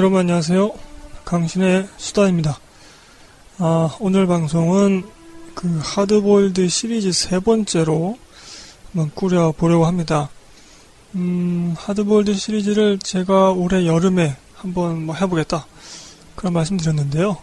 여러분 0.00 0.20
안녕하세요. 0.20 0.72
강신의 1.26 1.86
수다입니다. 1.98 2.58
아, 3.58 3.94
오늘 4.00 4.26
방송은 4.26 5.04
그 5.54 5.78
하드보일드 5.82 6.70
시리즈 6.70 7.12
세 7.12 7.38
번째로 7.38 8.16
한번 8.86 9.10
꾸려보려고 9.14 9.84
합니다. 9.84 10.30
음, 11.16 11.74
하드보일드 11.76 12.32
시리즈를 12.32 12.98
제가 12.98 13.50
올해 13.50 13.86
여름에 13.86 14.38
한번 14.54 15.04
뭐 15.04 15.14
해보겠다. 15.14 15.66
그런 16.34 16.54
말씀 16.54 16.78
드렸는데요. 16.78 17.36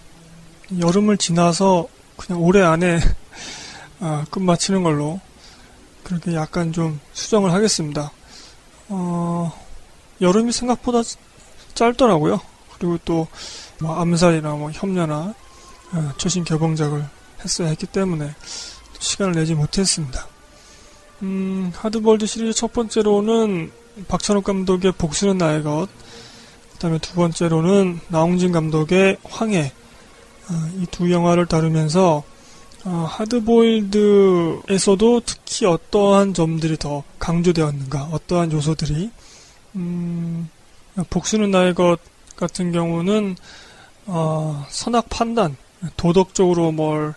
여름을 0.79 1.17
지나서 1.17 1.87
그냥 2.15 2.41
올해 2.41 2.63
안에 2.63 2.97
아, 4.01 4.25
끝마치는 4.31 4.81
걸로 4.81 5.21
그렇게 6.01 6.33
약간 6.33 6.73
좀 6.73 6.99
수정을 7.13 7.53
하겠습니다. 7.53 8.11
어, 8.89 9.53
여름이 10.21 10.51
생각보다 10.51 11.03
짧더라고요. 11.77 12.41
그리고 12.77 12.97
또 13.05 13.27
뭐 13.79 13.95
암살이나 13.95 14.55
뭐 14.55 14.71
협녀나 14.71 15.35
어, 15.93 16.11
최신 16.17 16.43
개봉작을 16.43 17.05
했어야 17.43 17.69
했기 17.69 17.85
때문에 17.85 18.33
시간을 18.99 19.35
내지 19.35 19.53
못했습니다. 19.53 20.27
음, 21.21 21.71
하드볼드 21.75 22.25
시리즈 22.25 22.53
첫 22.53 22.73
번째로는 22.73 23.71
박찬욱 24.07 24.43
감독의 24.43 24.93
복수는 24.93 25.37
나의 25.37 25.61
것, 25.63 25.87
그 26.73 26.79
다음에 26.79 26.97
두 26.99 27.13
번째로는 27.13 27.99
나홍진 28.07 28.51
감독의 28.51 29.17
황해, 29.23 29.71
어, 30.49 30.53
이두 30.81 31.11
영화를 31.11 31.45
다루면서 31.45 32.23
어, 32.85 33.07
하드보일드에서도 33.09 34.61
특히 35.25 35.65
어떠한 35.65 36.33
점들이 36.33 36.77
더 36.77 37.03
강조되었는가, 37.19 38.09
어떠한 38.11 38.51
요소들이 38.51 39.11
음, 39.75 40.49
복수는 41.09 41.51
나의 41.51 41.73
것 41.73 41.99
같은 42.35 42.71
경우는 42.71 43.35
어, 44.05 44.65
선악 44.69 45.09
판단, 45.09 45.57
도덕적으로 45.97 46.71
뭘 46.71 47.13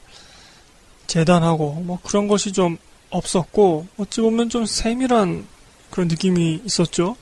재단하고 1.07 1.83
뭐 1.85 1.99
그런 2.03 2.29
것이 2.29 2.53
좀 2.53 2.79
없었고 3.11 3.87
어찌 3.97 4.21
보면 4.21 4.49
좀 4.49 4.67
세밀한 4.67 5.47
그런 5.91 6.09
느낌이 6.09 6.63
있었죠. 6.65 7.17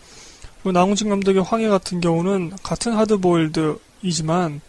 그리고 0.56 0.72
나홍진 0.72 1.08
감독의 1.08 1.42
황해 1.42 1.68
같은 1.68 2.00
경우는 2.00 2.52
같은 2.62 2.92
하드보일드이지만 2.92 4.60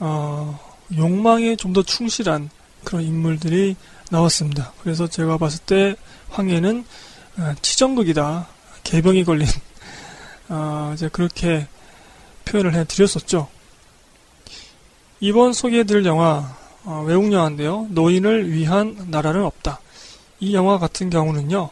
어, 0.00 0.60
욕망에 0.96 1.56
좀 1.56 1.72
더 1.72 1.82
충실한 1.82 2.50
그런 2.84 3.02
인물들이 3.02 3.74
나왔습니다. 4.10 4.72
그래서 4.82 5.08
제가 5.08 5.38
봤을 5.38 5.58
때 5.66 5.96
황해는 6.30 6.84
어, 7.38 7.54
치정극이다. 7.62 8.46
개병이 8.84 9.24
걸린 9.24 9.48
어, 10.48 10.92
이제 10.94 11.08
그렇게 11.08 11.66
표현을 12.44 12.74
해드렸었죠. 12.74 13.48
이번 15.20 15.52
소개해드릴 15.52 16.04
영화 16.06 16.56
어, 16.84 17.02
외국 17.06 17.32
영화인데요. 17.32 17.86
노인을 17.90 18.52
위한 18.52 19.06
나라는 19.10 19.42
없다. 19.42 19.80
이 20.38 20.54
영화 20.54 20.78
같은 20.78 21.10
경우는요. 21.10 21.70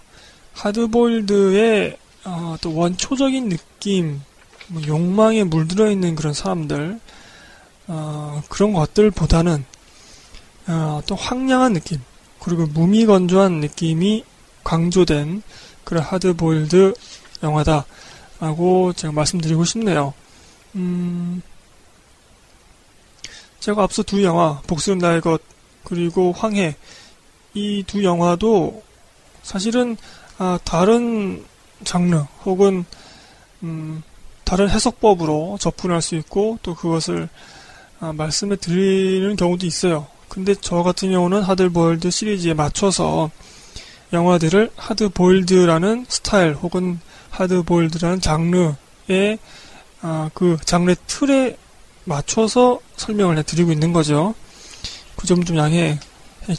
하드보일드의 0.55 1.97
어, 2.25 2.57
또 2.61 2.75
원초적인 2.75 3.49
느낌, 3.49 4.23
뭐 4.69 4.83
욕망에 4.87 5.45
물들어 5.45 5.91
있는 5.91 6.15
그런 6.15 6.33
사람들 6.33 6.99
어, 7.87 8.43
그런 8.49 8.73
것들보다는 8.73 9.65
어, 10.67 11.03
또 11.07 11.15
황량한 11.15 11.75
느낌 11.75 12.01
그리고 12.41 12.67
무미건조한 12.67 13.61
느낌이 13.61 14.25
강조된 14.65 15.43
그런 15.85 16.03
하드보일드 16.03 16.95
영화다 17.43 17.85
라고 18.45 18.93
제가 18.93 19.11
말씀드리고 19.15 19.65
싶네요. 19.65 20.13
음, 20.75 21.41
제가 23.59 23.83
앞서 23.83 24.03
두 24.03 24.23
영화, 24.23 24.61
복수는 24.67 24.99
나의 24.99 25.23
것, 25.23 25.41
그리고 25.83 26.31
황해, 26.33 26.77
이 27.55 27.85
두 27.87 28.05
영화도 28.05 28.83
사실은, 29.43 29.97
아, 30.37 30.59
다른 30.63 31.43
장르, 31.85 32.19
혹은, 32.45 32.85
음, 33.63 34.03
다른 34.45 34.69
해석법으로 34.69 35.57
접근할 35.59 36.03
수 36.03 36.15
있고, 36.17 36.59
또 36.63 36.75
그것을, 36.75 37.31
아, 38.01 38.13
말씀해 38.13 38.57
드리는 38.57 39.37
경우도 39.37 39.65
있어요. 39.65 40.07
근데 40.29 40.55
저 40.61 40.83
같은 40.83 41.11
경우는 41.11 41.41
하드보일드 41.43 42.11
시리즈에 42.11 42.53
맞춰서 42.53 43.31
영화들을 44.13 44.71
하드보일드라는 44.77 46.05
스타일 46.11 46.53
혹은 46.55 47.01
하드보일드라는 47.35 48.21
장르의 48.21 49.39
아, 50.03 50.31
그 50.35 50.57
장르 50.65 50.95
틀에 51.07 51.57
맞춰서 52.05 52.81
설명을 52.97 53.39
해드리고 53.39 53.73
있는 53.73 53.93
거죠. 53.93 54.35
그 55.17 55.27
점 55.27 55.45
좀 55.45 55.57
양해해 55.57 55.99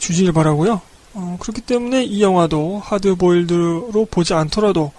주시길 0.00 0.32
바라고요. 0.32 0.80
어, 1.14 1.36
그렇기 1.40 1.60
때문에 1.62 2.02
이 2.04 2.20
영화도 2.22 2.80
하드보일드로 2.84 4.08
보지 4.10 4.34
않더라도 4.34 4.92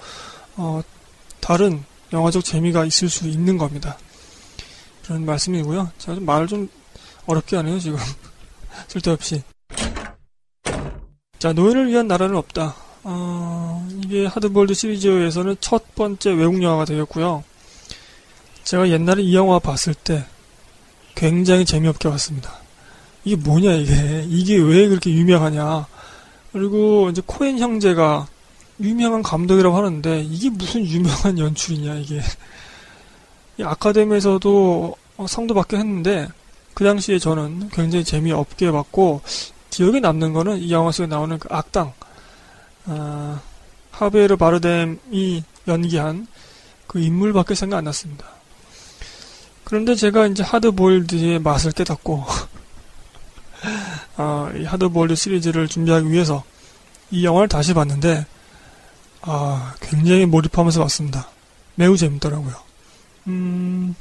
어, 0.56 0.82
다른 1.42 1.84
영화적 2.14 2.44
재미가 2.46 2.86
있을 2.86 3.10
수 3.10 3.28
있는 3.28 3.58
겁니다. 3.58 3.98
그런 5.04 5.26
말씀이고요. 5.26 5.92
제가 5.98 6.16
좀 6.16 6.26
말을 6.26 6.48
좀 6.48 6.70
어렵게 7.26 7.58
하네요, 7.58 7.80
지금. 7.80 8.00
쓸데없이. 8.88 9.44
자, 11.40 11.52
노예를 11.54 11.90
위한 11.90 12.08
나라는 12.08 12.36
없다. 12.38 12.76
어, 13.04 13.67
이게 14.08 14.26
하드볼드 14.26 14.74
시리즈에서는 14.74 15.58
첫 15.60 15.94
번째 15.94 16.32
외국 16.32 16.64
영화가 16.64 16.86
되겠고요. 16.86 17.44
제가 18.64 18.90
옛날에 18.90 19.22
이 19.22 19.36
영화 19.36 19.60
봤을 19.60 19.94
때 19.94 20.24
굉장히 21.14 21.66
재미없게 21.66 22.08
봤습니다. 22.10 22.54
이게 23.26 23.36
뭐냐 23.36 23.74
이게 23.74 24.26
이게 24.30 24.56
왜 24.56 24.88
그렇게 24.88 25.12
유명하냐 25.12 25.88
그리고 26.54 27.10
이제 27.10 27.22
코엔 27.26 27.60
형제가 27.60 28.28
유명한 28.80 29.22
감독이라고 29.24 29.76
하는데 29.76 30.22
이게 30.22 30.50
무슨 30.52 30.86
유명한 30.86 31.38
연출이냐 31.40 31.96
이게 31.96 32.22
아카데미에서도 33.62 34.96
상도 35.28 35.54
받긴 35.54 35.80
했는데 35.80 36.30
그 36.74 36.86
당시에 36.86 37.20
저는 37.20 37.70
굉장히 37.74 38.06
재미없게 38.06 38.72
봤고 38.72 39.20
기억에 39.70 40.00
남는 40.00 40.32
거는 40.32 40.60
이 40.60 40.72
영화 40.72 40.94
속에 40.94 41.08
나오는 41.08 41.38
그 41.38 41.50
악당 41.52 41.92
어, 42.86 43.42
하베르 43.98 44.38
바르뎀이 44.38 45.44
연기한 45.68 46.28
그 46.86 47.00
인물밖에 47.00 47.56
생각 47.56 47.78
안 47.78 47.86
났습니다. 47.86 48.26
그런데 49.64 49.96
제가 49.96 50.28
이제 50.28 50.44
하드보일드의 50.44 51.40
맛을 51.40 51.72
깨닫고 51.72 52.26
어, 54.18 54.50
이 54.56 54.64
하드보일드 54.64 55.16
시리즈를 55.16 55.68
준비하기 55.68 56.12
위해서 56.12 56.44
이 57.10 57.26
영화를 57.26 57.50
다시 57.50 57.74
봤는데 57.74 58.26
아, 59.22 59.74
굉장히 59.82 60.26
몰입하면서 60.26 60.80
봤습니다. 60.80 61.28
매우 61.76 61.98
재밌더라고요. 61.98 62.56
음, 63.28 63.96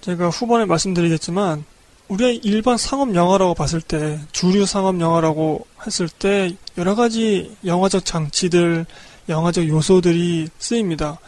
제가 0.00 0.28
후반에 0.28 0.64
말씀드리겠지만 0.66 1.64
우리가 2.08 2.40
일반 2.42 2.76
상업 2.76 3.14
영화라고 3.14 3.54
봤을 3.54 3.80
때 3.80 4.20
주류 4.32 4.66
상업 4.66 5.00
영화라고 5.00 5.66
했을 5.86 6.08
때 6.08 6.54
여러 6.76 6.94
가지 6.94 7.56
영화적 7.64 8.04
장치들, 8.04 8.84
영화적 9.32 9.68
요소들이 9.68 10.48
쓰입니다. 10.58 11.18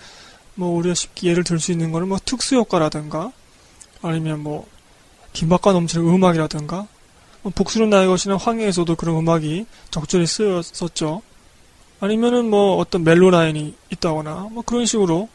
뭐 0.54 0.76
우리가 0.76 0.94
쉽게 0.94 1.30
예를 1.30 1.44
들 1.44 1.58
수 1.58 1.72
있는 1.72 1.90
거는 1.92 2.08
뭐 2.08 2.18
특수 2.24 2.54
효과라든가 2.56 3.32
아니면 4.02 4.42
뭐 4.42 4.66
긴박과 5.32 5.72
넘치는 5.72 6.06
음악이라든가 6.06 6.86
뭐 7.42 7.52
복수는 7.54 7.90
나의 7.90 8.06
것이나 8.06 8.36
황해에서도 8.36 8.94
그런 8.96 9.16
음악이 9.16 9.66
적절히 9.90 10.26
쓰였었죠. 10.26 11.22
아니면은 12.00 12.48
뭐 12.48 12.76
어떤 12.76 13.04
멜로 13.04 13.30
라인이 13.30 13.74
있다거나 13.90 14.48
뭐 14.52 14.62
그런 14.64 14.86
식으로 14.86 15.28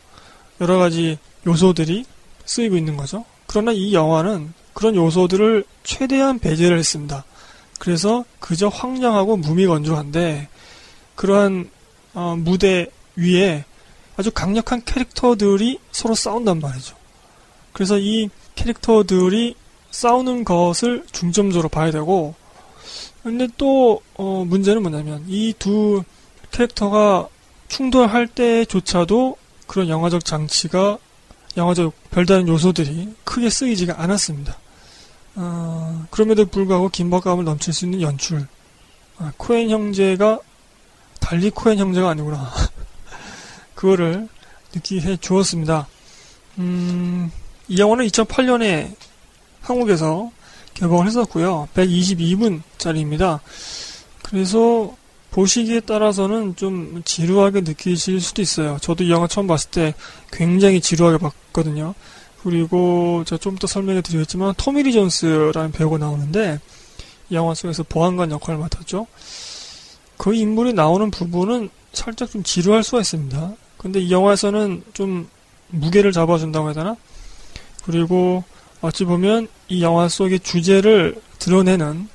여러 0.61 0.77
가지 0.77 1.17
요소들이 1.45 2.05
쓰이고 2.45 2.77
있는 2.77 2.97
거죠. 2.97 3.25
그러나 3.47 3.71
이 3.71 3.93
영화는 3.93 4.53
그런 4.73 4.95
요소들을 4.95 5.65
최대한 5.83 6.39
배제를 6.39 6.77
했습니다. 6.77 7.25
그래서 7.79 8.23
그저 8.39 8.67
황량하고 8.67 9.37
무미건조한데 9.37 10.47
그러한 11.15 11.69
어, 12.19 12.35
무대 12.35 12.87
위에 13.15 13.63
아주 14.17 14.29
강력한 14.31 14.83
캐릭터들이 14.83 15.79
서로 15.93 16.13
싸운단 16.15 16.59
말이죠. 16.59 16.97
그래서 17.71 17.97
이 17.97 18.29
캐릭터들이 18.55 19.55
싸우는 19.91 20.43
것을 20.43 21.05
중점적으로 21.13 21.69
봐야 21.69 21.91
되고 21.91 22.35
근데 23.23 23.47
또 23.57 24.01
어, 24.15 24.43
문제는 24.45 24.81
뭐냐면 24.81 25.23
이 25.29 25.53
두 25.57 26.03
캐릭터가 26.51 27.29
충돌할 27.69 28.27
때조차도 28.27 29.37
그런 29.67 29.87
영화적 29.87 30.25
장치가 30.25 30.97
영화적 31.55 31.93
별다른 32.11 32.47
요소들이 32.49 33.13
크게 33.23 33.49
쓰이지가 33.49 34.01
않았습니다. 34.01 34.57
어, 35.35 36.05
그럼에도 36.09 36.45
불구하고 36.45 36.89
긴박감을 36.89 37.45
넘칠 37.45 37.71
수 37.73 37.85
있는 37.85 38.01
연출. 38.01 38.45
아, 39.19 39.31
코엔 39.37 39.69
형제가 39.69 40.39
달리 41.19 41.49
코엔 41.49 41.77
형제가 41.77 42.09
아니구나. 42.09 42.51
그거를 43.75 44.27
느끼게 44.73 45.07
해 45.07 45.17
주었습니다. 45.17 45.87
음, 46.57 47.31
이 47.67 47.77
영화는 47.77 48.05
2008년에 48.07 48.95
한국에서 49.61 50.31
개봉을 50.73 51.07
했었고요. 51.07 51.67
122분짜리입니다. 51.73 53.39
그래서 54.21 54.95
보시기에 55.31 55.81
따라서는 55.81 56.55
좀 56.55 57.01
지루하게 57.05 57.61
느끼실 57.61 58.19
수도 58.21 58.41
있어요. 58.41 58.77
저도 58.81 59.03
이 59.03 59.11
영화 59.11 59.27
처음 59.27 59.47
봤을 59.47 59.69
때 59.69 59.93
굉장히 60.31 60.81
지루하게 60.81 61.17
봤거든요. 61.19 61.93
그리고 62.43 63.23
제가 63.25 63.39
좀 63.39 63.57
더 63.57 63.67
설명해 63.67 64.01
드리겠지만 64.01 64.53
토미리 64.55 64.93
존스라는 64.93 65.71
배우가 65.71 65.97
나오는데 65.97 66.59
이 67.29 67.35
영화 67.35 67.53
속에서 67.53 67.83
보안관 67.83 68.31
역할을 68.31 68.59
맡았죠. 68.59 69.05
그 70.19 70.33
인물이 70.33 70.73
나오는 70.73 71.09
부분은 71.11 71.69
살짝 71.93 72.29
좀 72.29 72.43
지루할 72.43 72.83
수가 72.83 72.99
있습니다. 72.99 73.53
근데 73.77 74.01
이 74.01 74.11
영화에서는 74.11 74.83
좀 74.93 75.29
무게를 75.69 76.11
잡아준다고 76.11 76.67
해야 76.67 76.73
되나? 76.73 76.97
그리고 77.85 78.43
어찌 78.81 79.05
보면 79.05 79.47
이 79.69 79.81
영화 79.81 80.09
속의 80.09 80.41
주제를 80.41 81.21
드러내는 81.39 82.09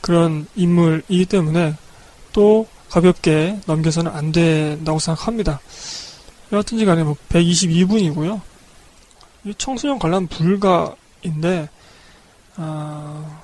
그런 0.00 0.46
인물이기 0.54 1.26
때문에 1.26 1.74
또 2.32 2.68
가볍게 2.88 3.58
넘겨서는 3.66 4.12
안 4.12 4.30
된다고 4.30 5.00
생각합니다. 5.00 5.58
여하튼지 6.52 6.84
간에 6.84 7.02
뭐 7.02 7.16
122분이고요. 7.30 8.40
청소년 9.58 9.98
관람 9.98 10.28
불가인데 10.28 11.68
아, 12.54 13.40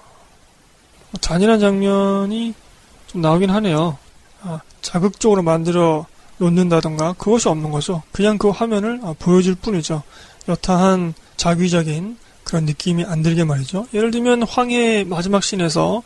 잔인한 1.20 1.58
장면이 1.58 2.54
좀 3.16 3.22
나오긴 3.22 3.48
하네요. 3.48 3.96
아, 4.42 4.60
자극적으로 4.82 5.42
만들어 5.42 6.04
놓는다던가 6.36 7.14
그것이 7.14 7.48
없는 7.48 7.70
거죠. 7.70 8.02
그냥 8.12 8.36
그 8.36 8.50
화면을 8.50 9.00
아, 9.02 9.14
보여줄 9.18 9.54
뿐이죠. 9.54 10.02
여타한 10.48 11.14
자극적인 11.38 12.18
그런 12.44 12.66
느낌이 12.66 13.04
안 13.04 13.22
들게 13.22 13.42
말이죠. 13.42 13.86
예를 13.94 14.10
들면 14.10 14.42
황해 14.42 15.04
마지막 15.04 15.42
씬에서 15.42 16.02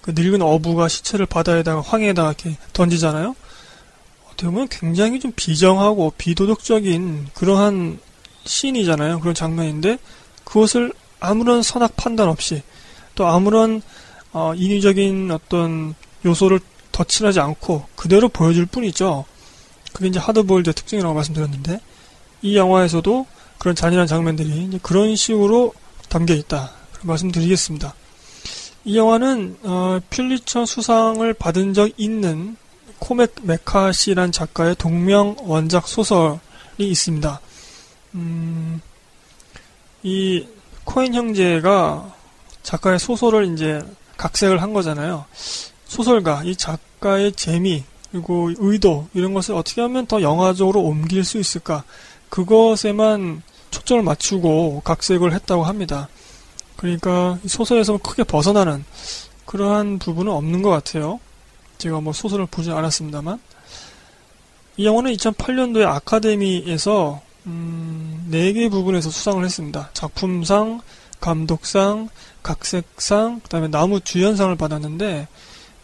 그 0.00 0.12
늙은 0.16 0.40
어부가 0.40 0.88
시체를 0.88 1.26
바다에다가 1.26 1.82
황해에다가 1.82 2.28
이렇게 2.28 2.56
던지잖아요. 2.72 3.36
어떻게 4.26 4.46
보면 4.46 4.68
굉장히 4.70 5.20
좀 5.20 5.30
비정하고 5.36 6.14
비도덕적인 6.16 7.28
그러한 7.34 7.98
씬이잖아요. 8.46 9.20
그런 9.20 9.34
장면인데 9.34 9.98
그것을 10.44 10.94
아무런 11.20 11.62
선악 11.62 11.96
판단 11.96 12.28
없이 12.28 12.62
또 13.14 13.26
아무런 13.26 13.82
어, 14.32 14.52
인위적인 14.56 15.30
어떤 15.30 15.94
요소를 16.24 16.60
덧칠하지 16.92 17.40
않고 17.40 17.86
그대로 17.96 18.28
보여줄 18.28 18.66
뿐이죠. 18.66 19.24
그게 19.92 20.08
이제 20.08 20.18
하드보일드의 20.18 20.74
특징이라고 20.74 21.14
말씀드렸는데 21.14 21.80
이 22.42 22.56
영화에서도 22.56 23.26
그런 23.58 23.74
잔인한 23.74 24.06
장면들이 24.06 24.78
그런 24.82 25.16
식으로 25.16 25.72
담겨 26.08 26.34
있다. 26.34 26.72
말씀드리겠습니다. 27.02 27.94
이 28.84 28.98
영화는 28.98 29.56
어, 29.62 29.98
퓰리처 30.10 30.66
수상을 30.66 31.32
받은 31.34 31.74
적 31.74 31.90
있는 31.96 32.56
코맥 32.98 33.34
메카시란 33.42 34.32
작가의 34.32 34.76
동명 34.76 35.36
원작 35.40 35.88
소설이 35.88 36.38
있습니다. 36.78 37.40
음, 38.14 38.80
이 40.02 40.46
코엔 40.84 41.14
형제가 41.14 42.14
작가의 42.62 42.98
소설을 42.98 43.52
이제 43.52 43.82
각색을 44.16 44.60
한 44.62 44.72
거잖아요. 44.72 45.24
소설가, 45.94 46.42
이 46.42 46.56
작가의 46.56 47.34
재미, 47.34 47.84
그리고 48.10 48.50
의도, 48.58 49.06
이런 49.14 49.32
것을 49.32 49.54
어떻게 49.54 49.80
하면 49.80 50.06
더 50.06 50.22
영화적으로 50.22 50.80
옮길 50.80 51.22
수 51.22 51.38
있을까? 51.38 51.84
그것에만 52.30 53.42
초점을 53.70 54.02
맞추고 54.02 54.82
각색을 54.84 55.32
했다고 55.32 55.62
합니다. 55.62 56.08
그러니까 56.74 57.38
소설에서 57.46 57.96
크게 57.98 58.24
벗어나는 58.24 58.84
그러한 59.46 60.00
부분은 60.00 60.32
없는 60.32 60.62
것 60.62 60.70
같아요. 60.70 61.20
제가 61.78 62.00
뭐 62.00 62.12
소설을 62.12 62.46
보지 62.46 62.72
않았습니다만 62.72 63.38
이 64.76 64.86
영화는 64.86 65.12
2008년도에 65.12 65.86
아카데미에서 65.86 67.20
음, 67.46 68.28
4개 68.32 68.68
부분에서 68.68 69.10
수상을 69.10 69.44
했습니다. 69.44 69.90
작품상, 69.92 70.80
감독상, 71.20 72.08
각색상, 72.42 73.42
그 73.44 73.48
다음에 73.48 73.68
나무 73.68 74.00
주연상을 74.00 74.56
받았는데 74.56 75.28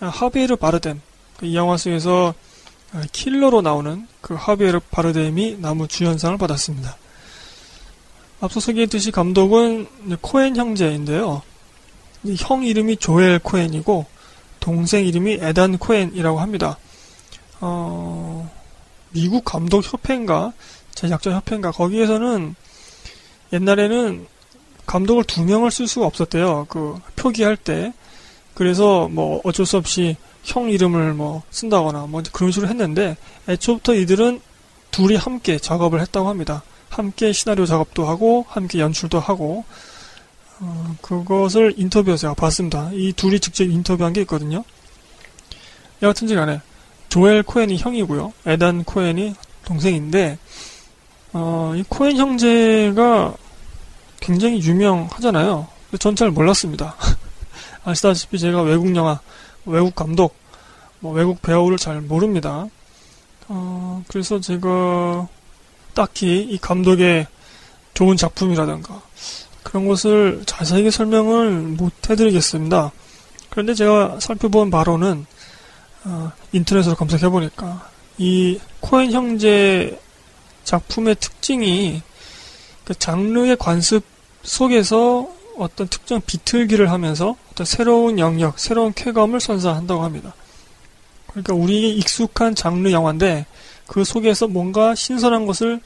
하비에르 0.01 0.57
바르뎀 0.57 1.01
그이 1.37 1.55
영화 1.55 1.77
속에서 1.77 2.35
킬러로 3.13 3.63
나오는 3.63 4.07
그 4.21 4.35
하비에르 4.35 4.81
바르뎀이 4.91 5.59
나무 5.61 5.87
주연상을 5.87 6.37
받았습니다. 6.39 6.97
앞서 8.41 8.59
소개했듯이 8.61 9.11
감독은 9.11 9.87
코엔 10.21 10.57
형제인데요. 10.57 11.43
형 12.39 12.65
이름이 12.65 12.97
조엘 12.97 13.39
코엔이고 13.39 14.07
동생 14.59 15.07
이름이 15.07 15.39
에단 15.41 15.79
코엔이라고 15.79 16.41
합니다. 16.41 16.79
어, 17.61 18.51
미국 19.11 19.45
감독 19.45 19.85
협회인가 19.85 20.53
제작자 20.95 21.33
협회인가 21.33 21.71
거기에서는 21.71 22.55
옛날에는 23.53 24.27
감독을 24.87 25.25
두 25.25 25.45
명을 25.45 25.71
쓸 25.71 25.87
수가 25.87 26.07
없었대요. 26.07 26.67
그 26.69 26.99
표기할 27.17 27.57
때 27.57 27.93
그래서 28.61 29.09
뭐 29.09 29.41
어쩔 29.43 29.65
수 29.65 29.79
없이 29.79 30.17
형 30.45 30.69
이름을 30.69 31.15
뭐 31.15 31.43
쓴다거나 31.51 32.01
뭐 32.09 32.23
그런 32.31 32.53
식으로 32.53 32.69
했는데 32.69 33.17
애초부터 33.49 33.95
이들은 33.95 34.43
둘이 34.91 35.17
함께 35.17 35.57
작업을 35.57 35.99
했다고 36.03 36.29
합니다. 36.29 36.63
함께 36.91 37.33
시나리오 37.33 37.65
작업도 37.65 38.07
하고 38.07 38.45
함께 38.51 38.81
연출도 38.81 39.19
하고 39.19 39.65
어, 40.59 40.95
그것을 41.01 41.73
인터뷰에서 41.79 42.19
제가 42.19 42.35
봤습니다. 42.35 42.91
이 42.93 43.15
둘이 43.15 43.41
직접 43.41 43.65
인터뷰한 43.65 44.13
게 44.13 44.21
있거든요. 44.21 44.63
여하튼지 46.03 46.35
간에 46.35 46.61
조엘 47.09 47.45
코엔이 47.45 47.79
형이고요. 47.79 48.35
에단 48.45 48.85
코엔이 48.85 49.37
동생인데 49.65 50.37
어, 51.33 51.73
이 51.75 51.83
코엔 51.89 52.19
형제가 52.19 53.33
굉장히 54.21 54.61
유명하잖아요. 54.61 55.67
전 55.99 56.15
잘 56.15 56.31
몰랐습니다. 56.31 56.95
아시다시피 57.85 58.39
제가 58.39 58.63
외국 58.63 58.95
영화, 58.97 59.21
외국 59.65 59.95
감독, 59.95 60.35
뭐 61.01 61.13
외국 61.13 61.41
배우를 61.43 61.79
잘 61.79 62.01
모릅니다. 62.01 62.67
어, 63.49 64.05
그래서 64.09 64.41
제가 64.41 65.29
딱히 65.95 66.41
이 66.43 66.59
감독의 66.59 67.27
좋은 67.95 68.17
작품이라든가 68.17 69.03
그런 69.63 69.87
것을 69.87 70.43
자세하게 70.47 70.91
설명을 70.91 71.51
못 71.51 71.93
해드리겠습니다. 72.09 72.93
그런데 73.51 73.75
제가 73.75 74.19
살펴본 74.21 74.71
바로는 74.71 75.27
어, 76.05 76.33
인터넷으로 76.53 76.95
검색해보니까 76.97 77.91
이 78.19 78.59
코엔 78.81 79.13
형제 79.13 79.99
작품의 80.65 81.17
특징이 81.17 82.03
그 82.85 82.95
장르의 82.95 83.57
관습 83.57 84.05
속에서 84.43 85.29
어떤 85.59 85.89
특정 85.89 86.21
비틀기를 86.25 86.91
하면서 86.91 87.37
어떤 87.61 87.67
새로운 87.67 88.19
영역, 88.19 88.59
새로운 88.59 88.95
쾌감을 88.95 89.39
선사한다고 89.39 90.03
합니다. 90.03 90.35
그러니까 91.27 91.53
우리에게 91.53 91.89
익숙한 91.89 92.55
장르 92.55 92.91
영화인데 92.91 93.45
그 93.87 94.03
속에서 94.03 94.49
뭔가 94.49 94.95
신선한 94.95 95.45
것을 95.45 95.81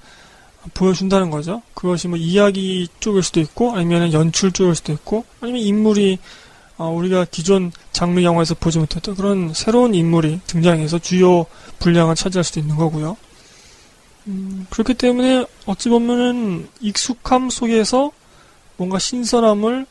보여준다는 0.73 1.31
거죠. 1.31 1.63
그것이 1.75 2.07
뭐 2.07 2.17
이야기 2.17 2.87
쪽일 3.01 3.25
수도 3.25 3.41
있고 3.41 3.73
아니면 3.73 4.13
연출 4.13 4.53
쪽일 4.53 4.77
수도 4.77 4.93
있고 4.93 5.25
아니면 5.41 5.63
인물이 5.63 6.19
어, 6.77 6.91
우리가 6.91 7.27
기존 7.31 7.73
장르 7.93 8.23
영화에서 8.23 8.55
보지 8.55 8.79
못했던 8.79 9.17
그런 9.17 9.53
새로운 9.53 9.95
인물이 9.95 10.43
등장해서 10.47 11.01
주요 11.01 11.47
분량을 11.81 12.15
차지할 12.15 12.45
수도 12.45 12.61
있는 12.61 12.77
거고요. 12.77 13.17
음, 14.29 14.67
그렇기 14.71 14.95
때문에 14.95 15.45
어찌 15.67 15.89
보면은 15.89 16.69
익숙함 16.81 17.51
속에서 17.51 18.13
뭔가 18.77 18.99
신선함을 19.01 19.87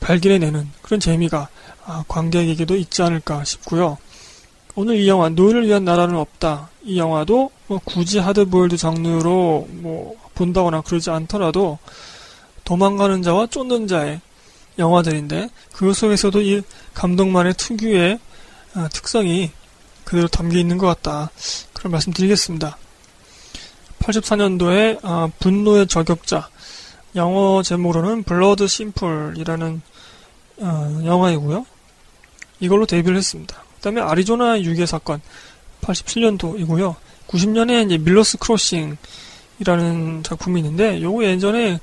발견해내는 0.00 0.68
그런 0.82 1.00
재미가 1.00 1.48
아, 1.84 2.04
관객에게도 2.08 2.76
있지 2.76 3.02
않을까 3.02 3.44
싶고요. 3.44 3.98
오늘 4.74 4.96
이 4.96 5.08
영화 5.08 5.28
노예를 5.28 5.66
위한 5.66 5.84
나라는 5.84 6.16
없다. 6.16 6.70
이 6.84 6.98
영화도 6.98 7.50
뭐 7.66 7.80
굳이 7.84 8.18
하드보일드 8.18 8.76
장르로 8.76 9.68
뭐 9.70 10.16
본다거나 10.34 10.80
그러지 10.82 11.10
않더라도 11.10 11.78
도망가는 12.64 13.22
자와 13.22 13.48
쫓는 13.48 13.88
자의 13.88 14.20
영화들인데 14.78 15.50
그 15.72 15.92
속에서도 15.92 16.40
이 16.40 16.62
감독만의 16.94 17.54
특유의 17.54 18.18
아, 18.74 18.88
특성이 18.92 19.50
그대로 20.04 20.28
담겨 20.28 20.58
있는 20.58 20.78
것 20.78 20.86
같다. 20.86 21.30
그런 21.72 21.92
말씀 21.92 22.12
드리겠습니다. 22.12 22.76
84년도에 23.98 25.00
아, 25.02 25.28
분노의 25.40 25.88
저격자 25.88 26.48
영어 27.16 27.62
제목으로는 27.62 28.22
Blood 28.22 28.66
Simple이라는 28.66 29.82
어, 30.58 31.02
영화이고요. 31.04 31.66
이걸로 32.60 32.86
데뷔를 32.86 33.16
했습니다. 33.18 33.56
그 33.76 33.82
다음에 33.82 34.00
아리조나 34.00 34.60
유괴 34.62 34.86
사건 34.86 35.20
87년도이고요. 35.82 36.96
90년에 37.28 37.86
이제 37.86 37.98
Miller's 37.98 38.36
Crossing이라는 38.38 40.22
작품이 40.22 40.60
있는데 40.60 41.00
요거 41.00 41.24
예전에 41.24 41.80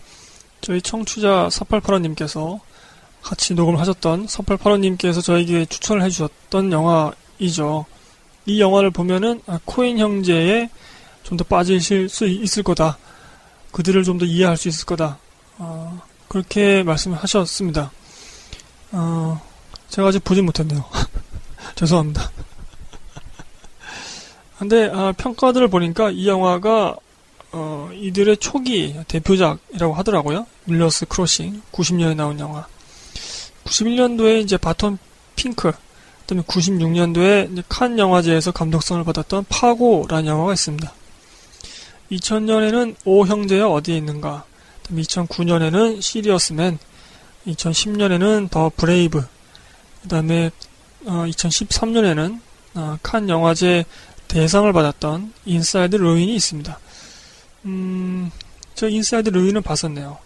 저희 0.61 0.81
청취자 0.81 1.49
4885님께서 1.51 2.59
같이 3.21 3.53
녹음을 3.53 3.79
하셨던 3.79 4.27
4885님께서 4.27 5.23
저에게 5.23 5.65
추천을 5.65 6.03
해주셨던 6.03 6.71
영화이죠. 6.71 7.85
이 8.45 8.61
영화를 8.61 8.91
보면은 8.91 9.41
아, 9.47 9.59
코엔 9.65 9.97
형제에 9.97 10.69
좀 11.27 11.37
더 11.37 11.43
빠지실 11.43 12.07
수 12.07 12.25
있을 12.25 12.63
거다. 12.63 12.97
그들을 13.77 14.03
좀 14.03 14.17
더 14.17 14.25
이해할 14.25 14.57
수 14.57 14.67
있을 14.69 14.87
거다. 14.87 15.19
어, 15.59 16.01
그렇게 16.27 16.81
말씀을 16.81 17.15
하셨습니다. 17.19 17.91
어, 18.91 19.39
제가 19.89 20.07
아직 20.07 20.23
보진 20.23 20.45
못했네요. 20.45 20.83
죄송합니다. 21.75 22.31
근데 24.57 24.89
아, 24.91 25.13
평가들을 25.15 25.67
보니까 25.67 26.09
이 26.09 26.27
영화가 26.27 26.95
어, 27.51 27.89
이들의 27.93 28.37
초기 28.37 28.95
대표작이라고 29.07 29.93
하더라고요. 29.93 30.47
밀러스 30.65 31.05
크로싱 31.05 31.61
90년에 31.71 32.15
나온 32.15 32.39
영화. 32.39 32.65
91년도에 33.65 34.41
이제 34.41 34.57
바톤 34.57 34.97
핑크, 35.35 35.71
그다음에 36.21 36.41
96년도에 36.41 37.63
칸 37.69 37.99
영화제에서 37.99 38.51
감독상을 38.53 39.03
받았던 39.03 39.45
파고라는 39.49 40.25
영화가 40.25 40.53
있습니다. 40.53 40.96
2000년에는 42.11 42.95
오 43.05 43.25
형제야 43.25 43.67
어디에 43.67 43.97
있는가, 43.97 44.45
그다음에 44.83 45.01
2009년에는 45.01 46.01
Serious 46.01 46.51
Man, 46.51 46.79
2010년에는 47.47 48.49
The 48.49 48.71
Brave, 48.75 49.25
그 50.01 50.07
다음에 50.07 50.51
어, 51.05 51.25
2013년에는 51.27 52.39
어, 52.75 52.97
칸 53.01 53.29
영화제 53.29 53.85
대상을 54.27 54.71
받았던 54.71 55.33
Inside 55.45 55.95
Llewyn이 55.95 56.35
있습니다. 56.35 56.79
음, 57.65 58.31
저 58.75 58.87
Inside 58.87 59.29
Llewyn은 59.29 59.61
봤었네요. 59.61 60.17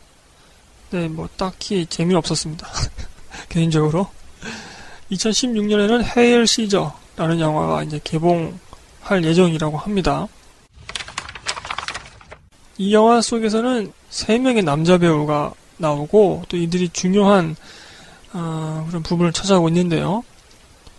네, 0.92 1.08
뭐 1.08 1.30
딱히 1.38 1.86
재미없었습니다. 1.86 2.68
개인적으로. 3.50 4.10
2016년에는 5.12 6.04
Hail 6.16 6.48
Caesar라는 6.48 7.40
영화가 7.40 7.84
이제 7.84 8.00
개봉할 8.04 9.24
예정이라고 9.24 9.78
합니다. 9.78 10.28
이 12.82 12.94
영화 12.94 13.22
속에서는 13.22 13.92
세 14.10 14.38
명의 14.40 14.64
남자 14.64 14.98
배우가 14.98 15.54
나오고 15.78 16.44
또 16.50 16.58
이들이 16.58 16.90
중요한 16.90 17.56
어, 18.34 18.86
그런 18.88 19.04
부분을 19.04 19.34
찾아가고 19.34 19.68
있는데요. 19.70 20.24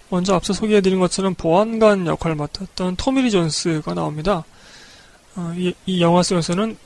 먼저 0.08 0.34
앞서 0.34 0.52
소개해드린 0.52 1.00
것처럼 1.00 1.34
보안관 1.34 2.06
역할을 2.06 2.36
맡았던 2.36 2.96
토미 2.96 3.19
리 3.19 3.30
존스가 3.30 3.94
나옵니다. 3.94 4.44
어, 5.34 5.52
이, 5.56 5.74
이, 5.86 6.00
영화 6.00 6.22
속에서는 6.22 6.76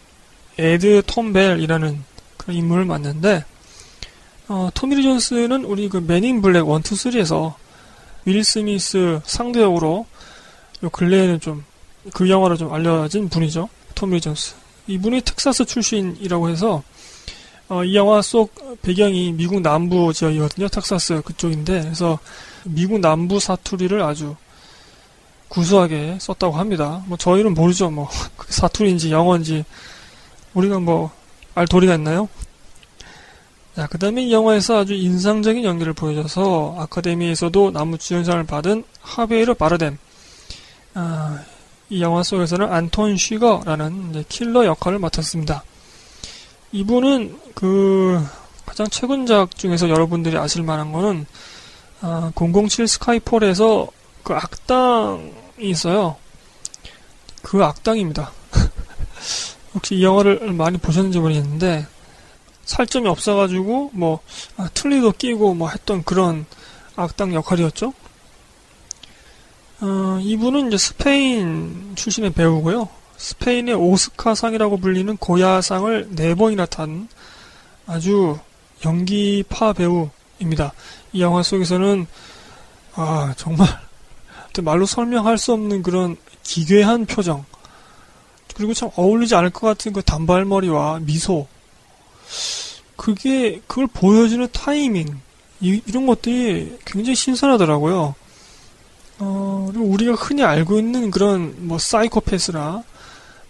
에드 0.58 1.02
톰 1.06 1.29
벨이라는 1.29 2.02
그런 2.36 2.56
인물을 2.56 2.84
맡는데 2.84 3.44
어, 4.48 4.70
토미 4.72 4.92
리 4.92 5.02
존스는 5.02 5.64
우리 5.64 5.88
그 5.88 5.98
맨 5.98 6.26
인 6.26 6.40
블랙 6.40 6.60
1, 6.60 6.64
2, 6.64 6.66
3에서 6.80 7.54
윌 8.24 8.44
스미스 8.44 9.20
상대역으로 9.24 10.06
요 10.84 10.90
근래에는 10.90 11.40
좀 11.40 11.64
그 12.12 12.28
영화로 12.28 12.56
좀 12.56 12.72
알려진 12.72 13.28
분이죠. 13.28 13.68
토미리 13.94 14.20
존스. 14.20 14.54
이분이 14.86 15.22
텍사스 15.22 15.64
출신이라고 15.64 16.48
해서 16.48 16.82
어, 17.68 17.82
이 17.82 17.96
영화 17.96 18.22
속 18.22 18.54
배경이 18.82 19.32
미국 19.32 19.60
남부 19.60 20.12
지역이거든요. 20.12 20.68
텍사스 20.68 21.22
그쪽인데 21.22 21.82
그래서 21.82 22.18
미국 22.64 23.00
남부 23.00 23.40
사투리를 23.40 24.00
아주 24.02 24.36
구수하게 25.48 26.18
썼다고 26.20 26.56
합니다. 26.56 27.02
뭐 27.06 27.16
저희는 27.16 27.54
모르죠. 27.54 27.90
뭐 27.90 28.08
사투리인지 28.48 29.10
영어인지 29.10 29.64
우리가 30.54 30.78
뭐 30.78 31.10
알 31.56 31.66
도리가 31.66 31.94
있나요? 31.94 32.28
자, 33.74 33.86
그 33.86 33.98
다음에 33.98 34.22
이 34.24 34.32
영화에서 34.32 34.78
아주 34.80 34.92
인상적인 34.92 35.64
연기를 35.64 35.94
보여줘서 35.94 36.76
아카데미에서도 36.78 37.70
나무주연상을 37.70 38.44
받은 38.44 38.84
하베이르 39.00 39.54
바르뎀. 39.54 39.96
아, 40.92 41.42
이 41.88 42.00
영화 42.02 42.22
속에서는 42.22 42.72
안톤 42.72 43.16
쉬거라는 43.16 44.24
킬러 44.28 44.64
역할을 44.64 44.98
맡았습니다. 44.98 45.62
이분은 46.72 47.38
그 47.54 48.20
가장 48.66 48.88
최근작 48.88 49.56
중에서 49.56 49.88
여러분들이 49.88 50.36
아실 50.36 50.62
만한 50.62 50.92
거는 50.92 51.26
아, 52.00 52.32
007 52.34 52.88
스카이폴에서 52.88 53.88
그 54.24 54.34
악당이 54.34 55.30
있어요. 55.60 56.16
그 57.42 57.62
악당입니다. 57.64 58.32
혹시 59.74 59.94
이 59.94 60.04
영화를 60.04 60.52
많이 60.52 60.78
보셨는지 60.78 61.20
모르겠는데 61.20 61.86
살점이 62.64 63.08
없어가지고 63.08 63.90
뭐 63.94 64.18
아, 64.56 64.68
틀리도 64.74 65.12
끼고 65.12 65.54
뭐 65.54 65.68
했던 65.68 66.02
그런 66.02 66.46
악당 66.96 67.32
역할이었죠. 67.32 67.92
어, 69.80 70.18
이분은 70.22 70.68
이제 70.68 70.78
스페인 70.78 71.92
출신의 71.96 72.32
배우고요. 72.32 72.88
스페인의 73.18 73.74
오스카상이라고 73.74 74.78
불리는 74.78 75.16
고야상을 75.18 76.08
네 76.12 76.34
번이나 76.34 76.66
탄 76.66 77.08
아주 77.86 78.38
연기파 78.84 79.74
배우입니다. 79.74 80.72
이 81.12 81.20
영화 81.20 81.42
속에서는 81.42 82.06
아 82.94 83.34
정말 83.36 83.68
말로 84.62 84.86
설명할 84.86 85.36
수 85.36 85.52
없는 85.52 85.82
그런 85.82 86.16
기괴한 86.42 87.04
표정 87.04 87.44
그리고 88.54 88.72
참 88.72 88.90
어울리지 88.96 89.34
않을 89.34 89.50
것 89.50 89.66
같은 89.66 89.92
그 89.92 90.02
단발머리와 90.02 91.00
미소 91.02 91.46
그게 92.96 93.60
그걸 93.66 93.86
보여주는 93.86 94.46
타이밍 94.52 95.20
이, 95.60 95.82
런 95.92 96.06
것들이 96.06 96.78
굉장히 96.84 97.14
신선하더라고요. 97.14 98.14
어, 99.18 99.70
우리가 99.74 100.14
흔히 100.14 100.44
알고 100.44 100.78
있는 100.78 101.10
그런 101.10 101.54
뭐 101.66 101.78
사이코패스나 101.78 102.82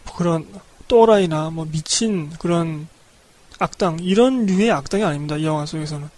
뭐 0.05 0.15
그런 0.17 0.47
또라이나 0.89 1.51
뭐 1.51 1.67
미친 1.71 2.31
그런 2.39 2.89
악당 3.59 3.99
이런 4.01 4.47
류의 4.47 4.71
악당이 4.71 5.03
아닙니다. 5.03 5.37
이 5.37 5.45
영화 5.45 5.67
속에서는 5.67 6.09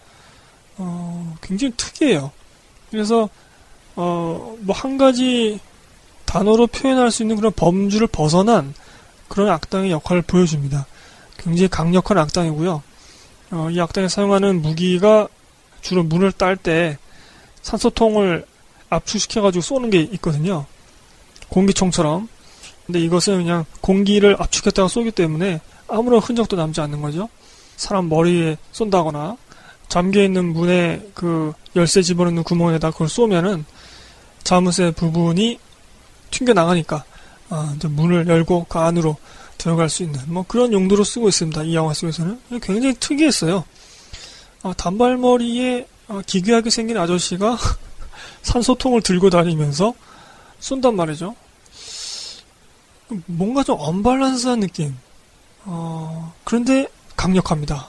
어, 0.78 1.36
굉장히 1.40 1.72
특이해요. 1.76 2.30
그래서 2.90 3.28
어, 3.96 4.56
뭐 4.60 4.76
한 4.76 4.98
가지 4.98 5.58
단어로 6.24 6.66
표현할 6.66 7.10
수 7.10 7.22
있는 7.22 7.36
그런 7.36 7.52
범주를 7.52 8.06
벗어난 8.08 8.74
그런 9.28 9.48
악당의 9.48 9.90
역할을 9.90 10.22
보여줍니다. 10.22 10.86
굉장히 11.38 11.68
강력한 11.68 12.18
악당이고요. 12.18 12.82
어, 13.52 13.68
이 13.70 13.80
악당이 13.80 14.08
사용하는 14.10 14.60
무기가 14.60 15.28
주로 15.80 16.02
문을 16.02 16.32
딸 16.32 16.56
때 16.56 16.98
산소통을 17.62 18.44
압축시켜가지고 18.90 19.62
쏘는 19.62 19.90
게 19.90 20.00
있거든요. 20.00 20.66
공기총처럼. 21.49 22.28
근데 22.87 23.00
이것은 23.00 23.38
그냥 23.38 23.64
공기를 23.80 24.37
압축했다가 24.38 24.88
쏘기 24.88 25.11
때문에 25.11 25.61
아무런 25.88 26.21
흔적도 26.21 26.57
남지 26.57 26.80
않는 26.80 27.00
거죠. 27.02 27.28
사람 27.76 28.09
머리에 28.09 28.57
쏜다거나 28.73 29.37
잠겨있는 29.88 30.52
문에 30.52 31.02
그 31.14 31.52
열쇠 31.76 32.02
집어넣는 32.02 32.42
구멍에다 32.42 32.90
그걸 32.90 33.09
쏘면은 33.09 33.64
자무새 34.45 34.90
부분이 34.90 35.59
튕겨나가니까 36.30 37.04
어, 37.50 37.75
문을 37.83 38.28
열고 38.28 38.66
그 38.68 38.78
안으로 38.78 39.16
들어갈 39.57 39.88
수 39.88 40.02
있는 40.02 40.21
뭐 40.26 40.45
그런 40.47 40.73
용도로 40.73 41.04
쓰고 41.04 41.28
있습니다. 41.28 41.62
이 41.64 41.75
영화 41.75 41.92
속에서는 41.92 42.40
굉장히 42.62 42.95
특이했어요. 42.95 43.64
어, 44.62 44.73
단발머리에 44.76 45.87
어, 46.09 46.21
기괴하게 46.26 46.71
생긴 46.71 46.97
아저씨가 46.97 47.59
산소통을 48.42 49.02
들고 49.02 49.30
다니면서 49.30 49.95
쏜단 50.61 50.97
말이죠. 50.97 51.35
뭔가 53.26 53.62
좀 53.62 53.76
언밸런스한 53.80 54.61
느낌. 54.61 54.97
어, 55.64 56.33
그런데 56.45 56.87
강력합니다. 57.16 57.88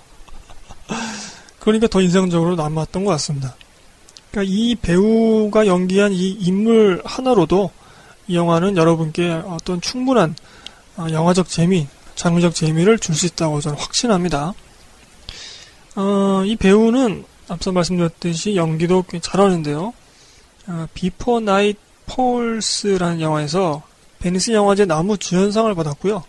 그러니까 1.60 1.88
더 1.88 2.02
인상적으로 2.02 2.56
남았던 2.56 3.04
것 3.04 3.12
같습니다. 3.12 3.56
그러니까 4.32 4.54
이 4.54 4.76
배우가 4.76 5.68
연기한 5.68 6.12
이 6.14 6.32
인물 6.32 7.02
하나로도 7.04 7.72
이 8.28 8.36
영화는 8.36 8.78
여러분께 8.78 9.30
어떤 9.46 9.82
충분한 9.82 10.36
어, 10.98 11.08
영화적 11.12 11.50
재미, 11.50 11.88
장르적 12.16 12.54
재미를 12.56 13.00
줄 13.00 13.16
수 13.16 13.26
있다고 13.26 13.62
저는 13.62 13.78
확신합니다. 13.78 14.54
어, 15.96 16.44
이 16.46 16.56
배우는 16.56 17.26
앞서 17.48 17.72
말씀드렸듯이 17.72 18.56
연기도 18.56 19.04
꽤 19.10 19.20
잘하는데요. 19.20 19.94
어, 20.70 20.88
비포 20.94 21.40
나이트 21.40 21.80
폴스라는 22.06 23.22
영화에서 23.22 23.84
베니스 24.20 24.52
영화제 24.52 24.86
남우 24.86 25.18
주연상을 25.18 25.74
받았고요. 25.76 26.24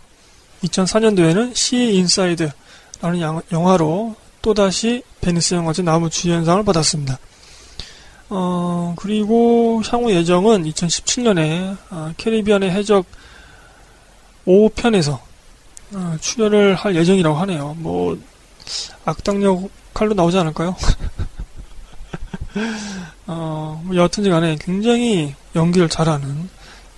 2004년도에는 0.64 1.54
시 1.54 1.94
인사이드라는 1.94 3.42
영화로 3.50 4.14
또다시 4.42 5.02
베니스 5.20 5.54
영화제 5.54 5.82
남우 5.82 6.10
주연상을 6.10 6.62
받았습니다. 6.64 7.18
어, 8.28 8.94
그리고 8.96 9.82
향후 9.90 10.12
예정은 10.12 10.64
2017년에 10.64 11.76
어, 11.90 12.12
캐리비안의 12.16 12.70
해적 12.70 13.04
5편에서 14.46 15.18
어, 15.92 16.16
출연을 16.20 16.74
할 16.74 16.94
예정이라고 16.94 17.36
하네요. 17.38 17.74
뭐 17.78 18.18
악당 19.04 19.42
역할로 19.42 20.14
나오지 20.14 20.38
않을까요? 20.38 20.76
어, 23.26 23.82
뭐 23.84 23.96
여하튼 23.96 24.28
간에 24.28 24.56
굉장히 24.60 25.34
연기를 25.54 25.88
잘하는 25.88 26.48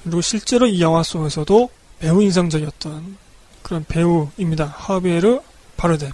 그리고 0.04 0.20
실제로 0.20 0.66
이 0.66 0.80
영화 0.80 1.02
속에서도 1.02 1.70
매우 2.00 2.22
인상적이었던 2.22 3.16
그런 3.62 3.84
배우입니다. 3.86 4.66
하비에르 4.66 5.40
바르뎀. 5.76 6.12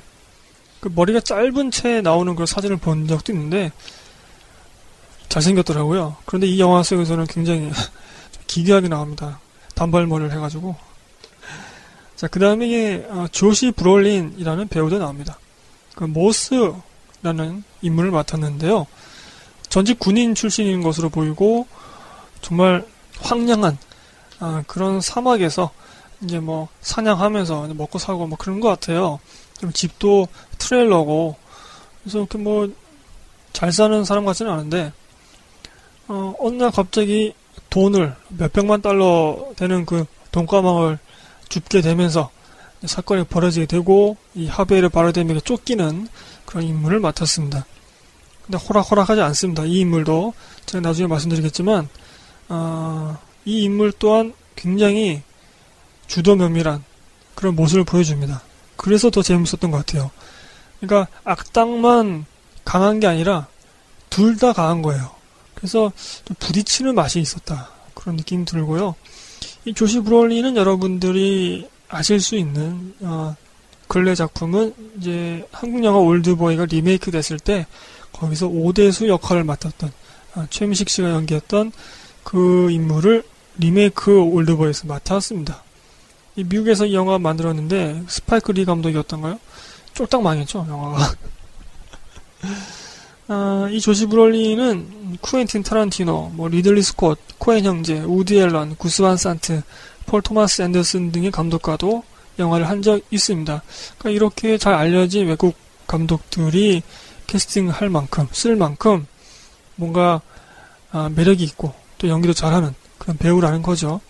그 0.80 0.90
머리가 0.94 1.20
짧은 1.20 1.70
채 1.70 2.00
나오는 2.02 2.34
그런 2.34 2.46
사진을 2.46 2.76
본 2.76 3.06
적도 3.08 3.32
있는데 3.32 3.72
잘생겼더라고요. 5.28 6.16
그런데 6.25 6.46
이 6.46 6.60
영화 6.60 6.82
속에서는 6.82 7.26
굉장히 7.26 7.70
기괴하게 8.46 8.88
나옵니다. 8.88 9.40
단발머리를 9.75 10.32
해가지고. 10.32 10.76
자, 12.16 12.26
그 12.26 12.40
다음에 12.40 13.04
어, 13.08 13.26
조시 13.30 13.72
브롤린이라는 13.72 14.68
배우도 14.68 14.98
나옵니다. 14.98 15.38
그 15.94 16.04
모스라는 16.04 17.62
인물을 17.82 18.10
맡았는데요. 18.10 18.87
전직 19.68 19.98
군인 19.98 20.34
출신인 20.34 20.82
것으로 20.82 21.08
보이고 21.08 21.66
정말 22.40 22.84
황량한 23.20 23.78
아, 24.40 24.62
그런 24.66 25.00
사막에서 25.00 25.70
이제 26.22 26.40
뭐 26.40 26.68
사냥하면서 26.80 27.68
먹고 27.75 27.98
살고 27.98 28.26
뭐 28.26 28.38
그런 28.38 28.60
것 28.60 28.68
같아요. 28.68 29.20
집도 29.72 30.28
트레일러고 30.58 31.37
그래서 32.02 32.18
이렇게 32.18 32.38
뭐 32.38 32.68
잘 33.58 33.72
사는 33.72 34.04
사람 34.04 34.25
같지는 34.25 34.52
않은데 34.52 34.92
어, 36.06 36.32
어느 36.38 36.62
날 36.62 36.70
갑자기 36.70 37.34
돈을 37.70 38.14
몇 38.28 38.52
백만 38.52 38.80
달러 38.80 39.48
되는 39.56 39.84
그 39.84 40.04
돈가방을 40.30 40.98
줍게 41.48 41.80
되면서 41.80 42.30
사건이 42.84 43.25
벌어지게 43.25 43.66
되고 43.66 44.16
이 44.37 44.46
하베르 44.46 44.90
바르뎀에게 44.90 45.40
쫓기는 45.40 46.06
그런 46.46 46.62
인물을 46.62 47.00
맡았습니다. 47.00 47.66
근데 48.49 48.64
호락호락하지 48.64 49.21
않습니다. 49.21 49.64
이 49.67 49.81
인물도 49.81 50.33
제가 50.64 50.81
나중에 50.88 51.07
말씀드리겠지만 51.07 51.87
어, 52.49 53.19
이 53.45 53.62
인물 53.64 53.93
또한 53.93 54.33
굉장히 54.57 55.23
주도 56.07 56.35
면밀한 56.35 56.83
그런 57.35 57.55
모습을 57.55 57.85
보여줍니다. 57.85 58.40
그래서 58.76 59.11
더 59.11 59.23
재밌었던 59.23 59.71
것 59.71 59.85
같아요. 59.85 60.11
그러니까 60.81 61.12
악당만 61.25 62.25
강한 62.64 63.00
게 63.00 63.07
아니라 63.07 63.49
둘 64.09 64.38
다 64.38 64.55
강한 64.55 64.81
거예요. 64.81 65.11
그래서 65.55 65.93
좀 66.25 66.35
부딪히는 66.40 66.95
맛이 66.95 67.21
있었다. 67.21 67.69
그런 67.93 68.17
느낌이 68.17 68.47
들고요. 68.47 68.95
이 69.67 69.75
조시 69.75 70.00
브롤리는 70.00 70.57
여러분들이 70.57 71.69
아실 71.90 72.21
수 72.21 72.35
있는 72.37 72.95
어, 73.00 73.37
근래 73.88 74.14
작품은 74.14 74.75
이제 74.99 75.47
한국 75.52 75.85
영화 75.85 75.99
올드보이가 75.99 76.64
리메이크 76.67 77.11
됐을 77.11 77.38
때 77.38 77.67
거기서 78.12 78.47
오대수 78.49 79.09
역할을 79.09 79.45
맡았던 79.45 79.93
어, 80.35 80.47
최민식 80.50 80.88
씨가 80.88 81.11
연기했던 81.11 81.73
그 82.25 82.71
인물을 82.71 83.25
리메이크 83.59 84.21
올드보이에서 84.21 84.87
맡았습니다. 84.87 85.62
이 86.37 86.45
미국에서 86.45 86.87
이 86.87 86.95
영화 86.95 87.19
만들었는데 87.19 88.05
스파이크 88.09 88.53
리 88.53 88.65
감독이었던가요? 88.65 89.38
쫄딱 89.95 90.23
망했죠 90.23 90.66
영화가. 90.68 91.14
아, 93.31 93.68
이 93.71 93.81
조시 93.81 94.07
브롤린은 94.07 95.18
쿠엔틴 95.21 95.62
타란티노, 95.62 96.33
뭐 96.35 96.49
리들리 96.49 96.83
스콧, 96.83 97.18
코엔 97.38 97.64
형제, 97.64 98.01
우디 98.01 98.38
앨런, 98.38 98.77
구스 98.77 99.02
반 99.02 99.16
산트, 99.18 99.62
폴 100.07 100.23
토마스 100.23 100.62
앤더슨 100.62 101.12
등의 101.12 101.31
감독과도 101.31 102.05
영화를 102.38 102.68
한 102.68 102.81
적 102.83 103.03
있습니다. 103.11 103.62
그러니까 103.99 104.16
이렇게 104.16 104.57
잘 104.57 104.73
알려진 104.75 105.27
외국 105.27 105.57
감독들이 105.87 106.83
캐스팅할 107.29 107.88
만큼, 107.88 108.27
쓸 108.33 108.57
만큼 108.57 109.07
뭔가 109.77 110.21
아, 110.91 111.09
매력이 111.14 111.45
있고 111.45 111.73
또 111.99 112.09
연기도 112.09 112.33
잘하는 112.33 112.75
그런 112.99 113.17
배우라는 113.17 113.62
거죠. 113.62 114.01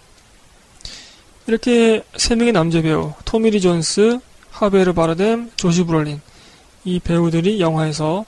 이렇게 1.47 2.05
세 2.17 2.35
명의 2.35 2.53
남자 2.53 2.81
배우 2.81 3.13
토미 3.25 3.49
리 3.49 3.61
존스, 3.61 4.21
하비에르 4.51 4.95
바르뎀, 4.95 5.51
조시 5.57 5.85
브롤린 5.85 6.21
이 6.85 7.01
배우들이 7.01 7.61
영화에서 7.61 8.25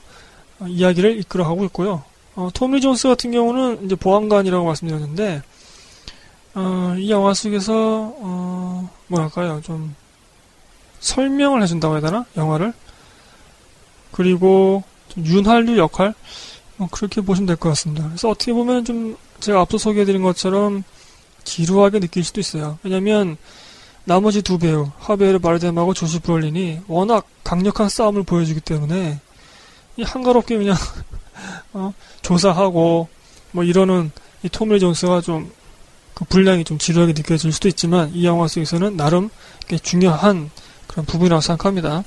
어, 0.59 0.67
이야기를 0.67 1.19
이끌어가고 1.19 1.65
있고요. 1.65 2.03
어, 2.35 2.49
토미 2.53 2.81
존스 2.81 3.07
같은 3.07 3.31
경우는 3.31 3.85
이제 3.85 3.95
보안관이라고 3.95 4.65
말씀드렸는데 4.65 5.41
어, 6.53 6.95
이 6.97 7.09
영화 7.09 7.33
속에서 7.33 7.73
어, 8.17 8.89
뭐랄까요 9.07 9.61
좀 9.61 9.95
설명을 10.99 11.61
해준다고 11.63 11.95
해야 11.95 12.01
되나 12.01 12.25
영화를 12.37 12.73
그리고 14.11 14.83
윤활유 15.17 15.77
역할 15.77 16.13
뭐 16.77 16.87
그렇게 16.91 17.21
보시면 17.21 17.47
될 17.47 17.55
것 17.57 17.69
같습니다. 17.69 18.07
그래서 18.07 18.29
어떻게 18.29 18.53
보면 18.53 18.85
좀 18.85 19.17
제가 19.39 19.61
앞서 19.61 19.77
소개해드린 19.77 20.21
것처럼 20.21 20.83
지루하게 21.43 21.99
느낄 21.99 22.23
수도 22.23 22.39
있어요. 22.39 22.77
왜냐면 22.83 23.37
나머지 24.05 24.41
두 24.41 24.57
배우 24.57 24.89
하베르 24.99 25.39
바르뎀하고 25.39 25.93
조시 25.93 26.19
브롤린이 26.19 26.79
워낙 26.87 27.27
강력한 27.43 27.89
싸움을 27.89 28.23
보여주기 28.23 28.59
때문에 28.61 29.19
한가롭게 30.01 30.57
그냥 30.57 30.75
어, 31.73 31.93
조사하고 32.21 33.07
뭐 33.51 33.63
이러는 33.63 34.11
이 34.43 34.49
토밀 34.49 34.79
존스가 34.79 35.21
좀 35.21 35.51
그 36.21 36.25
분량이 36.25 36.63
좀 36.63 36.77
지루하게 36.77 37.13
느껴질 37.13 37.51
수도 37.51 37.67
있지만 37.67 38.11
이 38.13 38.25
영화 38.25 38.47
속에서는 38.47 38.95
나름 38.95 39.31
중요한 39.81 40.51
그런 40.85 41.03
부분이라고 41.07 41.41
생각합니다. 41.41 42.03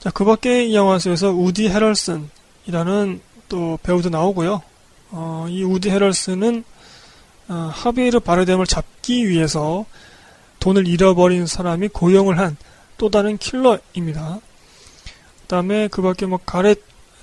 자, 0.00 0.10
그 0.10 0.24
밖에 0.24 0.64
이 0.64 0.74
영화 0.74 0.98
속에서 0.98 1.30
우디 1.30 1.68
헤럴슨이라는 1.68 3.20
또 3.48 3.78
배우도 3.82 4.08
나오고요. 4.10 4.62
어, 5.10 5.46
이 5.48 5.62
우디 5.62 5.90
헤럴슨은 5.90 6.64
어, 7.48 7.70
하비에르 7.72 8.20
바르뎀을 8.20 8.66
잡기 8.66 9.28
위해서 9.28 9.84
돈을 10.60 10.86
잃어버린 10.86 11.46
사람이 11.46 11.88
고용을 11.88 12.38
한 12.38 12.56
또 13.00 13.08
다른 13.08 13.38
킬러입니다. 13.38 14.40
그 15.40 15.46
다음에 15.46 15.88
그 15.88 16.02
밖에 16.02 16.26
뭐 16.26 16.38
가렛 16.44 16.78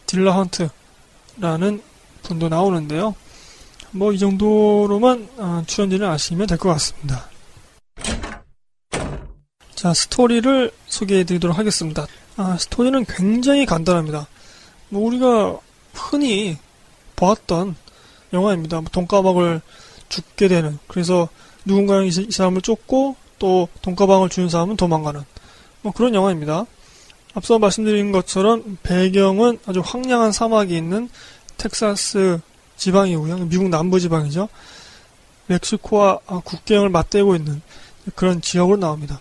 딜러헌트라는 0.07 1.83
분도 2.23 2.49
나오는데요. 2.49 3.13
뭐 3.91 4.11
이 4.11 4.17
정도로만 4.17 5.29
어, 5.37 5.63
출연진을 5.67 6.07
아시면 6.07 6.47
될 6.47 6.57
것 6.57 6.69
같습니다. 6.69 7.29
자, 9.75 9.93
스토리를 9.93 10.71
소개해 10.87 11.23
드리도록 11.25 11.59
하겠습니다. 11.59 12.07
아, 12.37 12.55
스토리는 12.57 13.03
굉장히 13.05 13.65
간단합니다. 13.65 14.27
뭐 14.89 15.05
우리가 15.07 15.57
흔히 15.93 16.57
보았던 17.15 17.75
영화입니다. 18.31 18.81
뭐 18.81 18.89
돈가방을 18.91 19.61
죽게 20.07 20.47
되는 20.47 20.77
그래서 20.87 21.27
누군가는 21.65 22.05
이, 22.05 22.11
사람을 22.11 22.61
쫓고 22.61 23.15
또 23.39 23.67
돈가방을 23.81 24.29
주는 24.29 24.49
사람은 24.49 24.77
도망가는 24.77 25.23
뭐 25.81 25.91
그런 25.91 26.13
영화입니다. 26.13 26.65
앞서 27.33 27.59
말씀드린 27.59 28.11
것처럼 28.11 28.77
배경은 28.83 29.59
아주 29.65 29.81
황량한 29.83 30.31
사막이 30.31 30.75
있는 30.75 31.09
텍사스 31.57 32.39
지방이고요. 32.77 33.45
미국 33.45 33.69
남부 33.69 33.99
지방이죠. 33.99 34.47
멕시코와 35.47 36.19
국경을 36.43 36.89
맞대고 36.89 37.35
있는 37.35 37.61
그런 38.15 38.41
지역으로 38.41 38.77
나옵니다. 38.77 39.19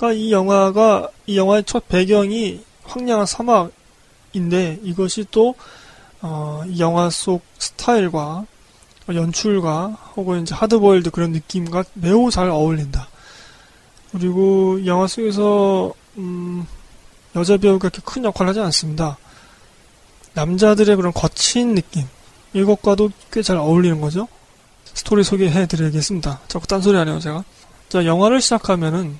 그러니까 0.00 0.12
이 0.18 0.32
영화가 0.32 1.10
이 1.26 1.36
영화의 1.36 1.64
첫 1.64 1.86
배경이 1.86 2.64
황량한 2.84 3.26
사막인데 3.26 4.80
이것이 4.82 5.26
또 5.30 5.54
어, 6.22 6.62
이 6.66 6.80
영화 6.80 7.10
속 7.10 7.42
스타일과 7.58 8.46
연출과 9.08 9.98
혹은 10.16 10.42
이제 10.42 10.54
하드보일드 10.54 11.10
그런 11.10 11.32
느낌과 11.32 11.84
매우 11.92 12.30
잘 12.30 12.48
어울린다. 12.48 13.08
그리고 14.12 14.84
영화 14.86 15.06
속에서 15.06 15.92
음, 16.16 16.66
여자 17.36 17.58
배우가 17.58 17.88
이렇게 17.88 18.00
큰 18.02 18.24
역할을 18.24 18.50
하지 18.50 18.60
않습니다. 18.60 19.18
남자들의 20.32 20.96
그런 20.96 21.12
거친 21.12 21.74
느낌 21.74 22.06
이것과도 22.54 23.10
꽤 23.30 23.42
잘 23.42 23.58
어울리는 23.58 24.00
거죠. 24.00 24.28
스토리 24.94 25.24
소개해 25.24 25.66
드리겠습니다. 25.66 26.40
자꾸 26.48 26.66
딴소리 26.66 26.96
하네요 26.96 27.20
제가. 27.20 27.44
자 27.90 28.06
영화를 28.06 28.40
시작하면은 28.40 29.18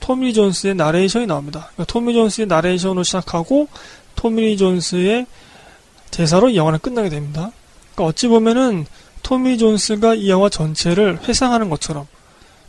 토미 0.00 0.32
존스의 0.32 0.74
나레이션이 0.74 1.26
나옵니다. 1.26 1.70
그러니까 1.74 1.84
토미 1.84 2.14
존스의 2.14 2.46
나레이션으로 2.46 3.02
시작하고 3.02 3.68
토미 4.16 4.56
존스의 4.56 5.26
대사로 6.10 6.48
이 6.48 6.56
영화는 6.56 6.80
끝나게 6.80 7.08
됩니다. 7.08 7.52
그러니까 7.94 8.04
어찌 8.04 8.28
보면은 8.28 8.86
토미 9.22 9.58
존스가 9.58 10.14
이 10.14 10.30
영화 10.30 10.48
전체를 10.48 11.20
회상하는 11.28 11.70
것처럼 11.70 12.06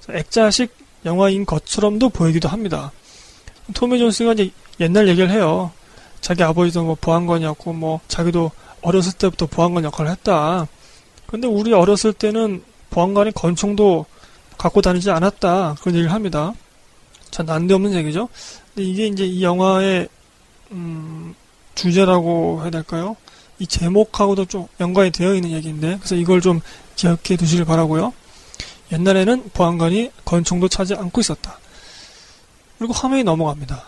액자식 0.09 0.75
영화인 1.05 1.45
것처럼도 1.45 2.09
보이기도 2.09 2.49
합니다. 2.49 2.91
토미 3.73 3.97
존스가 3.99 4.33
이제 4.33 4.51
옛날 4.79 5.07
얘기를 5.07 5.29
해요. 5.29 5.71
자기 6.19 6.43
아버지도 6.43 6.83
뭐 6.83 6.97
보안관이었고 6.99 7.73
뭐 7.73 7.99
자기도 8.07 8.51
어렸을 8.81 9.13
때부터 9.13 9.47
보안관 9.47 9.83
역할을 9.85 10.11
했다. 10.11 10.67
근데 11.25 11.47
우리 11.47 11.73
어렸을 11.73 12.13
때는 12.13 12.63
보안관이 12.89 13.31
권총도 13.31 14.05
갖고 14.57 14.81
다니지 14.81 15.09
않았다. 15.09 15.77
그런 15.79 15.95
얘기를 15.95 16.11
합니다. 16.13 16.53
참 17.31 17.45
난데없는 17.45 17.93
얘기죠. 17.93 18.29
근데 18.73 18.87
이게 18.87 19.07
이제 19.07 19.25
이 19.25 19.43
영화의 19.43 20.07
음, 20.71 21.33
주제라고 21.75 22.61
해야 22.61 22.69
될까요? 22.69 23.15
이 23.59 23.67
제목하고도 23.67 24.45
좀 24.45 24.67
연관이 24.79 25.11
되어 25.11 25.35
있는 25.35 25.51
얘기인데 25.51 25.97
그래서 25.97 26.15
이걸 26.15 26.41
좀 26.41 26.61
기억해 26.95 27.37
두시길 27.37 27.65
바라고요. 27.65 28.13
옛날에는 28.91 29.49
보안관이 29.53 30.11
권총도 30.25 30.67
차지 30.67 30.93
않고 30.95 31.21
있었다. 31.21 31.57
그리고 32.77 32.93
화면이 32.93 33.23
넘어갑니다. 33.23 33.83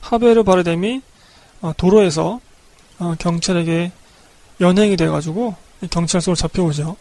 하베르 0.00 0.42
바르뎀이 0.42 1.02
어, 1.60 1.72
도로에서 1.76 2.40
어, 2.98 3.14
경찰에게 3.18 3.92
연행이 4.60 4.96
돼가지고 4.96 5.54
경찰서로 5.90 6.34
잡혀오죠. 6.34 6.96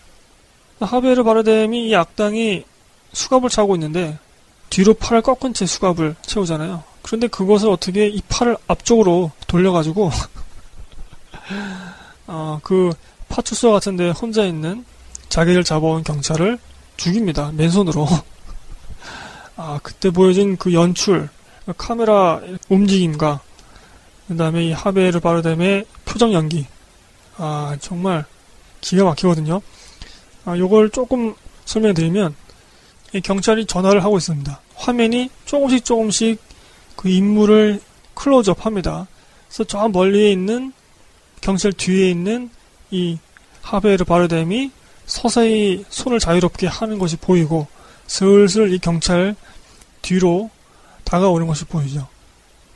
하베르 0.79 1.23
바르뎀이 1.23 1.87
이 1.87 1.95
악당이 1.95 2.63
수갑을 3.13 3.49
차고 3.49 3.75
있는데 3.75 4.19
뒤로 4.69 4.93
팔을 4.93 5.21
꺾은 5.21 5.53
채 5.53 5.65
수갑을 5.65 6.15
채우잖아요. 6.21 6.83
그런데 7.01 7.27
그것을 7.27 7.69
어떻게 7.69 8.07
이 8.07 8.21
팔을 8.27 8.57
앞쪽으로 8.67 9.31
돌려가지고 9.47 10.11
어, 12.27 12.59
그 12.63 12.91
파출소 13.29 13.71
같은데 13.71 14.09
혼자 14.09 14.43
있는 14.43 14.85
자기를 15.29 15.63
잡아온 15.63 16.03
경찰을 16.03 16.59
죽입니다. 16.97 17.51
맨손으로. 17.53 18.07
아, 19.55 19.79
그때 19.81 20.09
보여진 20.09 20.57
그 20.57 20.73
연출, 20.73 21.29
카메라 21.77 22.41
움직임과 22.69 23.41
그 24.27 24.35
다음에 24.35 24.67
이 24.67 24.71
하베르 24.71 25.19
바르뎀의 25.19 25.85
표정 26.05 26.33
연기. 26.33 26.65
아, 27.37 27.77
정말 27.79 28.25
기가 28.81 29.05
막히거든요. 29.05 29.61
아, 30.45 30.57
요걸 30.57 30.89
조금 30.89 31.33
설명해 31.65 31.93
드리면, 31.93 32.35
경찰이 33.23 33.65
전화를 33.65 34.03
하고 34.03 34.17
있습니다. 34.17 34.59
화면이 34.75 35.29
조금씩 35.45 35.85
조금씩 35.85 36.39
그 36.95 37.09
인물을 37.09 37.81
클로즈업 38.13 38.65
합니다. 38.65 39.07
그래서 39.47 39.63
저 39.63 39.87
멀리에 39.87 40.31
있는 40.31 40.73
경찰 41.41 41.71
뒤에 41.71 42.09
있는 42.09 42.49
이 42.91 43.17
하베르 43.61 44.05
바르뎀이 44.05 44.71
서서히 45.05 45.85
손을 45.89 46.19
자유롭게 46.19 46.67
하는 46.67 46.99
것이 46.99 47.15
보이고 47.15 47.67
슬슬 48.07 48.73
이 48.73 48.79
경찰 48.79 49.35
뒤로 50.01 50.49
다가오는 51.03 51.47
것이 51.47 51.65
보이죠. 51.65 52.07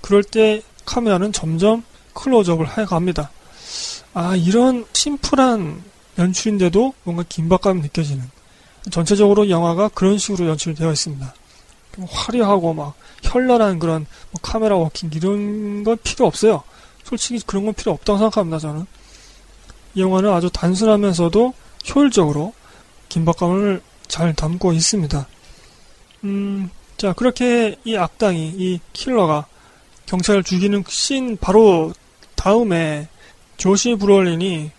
그럴 0.02 0.24
때 0.24 0.62
카메라는 0.86 1.32
점점 1.32 1.84
클로즈업을 2.13 2.78
해갑니다. 2.78 3.32
아, 4.13 4.36
이런 4.36 4.86
심플한 4.94 5.84
연출인데도 6.17 6.94
뭔가 7.04 7.24
긴박감이 7.28 7.82
느껴지는. 7.82 8.30
전체적으로 8.89 9.50
영화가 9.50 9.89
그런 9.89 10.17
식으로 10.17 10.48
연출되어 10.50 10.91
있습니다. 10.91 11.34
화려하고 12.10 12.74
막 12.74 12.96
현란한 13.22 13.80
그런 13.80 14.06
뭐 14.32 14.39
카메라 14.41 14.76
워킹 14.76 15.12
이런 15.13 15.84
건 15.84 15.98
필요 16.04 16.26
없어요. 16.26 16.63
솔직히 17.04 17.41
그런 17.46 17.65
건 17.65 17.74
필요 17.74 17.91
없다고 17.91 18.17
생각합니다, 18.17 18.60
저는. 18.60 18.86
이 19.94 20.02
영화는 20.02 20.32
아주 20.32 20.50
단순하면서도 20.50 21.54
효율적으로 21.94 22.54
긴박감을 23.10 23.82
잘 24.08 24.34
담고 24.34 24.74
있습니다. 24.74 25.28
음, 26.24 26.70
자, 26.98 27.13
그렇게 27.13 27.76
이 27.84 27.96
악당이, 27.96 28.54
이 28.58 28.80
킬러가 28.94 29.46
경찰을 30.06 30.44
죽이는 30.44 30.84
씬 30.88 31.38
바로 31.38 31.94
다음에 32.36 33.08
조시 33.58 33.96
브롤린이 33.96 34.72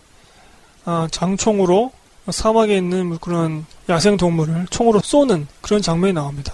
아, 0.85 1.07
장총으로 1.11 1.91
사막에 2.29 2.77
있는 2.77 3.17
그런 3.19 3.65
야생 3.89 4.15
동물을 4.17 4.67
총으로 4.69 5.01
쏘는 5.01 5.47
그런 5.61 5.81
장면이 5.81 6.13
나옵니다. 6.13 6.53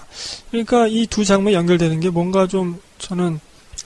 그러니까 0.49 0.87
이 0.87 1.05
두 1.07 1.23
장면이 1.23 1.55
연결되는 1.55 1.99
게 1.99 2.09
뭔가 2.09 2.47
좀 2.47 2.81
저는 2.97 3.39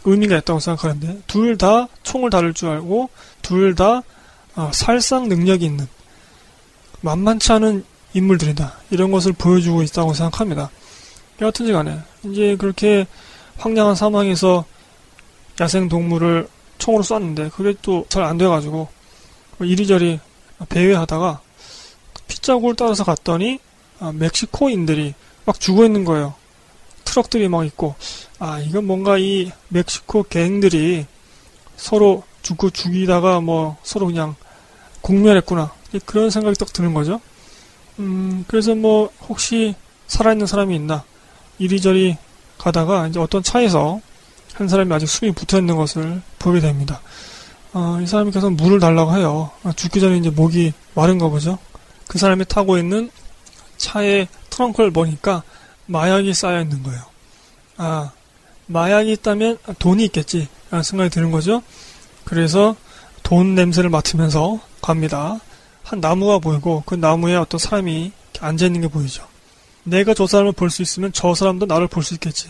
의미가 0.05 0.37
있다고 0.37 0.59
생각하는데 0.59 1.21
둘 1.27 1.57
다 1.57 1.87
총을 2.03 2.29
다룰 2.29 2.53
줄 2.53 2.69
알고 2.69 3.09
둘다 3.41 4.01
아, 4.55 4.71
살상 4.73 5.27
능력이 5.27 5.65
있는 5.65 5.87
만만치 7.01 7.51
않은 7.53 7.83
인물들이다. 8.13 8.77
이런 8.91 9.11
것을 9.11 9.33
보여주고 9.33 9.81
있다고 9.83 10.13
생각합니다. 10.13 10.69
여하튼지 11.41 11.73
간에, 11.73 11.99
이제 12.23 12.55
그렇게 12.57 13.07
황량한 13.57 13.95
사망에서 13.95 14.63
야생 15.59 15.89
동물을 15.89 16.47
총으로 16.77 17.03
쐈는데, 17.03 17.49
그게 17.49 17.73
또 17.81 18.05
잘 18.07 18.23
안 18.23 18.37
돼가지고, 18.37 18.87
이리저리 19.59 20.19
배회하다가, 20.69 21.41
핏자국을 22.27 22.75
따라서 22.75 23.03
갔더니, 23.03 23.59
아, 23.99 24.11
멕시코인들이 24.13 25.13
막 25.45 25.59
죽어 25.59 25.85
있는 25.85 26.05
거예요. 26.05 26.33
트럭들이 27.03 27.47
막 27.47 27.65
있고, 27.65 27.95
아, 28.39 28.59
이건 28.59 28.85
뭔가 28.85 29.17
이 29.17 29.51
멕시코 29.69 30.23
갱들이 30.23 31.05
서로 31.75 32.23
죽고 32.41 32.69
죽이다가 32.69 33.41
뭐 33.41 33.77
서로 33.83 34.07
그냥 34.07 34.35
공멸했구나. 35.01 35.71
그런 36.05 36.29
생각이 36.29 36.57
딱 36.57 36.71
드는 36.73 36.93
거죠. 36.93 37.19
음, 37.99 38.45
그래서 38.47 38.73
뭐, 38.73 39.09
혹시 39.27 39.75
살아있는 40.07 40.47
사람이 40.47 40.75
있나. 40.75 41.03
이리저리 41.59 42.17
가다가 42.57 43.07
이제 43.07 43.19
어떤 43.19 43.43
차에서 43.43 44.01
한 44.53 44.67
사람이 44.67 44.93
아직 44.93 45.07
숨이 45.07 45.31
붙어 45.33 45.59
있는 45.59 45.75
것을 45.75 46.21
보게 46.39 46.59
됩니다. 46.59 47.01
어, 47.73 47.99
이 48.01 48.07
사람이 48.07 48.31
계속 48.31 48.51
물을 48.51 48.79
달라고 48.79 49.15
해요. 49.15 49.51
아, 49.63 49.71
죽기 49.73 49.99
전에 49.99 50.17
이제 50.17 50.29
목이 50.29 50.73
마른가 50.95 51.27
보죠. 51.29 51.57
그 52.07 52.17
사람이 52.17 52.45
타고 52.45 52.77
있는 52.77 53.09
차의 53.77 54.27
트렁크를 54.49 54.91
보니까 54.91 55.43
마약이 55.87 56.33
쌓여 56.33 56.61
있는 56.61 56.83
거예요. 56.83 57.01
아, 57.77 58.11
마약이 58.67 59.11
있다면 59.13 59.57
돈이 59.79 60.05
있겠지. 60.05 60.47
라는 60.69 60.83
생각이 60.83 61.09
드는 61.09 61.31
거죠. 61.31 61.61
그래서 62.23 62.75
돈 63.23 63.55
냄새를 63.55 63.89
맡으면서 63.89 64.59
갑니다. 64.81 65.39
한 65.83 65.99
나무가 65.99 66.39
보이고 66.39 66.83
그 66.85 66.95
나무에 66.95 67.35
어떤 67.35 67.59
사람이 67.59 68.11
앉아 68.39 68.65
있는 68.65 68.81
게 68.81 68.87
보이죠. 68.87 69.27
내가 69.83 70.13
저 70.13 70.25
사람을 70.27 70.53
볼 70.53 70.69
수 70.69 70.81
있으면 70.81 71.11
저 71.13 71.35
사람도 71.35 71.65
나를 71.65 71.87
볼 71.87 72.03
수 72.03 72.13
있겠지. 72.13 72.49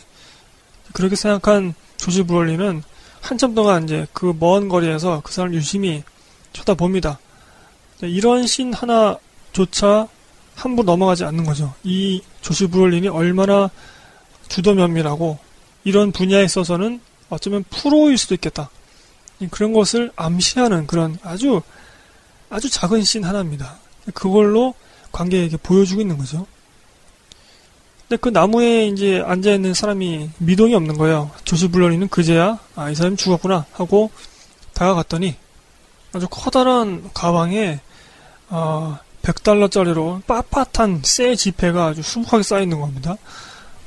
그렇게 0.94 1.16
생각한 1.16 1.74
조지 1.98 2.24
브롤리는 2.24 2.84
한참 3.22 3.56
동안 3.56 3.86
이제 3.86 4.06
그 4.14 4.34
먼 4.34 4.70
거리에서 4.70 5.22
그 5.24 5.34
사람을 5.34 5.56
유심히 5.58 6.04
쳐다봅니다. 6.54 7.20
이런 8.02 8.46
신 8.46 8.74
하나 8.74 9.18
조차 9.54 10.08
함부로 10.56 10.86
넘어가지 10.86 11.24
않는 11.24 11.46
거죠. 11.46 11.74
이 11.84 12.22
조시 12.42 12.68
브롤린이 12.68 13.08
얼마나 13.08 13.70
주도 14.50 14.74
면밀하고 14.74 15.40
이런 15.84 16.12
분야에 16.12 16.44
있어서는 16.44 17.00
어쩌면 17.30 17.64
프로일 17.70 18.18
수도 18.18 18.36
있겠다. 18.36 18.70
그런 19.52 19.74
것을 19.74 20.12
암시하는 20.16 20.88
그런 20.88 21.18
아주 21.24 21.62
아주 22.50 22.70
작은 22.70 23.04
씬 23.04 23.24
하나입니다. 23.24 23.78
그걸로 24.14 24.74
관객에게 25.12 25.58
보여주고 25.58 26.02
있는 26.02 26.18
거죠. 26.18 26.46
근데 28.08 28.22
그 28.22 28.30
나무에 28.30 28.88
이제 28.88 29.24
앉아 29.26 29.54
있는 29.54 29.74
사람이 29.74 30.30
미동이 30.38 30.76
없는 30.76 30.98
거예요. 30.98 31.32
조시 31.46 31.70
블러리는 31.70 32.08
그제야, 32.10 32.60
아, 32.76 32.90
이 32.90 32.96
사람이 32.96 33.18
죽었구나 33.18 33.66
하고 33.74 34.12
다가갔더니 34.74 35.36
아주 36.14 36.28
커다란 36.30 37.10
가방에, 37.14 37.80
어, 38.50 39.00
100달러짜리로 39.24 40.22
빳빳한 40.24 41.04
새 41.04 41.36
지폐가 41.36 41.88
아주 41.88 42.02
수북하게 42.02 42.44
쌓여있는 42.44 42.80
겁니다. 42.80 43.18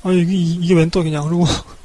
아, 0.02 0.10
이게, 0.10 0.34
이게 0.34 0.74
웬 0.74 0.90
떡이냐. 0.90 1.22
그리고 1.22 1.44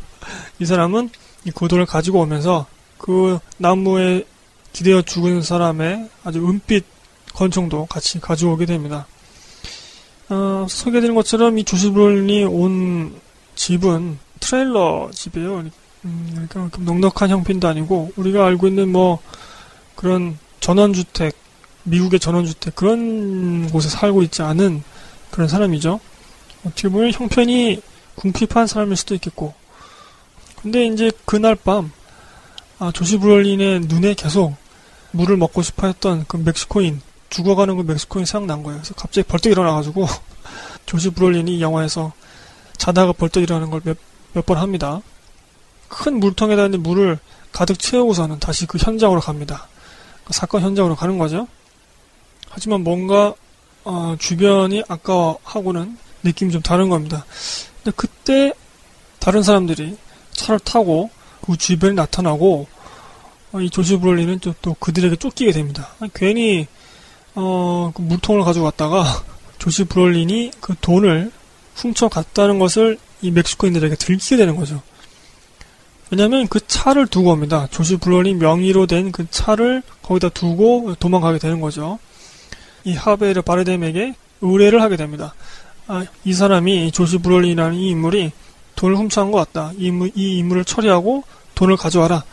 이 0.59 0.65
사람은 0.65 1.09
이 1.45 1.51
고도를 1.51 1.85
가지고 1.85 2.21
오면서 2.21 2.65
그 2.97 3.39
나무에 3.57 4.25
기대어 4.73 5.01
죽은 5.01 5.41
사람의 5.41 6.09
아주 6.23 6.39
은빛 6.47 6.85
권총도 7.33 7.87
같이 7.87 8.19
가져오게 8.19 8.65
됩니다. 8.65 9.05
어, 10.29 10.65
소개해드린 10.69 11.15
것처럼 11.15 11.57
이 11.57 11.63
조시브론이 11.63 12.45
온 12.45 13.19
집은 13.55 14.17
트레일러 14.39 15.09
집이에요. 15.13 15.65
음, 16.05 16.47
그러니까 16.49 16.81
넉넉한 16.81 17.29
형편도 17.29 17.67
아니고 17.67 18.13
우리가 18.15 18.45
알고 18.45 18.67
있는 18.67 18.91
뭐 18.91 19.19
그런 19.95 20.37
전원주택, 20.59 21.35
미국의 21.83 22.19
전원주택 22.19 22.75
그런 22.75 23.69
곳에 23.69 23.89
살고 23.89 24.23
있지 24.23 24.41
않은 24.41 24.83
그런 25.31 25.47
사람이죠. 25.47 25.99
어떻게 26.65 26.89
보면 26.89 27.11
형편이 27.11 27.81
궁핍한 28.15 28.67
사람일 28.67 28.95
수도 28.97 29.15
있겠고. 29.15 29.53
근데 30.61 30.85
이제 30.85 31.11
그날 31.25 31.55
밤 31.55 31.91
아, 32.79 32.91
조시 32.91 33.17
브롤린의 33.17 33.81
눈에 33.81 34.13
계속 34.13 34.55
물을 35.11 35.37
먹고 35.37 35.61
싶어 35.61 35.87
했던 35.87 36.25
그 36.27 36.37
멕시코인, 36.37 37.01
죽어가는 37.29 37.77
그 37.77 37.83
멕시코인 37.83 38.25
생각난 38.25 38.63
거예요. 38.63 38.79
그래서 38.79 38.93
갑자기 38.95 39.27
벌떡 39.27 39.51
일어나가지고 39.51 40.07
조시 40.85 41.09
브롤린이 41.11 41.61
영화에서 41.61 42.11
자다가 42.77 43.13
벌떡 43.13 43.43
일어나는 43.43 43.69
걸 43.69 43.81
몇, 43.83 43.97
몇 44.33 44.45
번 44.45 44.57
합니다. 44.57 45.01
큰 45.87 46.19
물통에다 46.19 46.65
있는 46.65 46.81
물을 46.81 47.19
가득 47.51 47.77
채우고서는 47.77 48.39
다시 48.39 48.65
그 48.65 48.77
현장으로 48.77 49.19
갑니다. 49.19 49.67
그 50.23 50.33
사건 50.33 50.61
현장으로 50.61 50.95
가는 50.95 51.17
거죠. 51.17 51.47
하지만 52.51 52.83
뭔가 52.83 53.33
어, 53.83 54.15
주변이 54.19 54.83
아까하고는 54.87 55.97
느낌이 56.23 56.51
좀 56.51 56.61
다른 56.61 56.89
겁니다. 56.89 57.25
근데 57.83 57.95
그때 57.95 58.53
다른 59.19 59.41
사람들이 59.41 59.97
차를 60.31 60.59
타고 60.59 61.09
그 61.41 61.57
주변에 61.57 61.93
나타나고 61.93 62.67
어, 63.53 63.61
이 63.61 63.69
조시 63.69 63.97
브롤린은 63.97 64.39
또, 64.39 64.53
또 64.61 64.75
그들에게 64.75 65.15
쫓기게 65.15 65.51
됩니다. 65.51 65.89
괜히 66.13 66.67
어, 67.33 67.91
그 67.95 68.01
물통을 68.01 68.43
가지고 68.43 68.65
갔다가 68.65 69.03
조시 69.57 69.85
브롤린이 69.85 70.51
그 70.59 70.75
돈을 70.79 71.31
훔쳐 71.75 72.09
갔다는 72.09 72.59
것을 72.59 72.99
이 73.21 73.31
멕시코인들에게 73.31 73.95
들키게 73.95 74.37
되는 74.37 74.55
거죠. 74.55 74.81
왜냐하면 76.09 76.47
그 76.47 76.59
차를 76.67 77.07
두고 77.07 77.31
옵니다. 77.31 77.67
조시 77.71 77.97
브롤린 77.97 78.37
명의로 78.37 78.85
된 78.85 79.11
그 79.11 79.25
차를 79.29 79.81
거기다 80.01 80.29
두고 80.29 80.95
도망가게 80.99 81.39
되는 81.39 81.61
거죠. 81.61 81.99
이 82.83 82.93
하베르 82.93 83.41
바르뎀에게 83.41 84.15
의뢰를 84.41 84.81
하게 84.81 84.95
됩니다. 84.95 85.33
아, 85.87 86.05
이 86.23 86.33
사람이 86.33 86.91
조시 86.91 87.19
브롤린이라는 87.19 87.75
이 87.75 87.89
인물이 87.89 88.31
돈을 88.75 88.97
훔쳐간 88.97 89.31
것 89.31 89.37
같다. 89.39 89.71
이, 89.77 89.87
인물, 89.87 90.11
이 90.15 90.37
인물을 90.37 90.65
처리하고 90.65 91.23
돈을 91.55 91.77
가져와라. 91.77 92.23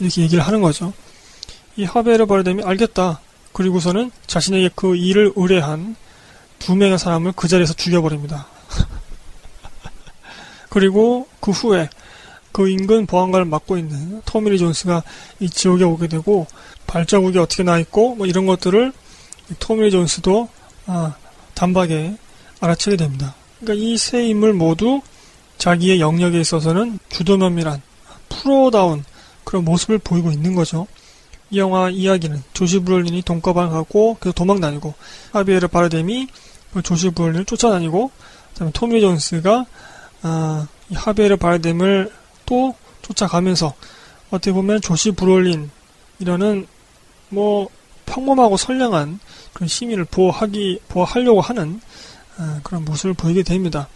이렇게 0.00 0.22
얘기를 0.22 0.46
하는 0.46 0.60
거죠. 0.60 0.92
이 1.76 1.84
하베르 1.84 2.26
바르뎀이 2.26 2.62
알겠다. 2.64 3.20
그리고서는 3.52 4.10
자신에게 4.26 4.70
그 4.74 4.96
일을 4.96 5.32
의뢰한 5.36 5.96
두 6.58 6.74
명의 6.74 6.98
사람을 6.98 7.32
그 7.34 7.48
자리에서 7.48 7.74
죽여버립니다. 7.74 8.46
그리고 10.68 11.26
그 11.40 11.50
후에 11.50 11.88
그 12.52 12.68
인근 12.68 13.06
보안관을 13.06 13.46
맡고 13.46 13.78
있는 13.78 14.22
토미리 14.24 14.58
존스가 14.58 15.02
이 15.40 15.48
지옥에 15.48 15.84
오게 15.84 16.08
되고 16.08 16.46
발자국이 16.86 17.38
어떻게 17.38 17.62
나 17.62 17.78
있고 17.78 18.16
뭐 18.16 18.26
이런 18.26 18.46
것들을 18.46 18.92
토미리 19.58 19.90
존스도 19.90 20.48
아, 20.86 21.14
단박에 21.54 22.16
알아채게 22.60 22.96
됩니다. 22.96 23.34
그러니까 23.60 23.84
이 23.84 23.96
세 23.96 24.26
인물 24.26 24.52
모두 24.52 25.00
자기의 25.58 26.00
영역에 26.00 26.40
있어서는 26.40 26.98
주도면밀한 27.08 27.82
프로다운 28.28 29.04
그런 29.44 29.64
모습을 29.64 29.98
보이고 29.98 30.30
있는 30.30 30.54
거죠. 30.54 30.86
이 31.50 31.58
영화 31.58 31.88
이야기는 31.90 32.42
조시 32.52 32.80
브롤린이 32.80 33.22
돈가방을 33.22 33.70
갖고 33.70 34.18
계속 34.20 34.34
도망 34.34 34.60
다니고 34.60 34.94
하비에르 35.32 35.68
바르뎀이 35.68 36.28
그 36.72 36.82
조시 36.82 37.10
브롤린을 37.10 37.46
쫓아다니고 37.46 38.10
그다음에 38.52 38.72
토미 38.72 39.00
존스가 39.00 39.64
아, 40.22 40.66
이 40.90 40.94
하비에르 40.94 41.36
바르뎀을 41.36 42.12
또 42.44 42.74
쫓아가면서 43.02 43.74
어떻게 44.30 44.52
보면 44.52 44.80
조시 44.82 45.12
브롤린이라는 45.12 46.66
뭐 47.30 47.68
평범하고 48.06 48.56
선량한 48.56 49.20
그런 49.58 49.66
시민을 49.66 50.04
보호하기 50.04 50.82
보호하려고 50.88 51.40
하는 51.40 51.80
아, 52.36 52.60
그런 52.62 52.84
모습을 52.84 53.12
보이게 53.14 53.42
됩니다. 53.42 53.88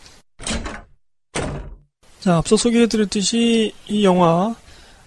자, 2.19 2.37
앞서 2.37 2.57
소개해드렸듯이 2.57 3.73
이 3.87 4.05
영화 4.05 4.57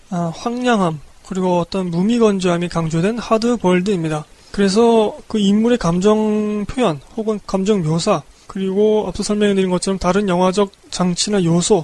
아, 0.10 0.32
황량함 0.34 1.02
그리고 1.28 1.60
어떤 1.60 1.92
무미건조함이 1.92 2.70
강조된 2.70 3.20
하드볼드입니다. 3.20 4.24
그래서 4.52 5.18
그 5.28 5.40
인물의 5.40 5.78
감정 5.78 6.64
표현 6.64 7.02
혹은 7.18 7.42
감정 7.46 7.84
묘사 7.84 8.24
그리고 8.48 9.04
앞서 9.10 9.24
설명해드린 9.24 9.70
것처럼 9.70 10.00
다른 10.00 10.30
영화적 10.30 10.72
장치나 10.90 11.44
요소 11.44 11.84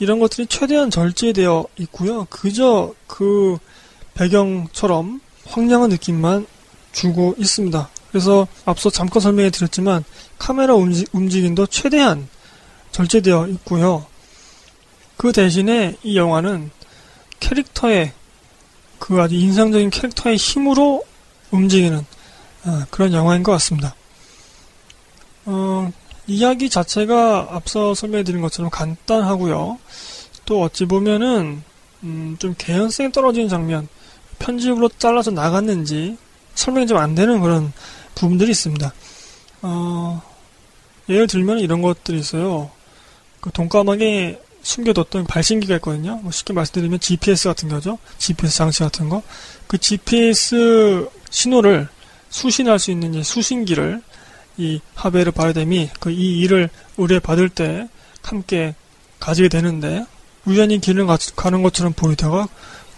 이런 0.00 0.18
것들이 0.18 0.48
최대한 0.48 0.90
절제되어 0.90 1.66
있고요. 1.78 2.26
그저 2.30 2.92
그 3.06 3.58
배경처럼 4.14 5.20
황량한 5.46 5.90
느낌만 5.90 6.48
주고 6.92 7.34
있습니다. 7.38 7.88
그래서 8.10 8.46
앞서 8.64 8.90
잠깐 8.90 9.20
설명해 9.20 9.50
드렸지만 9.50 10.04
카메라 10.38 10.74
움직, 10.74 11.08
움직 11.12 11.44
임도 11.44 11.66
최대한 11.66 12.28
절제되어 12.90 13.48
있고요. 13.48 14.06
그 15.16 15.32
대신에 15.32 15.96
이 16.02 16.16
영화는 16.16 16.70
캐릭터의 17.40 18.12
그 18.98 19.20
아주 19.20 19.34
인상적인 19.34 19.90
캐릭터의 19.90 20.36
힘으로 20.36 21.04
움직이는 21.50 22.04
어, 22.64 22.84
그런 22.90 23.12
영화인 23.12 23.42
것 23.42 23.52
같습니다. 23.52 23.94
어, 25.44 25.90
이야기 26.26 26.70
자체가 26.70 27.48
앞서 27.50 27.94
설명해 27.94 28.22
드린 28.24 28.40
것처럼 28.40 28.70
간단하고요. 28.70 29.78
또 30.44 30.62
어찌 30.62 30.84
보면은 30.84 31.62
음, 32.04 32.36
좀 32.38 32.54
개연성이 32.58 33.12
떨어지는 33.12 33.48
장면, 33.48 33.88
편집으로 34.38 34.88
잘라서 34.98 35.30
나갔는지 35.30 36.16
설명이 36.54 36.86
좀 36.86 36.98
안 36.98 37.14
되는 37.14 37.40
그런 37.40 37.72
부분들이 38.14 38.50
있습니다. 38.50 38.92
어, 39.62 40.22
예를 41.08 41.26
들면 41.26 41.58
이런 41.60 41.82
것들이 41.82 42.18
있어요. 42.18 42.70
그 43.40 43.50
돈가방에 43.50 44.38
숨겨뒀던 44.62 45.26
발신기가 45.26 45.76
있거든요. 45.76 46.16
뭐 46.22 46.30
쉽게 46.30 46.52
말씀드리면 46.52 47.00
GPS 47.00 47.48
같은 47.48 47.68
거죠. 47.68 47.98
GPS 48.18 48.56
장치 48.56 48.80
같은 48.80 49.08
거. 49.08 49.22
그 49.66 49.78
GPS 49.78 51.08
신호를 51.30 51.88
수신할 52.30 52.78
수 52.78 52.90
있는 52.92 53.22
수신기를 53.22 54.00
이 54.58 54.80
하베르 54.94 55.32
바르뎀이 55.32 55.90
그 55.98 56.10
이 56.10 56.38
일을 56.40 56.68
의뢰 56.98 57.18
받을 57.18 57.48
때 57.48 57.88
함께 58.22 58.74
가지게 59.18 59.48
되는데 59.48 60.04
우연히 60.44 60.80
길을 60.80 61.06
가, 61.06 61.50
는 61.50 61.62
것처럼 61.62 61.92
보이다가 61.92 62.48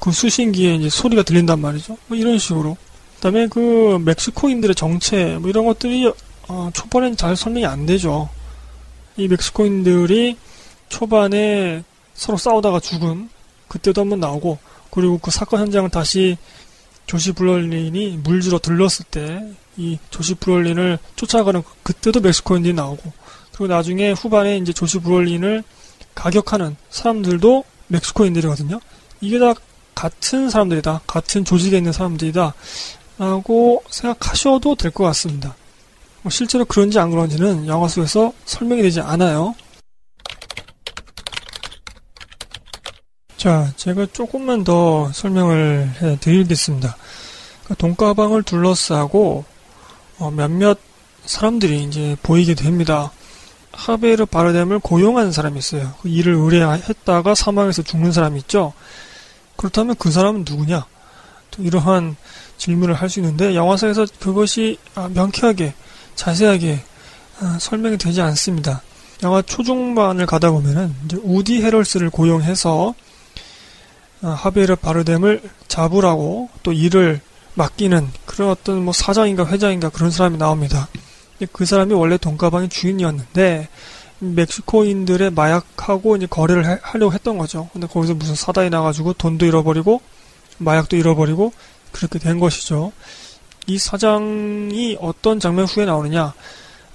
그 0.01 0.13
수신기에 0.13 0.75
이제 0.75 0.89
소리가 0.91 1.23
들린단 1.23 1.61
말이죠. 1.61 1.97
뭐 2.09 2.19
이런 2.19 2.39
식으로. 2.39 2.77
그다음에 3.25 3.49
그 3.49 3.99
멕시코인들의 4.05 4.75
정체 4.75 5.39
뭐 5.39 5.49
이런 5.49 5.65
것들이 5.65 6.13
어, 6.49 6.71
초반엔 6.75 7.17
잘 7.17 7.37
설명이 7.37 7.65
안 7.65 7.87
되죠. 7.87 8.29
이 9.17 9.29
멕시코인들이 9.29 10.37
초반에 10.91 11.83
서로 12.15 12.37
싸우다가 12.37 12.81
죽은 12.81 13.31
그때도 13.69 14.03
한번 14.03 14.21
나오고 14.21 14.59
그리고 14.91 15.19
그 15.19 15.31
사건 15.31 15.61
현장을 15.61 15.89
다시 15.91 16.37
조시 17.07 17.33
브롤린이 17.33 18.21
물주러 18.23 18.59
들렀을 18.59 19.07
때 19.11 19.41
이 19.77 19.99
조시 20.11 20.35
브롤린을 20.35 20.99
쫓아가는 21.17 21.63
그때도 21.83 22.21
멕시코인들이 22.21 22.75
나오고 22.75 23.13
그리고 23.53 23.67
나중에 23.67 24.13
후반에 24.13 24.59
이제 24.59 24.73
조시 24.73 24.99
브롤린을 24.99 25.65
가격하는 26.15 26.77
사람들도 26.91 27.65
멕시코인들이거든요. 27.89 28.81
이게 29.21 29.39
다 29.39 29.55
같은 29.95 30.51
사람들이다. 30.51 31.01
같은 31.07 31.45
조직에 31.45 31.77
있는 31.79 31.93
사람들이다. 31.93 32.55
라고 33.19 33.83
생각하셔도 33.89 34.75
될 34.75 34.91
것 34.91 35.05
같습니다. 35.05 35.55
뭐 36.23 36.31
실제로 36.31 36.65
그런지 36.65 36.99
안 36.99 37.11
그런지는 37.11 37.67
영화 37.67 37.87
속에서 37.87 38.33
설명이 38.45 38.83
되지 38.83 39.01
않아요. 39.01 39.55
자, 43.37 43.71
제가 43.77 44.07
조금만 44.13 44.65
더 44.65 45.13
설명을 45.13 45.91
해 46.01 46.17
드리겠습니다. 46.19 46.97
그러니까 47.65 47.75
돈가방을 47.75 48.43
둘러싸고 48.43 49.45
어, 50.19 50.31
몇몇 50.31 50.79
사람들이 51.27 51.85
이제 51.85 52.17
보이게 52.23 52.55
됩니다. 52.55 53.13
하베르 53.73 54.27
바르뎀을 54.27 54.79
고용한 54.79 55.33
사람이 55.33 55.59
있어요. 55.59 55.93
그 56.01 56.09
일을 56.09 56.35
의뢰했다가 56.35 57.35
사망해서 57.35 57.83
죽는 57.83 58.13
사람이 58.13 58.39
있죠. 58.41 58.73
그렇다면 59.57 59.97
그 59.99 60.11
사람은 60.11 60.45
누구냐? 60.49 60.87
또 61.51 61.63
이러한 61.63 62.17
질문을 62.59 62.95
할 62.95 63.09
수 63.09 63.21
있는데 63.21 63.55
영화사에서 63.55 64.07
그것이 64.21 64.79
아, 64.95 65.09
명쾌하게 65.13 65.75
자세하게 66.15 66.81
아, 67.41 67.59
설명이 67.61 67.99
되지 67.99 68.21
않습니다. 68.21 68.83
영화 69.23 69.43
초중반을 69.43 70.27
가다 70.27 70.51
보면은 70.51 70.95
우디 71.23 71.63
헤럴스를 71.63 72.11
고용해서 72.11 72.95
어, 74.23 74.29
하베르 74.29 74.77
바르뎀을 74.77 75.43
잡으라고 75.69 76.49
또 76.63 76.73
일을 76.73 77.21
맡기는 77.55 78.09
그런 78.27 78.51
어떤 78.51 78.83
뭐 78.85 78.93
사장인가 78.93 79.47
회장인가 79.47 79.89
그런 79.91 80.11
사람이 80.11 80.39
나옵니다. 80.39 80.89
그 81.53 81.65
사람이 81.67 81.95
원래 81.95 82.17
돈가방의 82.17 82.69
주인이었는데 82.69 83.69
멕시코인들의 84.21 85.31
마약하고 85.33 86.17
이제 86.17 86.27
거래를 86.27 86.67
하, 86.67 86.79
하려고 86.83 87.13
했던 87.13 87.37
거죠. 87.39 87.69
근데 87.73 87.87
거기서 87.87 88.15
무슨 88.15 88.35
사단이 88.35 88.71
나가지고 88.71 89.13
돈도 89.15 89.45
잃어버리고 89.47 90.01
마약도 90.59 90.97
잃어버리고 90.97 91.53
그렇게 91.95 92.19
된 92.19 92.39
것이죠. 92.41 92.93
이 93.67 93.79
사장이 93.79 94.99
어떤 95.01 95.41
장면 95.41 95.65
후에 95.65 95.87
나오느냐? 95.87 96.35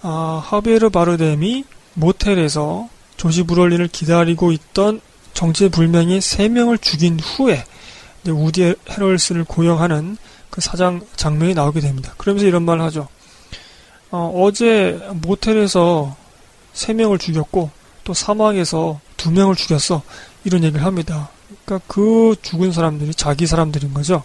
아, 0.02 0.44
하베르 0.46 0.90
바르뎀이 0.90 1.64
모텔에서 1.96 2.88
조시 3.18 3.44
브롤린을 3.44 3.88
기다리고 3.88 4.52
있던 4.52 5.02
정체불명의 5.34 6.22
3명을 6.22 6.82
죽인 6.82 7.20
후에 7.20 7.64
우디 8.28 8.76
헤럴스를 8.90 9.46
고용하는 9.46 10.18
그 10.50 10.62
사장 10.62 11.02
장면이 11.16 11.54
나오게 11.54 11.80
됩니다. 11.80 12.14
그러면서 12.18 12.46
이런 12.46 12.64
말을 12.64 12.82
하죠. 12.84 13.08
어, 14.12 14.50
제 14.54 15.00
모텔에서 15.14 16.16
3명을 16.74 17.20
죽였고 17.20 17.70
또 18.04 18.14
사막에서 18.14 19.00
2명을 19.18 19.56
죽였어. 19.56 20.02
이런 20.44 20.64
얘기를 20.64 20.86
합니다. 20.86 21.30
그러니까 21.66 21.86
그 21.88 22.36
죽은 22.42 22.72
사람들이 22.72 23.14
자기 23.14 23.46
사람들인 23.46 23.94
거죠. 23.94 24.24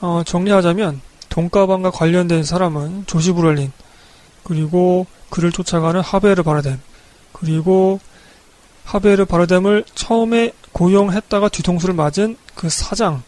어, 0.00 0.22
정리하자면 0.24 1.00
돈가방과 1.28 1.90
관련된 1.90 2.42
사람은 2.42 3.04
조시 3.06 3.32
브롤린 3.32 3.72
그리고 4.42 5.06
그를 5.28 5.52
쫓아가는 5.52 6.00
하베르 6.00 6.42
바라뎀 6.42 6.78
그리고 7.32 8.00
하베르 8.84 9.26
바르뎀을 9.26 9.84
처음에 9.94 10.52
고용했다가 10.72 11.48
뒤통수를 11.48 11.94
맞은 11.94 12.36
그 12.54 12.68
사장 12.68 13.22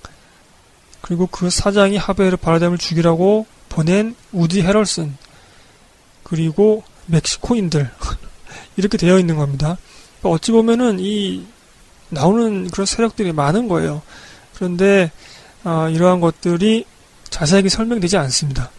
그리고 1.01 1.27
그 1.27 1.51
사장이 1.51 1.97
하베르 1.97 2.37
바르뎀을 2.37 2.79
죽이라고 2.79 3.47
보낸 3.69 4.15
우디 4.33 4.63
헤럴슨 4.63 5.17
그리고 6.23 6.83
멕시코인들 7.07 7.91
이렇게 8.77 8.97
되어 8.97 9.19
있는 9.19 9.37
겁니다. 9.37 9.77
그러니까 10.19 10.37
어찌 10.37 10.53
보면은 10.53 10.99
이 10.99 11.47
나오는 12.09 12.69
그런 12.71 12.87
세력들이 12.87 13.33
많은 13.33 13.69
거예요. 13.69 14.03
그런데 14.55 15.11
어, 15.65 15.89
이러한 15.89 16.21
것들이 16.21 16.85
자세하게 17.31 17.69
설명되지 17.69 18.17
않습니다. 18.19 18.71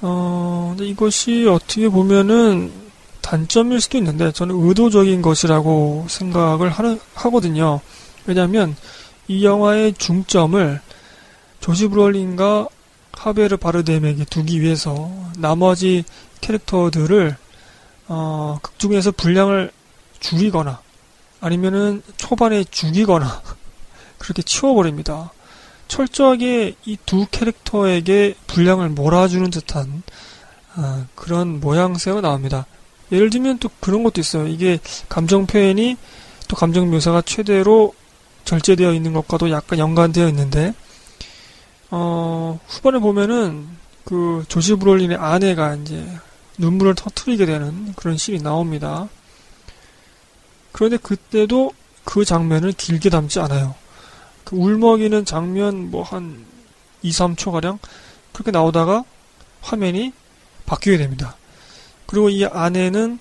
어, 0.00 0.76
이것이 0.80 1.46
어떻게 1.48 1.88
보면은 1.88 2.72
단점일 3.20 3.80
수도 3.80 3.98
있는데 3.98 4.32
저는 4.32 4.54
의도적인 4.68 5.22
것이라고 5.22 6.06
생각을 6.08 6.70
하는, 6.70 7.00
하거든요. 7.14 7.80
왜냐하면 8.26 8.76
이 9.26 9.44
영화의 9.44 9.94
중점을 9.94 10.80
조시 11.60 11.88
브롤린과 11.88 12.68
하베르 13.12 13.56
바르뎀에게 13.56 14.24
두기 14.26 14.60
위해서 14.60 15.10
나머지 15.36 16.04
캐릭터들을 16.40 17.36
어, 18.06 18.58
극 18.62 18.78
중에서 18.78 19.10
분량을 19.10 19.70
줄이거나 20.20 20.80
아니면은 21.40 22.02
초반에 22.16 22.64
죽이거나 22.64 23.42
그렇게 24.18 24.42
치워버립니다. 24.42 25.32
철저하게 25.88 26.74
이 26.84 26.96
두 27.06 27.26
캐릭터에게 27.30 28.34
분량을 28.46 28.90
몰아주는 28.90 29.50
듯한 29.50 30.02
어, 30.76 31.06
그런 31.14 31.60
모양새가 31.60 32.20
나옵니다. 32.20 32.66
예를 33.10 33.30
들면 33.30 33.58
또 33.58 33.70
그런 33.80 34.02
것도 34.02 34.20
있어요. 34.20 34.46
이게 34.46 34.78
감정 35.08 35.46
표현이 35.46 35.96
또 36.46 36.56
감정 36.56 36.90
묘사가 36.90 37.22
최대로 37.22 37.94
절제되어 38.44 38.92
있는 38.92 39.12
것과도 39.12 39.50
약간 39.50 39.78
연관되어 39.78 40.28
있는데 40.28 40.74
어, 41.90 42.60
후반에 42.66 42.98
보면은 42.98 43.66
그 44.04 44.44
조시 44.48 44.74
브롤린의 44.74 45.16
아내가 45.16 45.74
이제 45.74 46.06
눈물을 46.58 46.94
터트리게 46.94 47.46
되는 47.46 47.92
그런 47.94 48.16
씬이 48.16 48.42
나옵니다. 48.42 49.08
그런데 50.72 50.96
그때도 50.96 51.72
그 52.04 52.24
장면을 52.24 52.72
길게 52.72 53.10
담지 53.10 53.40
않아요. 53.40 53.74
그 54.48 54.56
울먹이는 54.56 55.26
장면 55.26 55.90
뭐 55.90 56.02
한 56.02 56.46
2, 57.02 57.10
3초 57.10 57.52
가량 57.52 57.78
그렇게 58.32 58.50
나오다가 58.50 59.04
화면이 59.60 60.14
바뀌게 60.64 60.96
됩니다. 60.96 61.36
그리고 62.06 62.30
이 62.30 62.46
아내는 62.46 63.18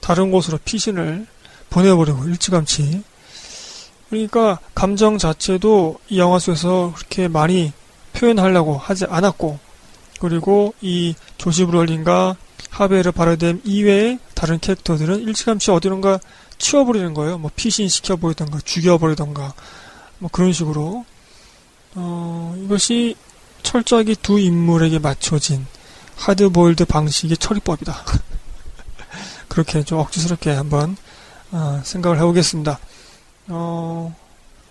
다른 0.00 0.30
곳으로 0.30 0.58
피신을 0.64 1.26
보내버리고 1.68 2.24
일찌감치 2.24 3.02
그러니까 4.08 4.58
감정 4.74 5.18
자체도 5.18 5.98
이 6.08 6.18
영화 6.18 6.38
속에서 6.38 6.94
그렇게 6.96 7.28
많이 7.28 7.74
표현하려고 8.14 8.78
하지 8.78 9.04
않았고 9.04 9.58
그리고 10.18 10.72
이 10.80 11.14
조시 11.36 11.66
브롤린과 11.66 12.36
하베르 12.70 13.12
바르뎀 13.12 13.60
이외의 13.64 14.18
다른 14.34 14.58
캐릭터들은 14.58 15.20
일찌감치 15.20 15.72
어디론가 15.72 16.20
치워버리는 16.56 17.12
거예요. 17.12 17.36
뭐 17.36 17.50
피신시켜버리던가 17.54 18.60
죽여버리던가 18.64 19.52
뭐 20.20 20.30
그런 20.30 20.52
식으로 20.52 21.04
어, 21.96 22.54
이것이 22.64 23.16
철저하게 23.62 24.14
두 24.22 24.38
인물에게 24.38 25.00
맞춰진 25.00 25.66
하드보일드 26.16 26.84
방식의 26.84 27.36
처리법이다. 27.38 28.04
그렇게 29.48 29.82
좀 29.82 29.98
억지스럽게 29.98 30.50
한번 30.50 30.96
어, 31.50 31.80
생각을 31.84 32.18
해보겠습니다. 32.18 32.78
어, 33.48 34.14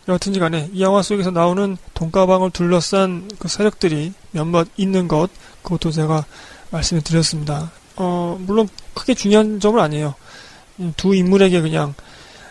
여하튼지 0.07 0.39
간에 0.39 0.69
이 0.73 0.81
영화 0.81 1.01
속에서 1.01 1.31
나오는 1.31 1.77
돈가방을 1.93 2.51
둘러싼 2.51 3.29
그 3.38 3.47
세력들이 3.47 4.13
몇몇 4.31 4.67
있는 4.77 5.07
것 5.07 5.29
그것도 5.63 5.91
제가 5.91 6.25
말씀을 6.71 7.01
드렸습니다. 7.01 7.71
어, 7.95 8.38
물론 8.39 8.69
크게 8.93 9.13
중요한 9.13 9.59
점은 9.59 9.81
아니에요. 9.81 10.15
두 10.95 11.13
인물에게 11.13 11.62
그냥 11.62 11.93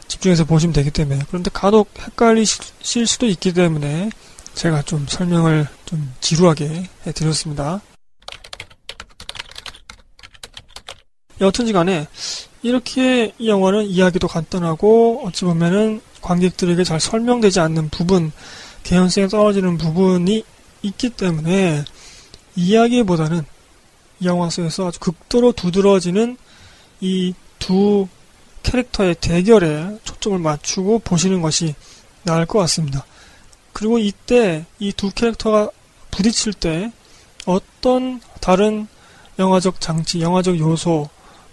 집중해서 0.08 0.44
보시면 0.44 0.72
되기 0.72 0.90
때문에 0.90 1.20
그런데 1.28 1.50
간혹 1.52 1.90
헷갈리실 1.98 3.06
수도 3.06 3.26
있기 3.26 3.52
때문에 3.52 4.10
제가 4.54 4.82
좀 4.82 5.06
설명을 5.08 5.68
좀 5.84 6.12
지루하게 6.20 6.88
해드렸습니다. 7.06 7.80
여튼지 11.40 11.72
간에 11.72 12.08
이렇게 12.62 13.32
이 13.38 13.48
영화는 13.48 13.84
이야기도 13.84 14.26
간단하고 14.26 15.22
어찌 15.24 15.44
보면은 15.44 16.00
관객들에게 16.20 16.82
잘 16.82 16.98
설명되지 16.98 17.60
않는 17.60 17.90
부분, 17.90 18.32
개연성에 18.82 19.28
떨어지는 19.28 19.78
부분이 19.78 20.42
있기 20.82 21.10
때문에 21.10 21.84
이야기보다는 22.56 23.44
이 24.18 24.26
영화 24.26 24.50
속에서 24.50 24.88
아주 24.88 24.98
극도로 24.98 25.52
두드러지는 25.52 26.36
이 27.00 27.34
두 27.58 28.08
캐릭터의 28.62 29.14
대결에 29.16 29.98
초점을 30.04 30.38
맞추고 30.38 31.00
보시는 31.00 31.42
것이 31.42 31.74
나을 32.24 32.46
것 32.46 32.58
같습니다. 32.60 33.04
그리고 33.72 33.98
이때 33.98 34.64
이 34.78 34.92
두 34.92 35.10
캐릭터가 35.10 35.70
부딪힐 36.10 36.52
때 36.52 36.90
어떤 37.46 38.20
다른 38.40 38.88
영화적 39.38 39.80
장치, 39.80 40.20
영화적 40.20 40.58
요소, 40.58 41.08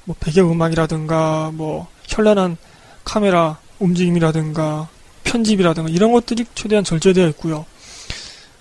뭐 0.06 0.16
배경음악이라든가 0.20 1.52
뭐 1.54 1.88
현란한 2.08 2.58
카메라 3.04 3.60
움직임이라든가 3.80 4.90
편집이라든가 5.24 5.90
이런 5.90 6.12
것들이 6.12 6.46
최대한 6.56 6.84
절제되어 6.84 7.28
있고요. 7.30 7.66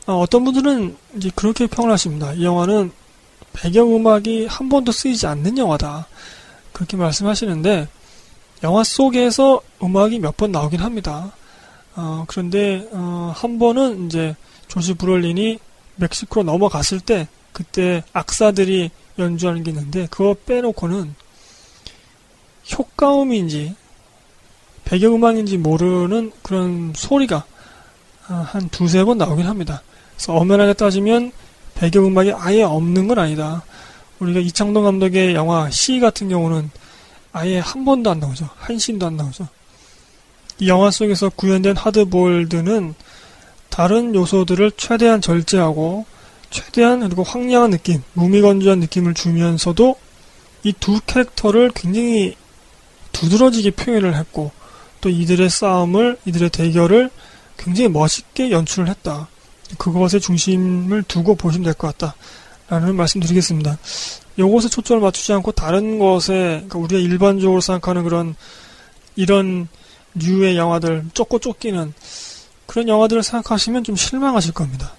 어, 0.07 0.27
떤 0.31 0.45
분들은 0.45 0.97
이제 1.17 1.31
그렇게 1.35 1.67
평을 1.67 1.91
하십니다. 1.93 2.33
이 2.35 2.45
영화는 2.45 2.93
배경음악이 3.55 4.47
한 4.47 4.69
번도 4.69 4.93
쓰이지 4.93 5.27
않는 5.27 5.57
영화다. 5.57 6.07
그렇게 6.73 6.97
말씀하시는데 6.97 7.89
영화 8.63 8.83
속에서 8.85 9.61
음악이 9.83 10.19
몇 10.21 10.37
번 10.37 10.53
나오긴 10.53 10.81
합니다. 10.81 11.33
어, 11.97 12.25
그런데 12.27 12.89
어, 12.93 13.33
한 13.37 13.59
번은 13.59 14.07
이제 14.07 14.35
조시 14.69 14.95
브롤린이 14.95 15.59
멕시코로 15.97 16.45
넘어갔을 16.45 17.01
때 17.01 17.29
그때 17.53 18.03
악사들이 18.13 18.91
연주하는 19.19 19.63
게 19.63 19.71
있는데 19.71 20.09
그거 20.11 20.35
빼놓고는 20.47 21.15
효과음인지 22.77 23.75
배경음악인지 24.85 25.59
모르는 25.59 26.33
그런 26.43 26.93
소리가 26.97 27.45
아, 28.27 28.35
한 28.51 28.69
두세 28.71 29.05
번 29.05 29.19
나오긴 29.19 29.47
합니다. 29.47 29.83
그래서 30.17 30.35
엄연하게 30.35 30.73
따지면 30.75 31.31
배경음악이 31.75 32.33
아예 32.33 32.63
없는 32.63 33.07
건 33.07 33.19
아니다. 33.19 33.63
우리가 34.19 34.41
이창동 34.41 34.85
감독의 34.85 35.35
영화 35.35 35.71
C 35.71 36.01
같은 36.01 36.29
경우는 36.29 36.71
아예 37.35 37.59
한 37.59 37.85
번도 37.85 38.11
안 38.11 38.21
나오죠. 38.21 38.49
한 38.57 38.79
씬도 38.79 39.07
안 39.07 39.17
나오죠. 39.17 39.49
이 40.61 40.69
영화 40.69 40.91
속에서 40.93 41.29
구현된 41.31 41.77
하드볼드는 41.77 42.95
다른 43.71 44.15
요소들을 44.15 44.71
최대한 44.77 45.21
절제하고 45.21 46.07
최대한 46.51 47.01
그리고 47.01 47.25
황량한 47.25 47.73
느낌, 47.73 48.03
무미건조한 48.13 48.79
느낌을 48.79 49.15
주면서도 49.15 49.97
이 50.63 50.73
두 50.79 51.01
캐릭터를 51.07 51.73
굉장히 51.75 52.37
두드러지게 53.13 53.73
표현을 53.73 54.17
했고 54.17 54.53
또 55.01 55.11
이들의 55.11 55.51
싸움을 55.51 56.17
이들의 56.25 56.51
대결을 56.51 57.11
굉장히 57.59 57.89
멋있게 57.89 58.51
연출을 58.53 58.89
했다. 58.89 59.29
그것에 59.77 60.21
중심을 60.21 61.03
두고 61.03 61.35
보시면 61.35 61.65
될 61.65 61.75
것 61.75 61.89
같다. 61.99 62.15
라는 62.69 62.95
말씀 62.95 63.21
드리겠습니다. 63.21 63.77
요것에 64.39 64.69
초점을 64.69 65.01
맞추지 65.01 65.33
않고 65.33 65.53
다른 65.53 65.99
것에 65.99 66.33
그러니까 66.69 66.79
우리가 66.79 67.01
일반적으로 67.01 67.61
생각하는 67.61 68.03
그런 68.03 68.35
이런 69.17 69.69
류의 70.15 70.57
영화들 70.57 71.05
쫓고 71.15 71.39
쫓기는 71.39 71.93
그런 72.67 72.89
영화들을 72.89 73.23
생각하시면 73.23 73.85
좀 73.85 73.97
실망하실 73.97 74.53
겁니다. 74.53 74.93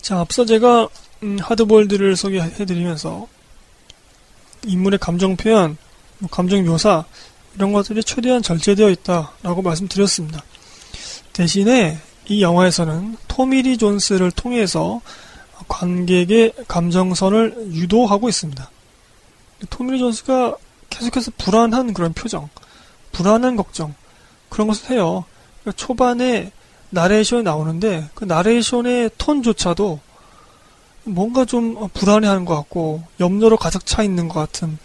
자, 0.00 0.18
앞서 0.18 0.44
제가 0.44 0.88
음, 1.22 1.38
하드볼드를 1.40 2.16
소개해드리면서 2.16 3.28
인물의 4.66 4.98
감정 4.98 5.36
표현, 5.36 5.76
뭐 6.18 6.28
감정 6.30 6.64
묘사 6.64 7.04
이런 7.54 7.72
것들이 7.72 8.02
최대한 8.02 8.42
절제되어 8.42 8.90
있다라고 8.90 9.62
말씀드렸습니다. 9.62 10.42
대신에 11.32 11.98
이 12.28 12.42
영화에서는 12.42 13.16
토미리 13.28 13.76
존스를 13.78 14.30
통해서 14.30 15.00
관객의 15.70 16.52
감정선을 16.68 17.70
유도하고 17.72 18.28
있습니다. 18.28 18.70
토미리 19.70 19.98
존스가 19.98 20.56
계속해서 20.90 21.30
불안한 21.38 21.94
그런 21.94 22.12
표정, 22.12 22.50
불안한 23.12 23.56
걱정 23.56 23.94
그런 24.48 24.66
것을 24.66 24.90
해요. 24.90 25.24
그러니까 25.62 25.78
초반에 25.82 26.52
나레이션이 26.90 27.44
나오는데 27.44 28.10
그 28.14 28.24
나레이션의 28.24 29.12
톤조차도 29.16 30.00
뭔가 31.04 31.44
좀 31.44 31.88
불안해하는 31.94 32.44
것 32.44 32.56
같고 32.56 33.04
염려로 33.20 33.56
가득 33.56 33.86
차 33.86 34.02
있는 34.02 34.28
것 34.28 34.40
같은 34.40 34.76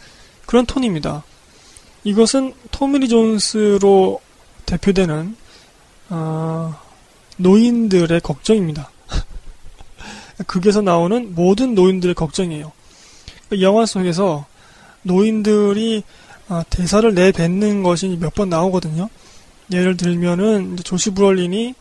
그런 0.45 0.65
톤입니다. 0.65 1.23
이것은 2.03 2.53
토미리 2.69 3.09
존스로 3.09 4.21
대표되는 4.67 5.35
어, 6.09 6.79
노인들의 7.37 8.21
걱정입니다. 8.21 8.91
극에서 10.47 10.81
나오는 10.81 11.33
모든 11.35 11.75
노인들의 11.75 12.15
걱정이에요. 12.15 12.71
영화 13.61 13.85
속에서 13.85 14.45
노인들이 15.03 16.03
아, 16.47 16.63
대사를 16.69 17.11
내뱉는 17.13 17.83
것이 17.83 18.17
몇 18.19 18.33
번 18.35 18.49
나오거든요. 18.49 19.09
예를 19.71 19.97
들면은 19.97 20.77
조시 20.83 21.11
브롤린이 21.11 21.73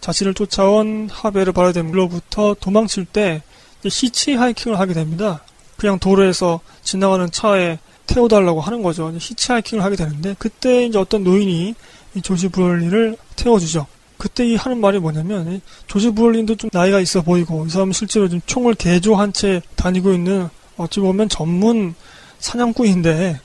자신을 0.00 0.34
쫓아온 0.34 1.08
하베르 1.12 1.52
바르뎀로부터 1.52 2.54
도망칠 2.58 3.04
때 3.04 3.42
히치 3.84 4.34
하이킹을 4.34 4.78
하게 4.78 4.94
됩니다. 4.94 5.42
그냥 5.76 5.98
도로에서 5.98 6.60
지나가는 6.82 7.30
차에 7.30 7.78
태워달라고 8.06 8.60
하는 8.60 8.82
거죠. 8.82 9.12
히치 9.18 9.52
하이킹을 9.52 9.84
하게 9.84 9.96
되는데 9.96 10.34
그때 10.38 10.86
이제 10.86 10.98
어떤 10.98 11.22
노인이 11.24 11.74
조시 12.22 12.48
브롤린을 12.48 13.16
태워주죠. 13.36 13.86
그때 14.22 14.46
이 14.46 14.54
하는 14.54 14.80
말이 14.80 15.00
뭐냐면 15.00 15.60
조지 15.88 16.12
브롤린도 16.12 16.54
좀 16.54 16.70
나이가 16.72 17.00
있어 17.00 17.22
보이고 17.22 17.66
이 17.66 17.68
사람은 17.68 17.92
실제로 17.92 18.28
좀 18.28 18.40
총을 18.46 18.76
개조한 18.76 19.32
채 19.32 19.60
다니고 19.74 20.12
있는 20.12 20.48
어찌 20.76 21.00
보면 21.00 21.28
전문 21.28 21.96
사냥꾼인데 22.38 23.40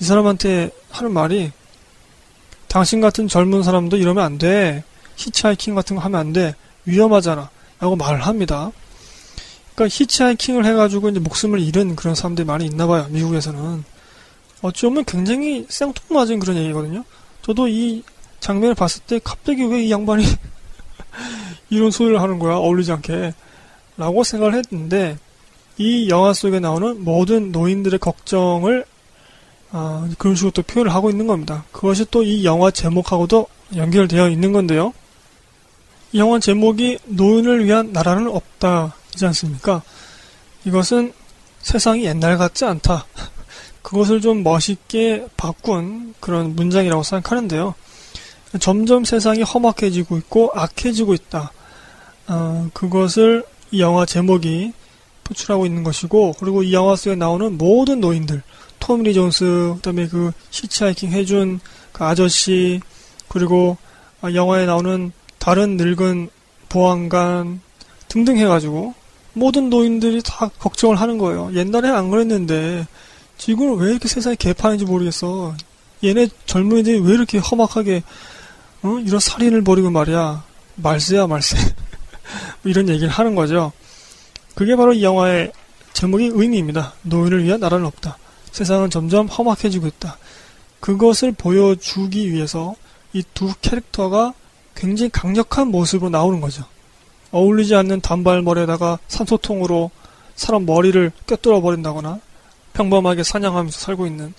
이 0.00 0.04
사람한테 0.04 0.70
하는 0.88 1.12
말이 1.12 1.52
당신 2.68 3.02
같은 3.02 3.28
젊은 3.28 3.62
사람도 3.62 3.98
이러면 3.98 4.24
안 4.24 4.38
돼. 4.38 4.82
히치하이킹 5.16 5.74
같은 5.74 5.96
거 5.96 6.00
하면 6.00 6.18
안 6.18 6.32
돼. 6.32 6.54
위험하잖아. 6.86 7.50
라고 7.78 7.94
말을 7.94 8.22
합니다. 8.22 8.72
그러니까 9.74 9.94
히치하이킹을 9.94 10.64
해가지고 10.64 11.10
이제 11.10 11.20
목숨을 11.20 11.60
잃은 11.60 11.96
그런 11.96 12.14
사람들이 12.14 12.46
많이 12.46 12.64
있나 12.64 12.86
봐요. 12.86 13.06
미국에서는. 13.10 13.84
어찌 14.62 14.86
보면 14.86 15.04
굉장히 15.04 15.66
생뚱맞은 15.68 16.38
그런 16.38 16.56
얘기거든요. 16.56 17.04
저도 17.42 17.68
이 17.68 18.02
장면을 18.40 18.74
봤을 18.74 19.02
때 19.06 19.20
갑자기 19.22 19.64
왜 19.64 19.84
이 19.84 19.90
양반이 19.90 20.24
이런 21.70 21.90
소리를 21.90 22.20
하는 22.20 22.38
거야 22.38 22.54
어울리지 22.56 22.92
않게 22.92 23.34
라고 23.96 24.24
생각을 24.24 24.54
했는데 24.54 25.18
이 25.76 26.08
영화 26.08 26.32
속에 26.32 26.60
나오는 26.60 27.04
모든 27.04 27.52
노인들의 27.52 27.98
걱정을 27.98 28.84
아, 29.70 30.08
그런 30.18 30.34
식으로 30.34 30.50
또 30.52 30.62
표현을 30.62 30.94
하고 30.94 31.10
있는 31.10 31.26
겁니다. 31.26 31.64
그것이 31.72 32.06
또 32.10 32.22
이 32.22 32.44
영화 32.44 32.70
제목하고도 32.70 33.46
연결되어 33.76 34.28
있는 34.30 34.52
건데요. 34.52 34.94
이 36.12 36.18
영화 36.18 36.38
제목이 36.38 36.98
노인을 37.04 37.66
위한 37.66 37.92
나라는 37.92 38.28
없다이지 38.28 39.26
않습니까? 39.26 39.82
이것은 40.64 41.12
세상이 41.60 42.04
옛날 42.04 42.38
같지 42.38 42.64
않다. 42.64 43.04
그것을 43.82 44.20
좀 44.20 44.42
멋있게 44.42 45.26
바꾼 45.36 46.14
그런 46.20 46.56
문장이라고 46.56 47.02
생각하는데요. 47.02 47.74
점점 48.60 49.04
세상이 49.04 49.42
험악해지고 49.42 50.16
있고 50.18 50.50
악해지고 50.54 51.14
있다. 51.14 51.52
어, 52.28 52.68
그것을 52.72 53.44
이 53.70 53.80
영화 53.80 54.06
제목이 54.06 54.72
표출하고 55.24 55.66
있는 55.66 55.82
것이고 55.82 56.34
그리고 56.38 56.62
이 56.62 56.72
영화 56.72 56.96
속에 56.96 57.14
나오는 57.14 57.58
모든 57.58 58.00
노인들 58.00 58.42
토미 58.80 59.02
리 59.02 59.12
존스 59.12 59.74
그다음에 59.76 60.06
그 60.08 60.32
히치하이킹 60.50 61.10
해준 61.12 61.60
그 61.92 62.04
아저씨 62.04 62.80
그리고 63.28 63.76
영화에 64.22 64.64
나오는 64.66 65.12
다른 65.38 65.76
늙은 65.76 66.30
보안관 66.68 67.60
등등 68.08 68.38
해가지고 68.38 68.94
모든 69.34 69.68
노인들이 69.68 70.22
다 70.24 70.50
걱정을 70.58 70.98
하는 71.00 71.18
거예요. 71.18 71.50
옛날에 71.54 71.88
안 71.88 72.10
그랬는데 72.10 72.86
지금은 73.36 73.76
왜 73.76 73.90
이렇게 73.90 74.08
세상이 74.08 74.36
개판인지 74.36 74.84
모르겠어. 74.84 75.54
얘네 76.02 76.28
젊은이들이 76.46 77.00
왜 77.00 77.12
이렇게 77.14 77.38
험악하게 77.38 78.02
어? 78.82 78.98
이런 79.04 79.20
살인을 79.20 79.62
벌이고 79.62 79.90
말이야. 79.90 80.44
말세야, 80.76 81.26
말세. 81.26 81.56
뭐 81.58 81.74
이런 82.70 82.88
얘기를 82.88 83.08
하는 83.08 83.34
거죠. 83.34 83.72
그게 84.54 84.76
바로 84.76 84.92
이 84.92 85.02
영화의 85.02 85.52
제목의 85.92 86.30
의미입니다. 86.32 86.94
노인을 87.02 87.44
위한 87.44 87.60
나라는 87.60 87.86
없다. 87.86 88.18
세상은 88.52 88.90
점점 88.90 89.26
험악해지고 89.26 89.86
있다. 89.86 90.16
그것을 90.80 91.32
보여주기 91.32 92.32
위해서 92.32 92.74
이 93.12 93.22
두 93.34 93.52
캐릭터가 93.60 94.34
굉장히 94.74 95.10
강력한 95.10 95.68
모습으로 95.68 96.10
나오는 96.10 96.40
거죠. 96.40 96.64
어울리지 97.32 97.74
않는 97.74 98.00
단발머리에다가 98.00 98.98
산소통으로 99.08 99.90
사람 100.36 100.66
머리를 100.66 101.10
꿰뚫어 101.26 101.60
버린다거나 101.60 102.20
평범하게 102.74 103.24
사냥하면서 103.24 103.78
살고 103.78 104.06
있는 104.06 104.34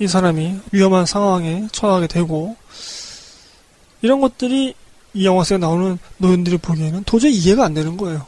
이 0.00 0.08
사람이 0.08 0.58
위험한 0.72 1.06
상황에 1.06 1.68
처하게 1.70 2.06
되고 2.08 2.56
이런 4.02 4.20
것들이 4.20 4.74
이 5.14 5.24
영화 5.24 5.44
속에 5.44 5.58
나오는 5.58 5.98
노인들이 6.18 6.58
보기에는 6.58 7.04
도저히 7.04 7.34
이해가 7.34 7.64
안 7.64 7.74
되는 7.74 7.96
거예요. 7.96 8.26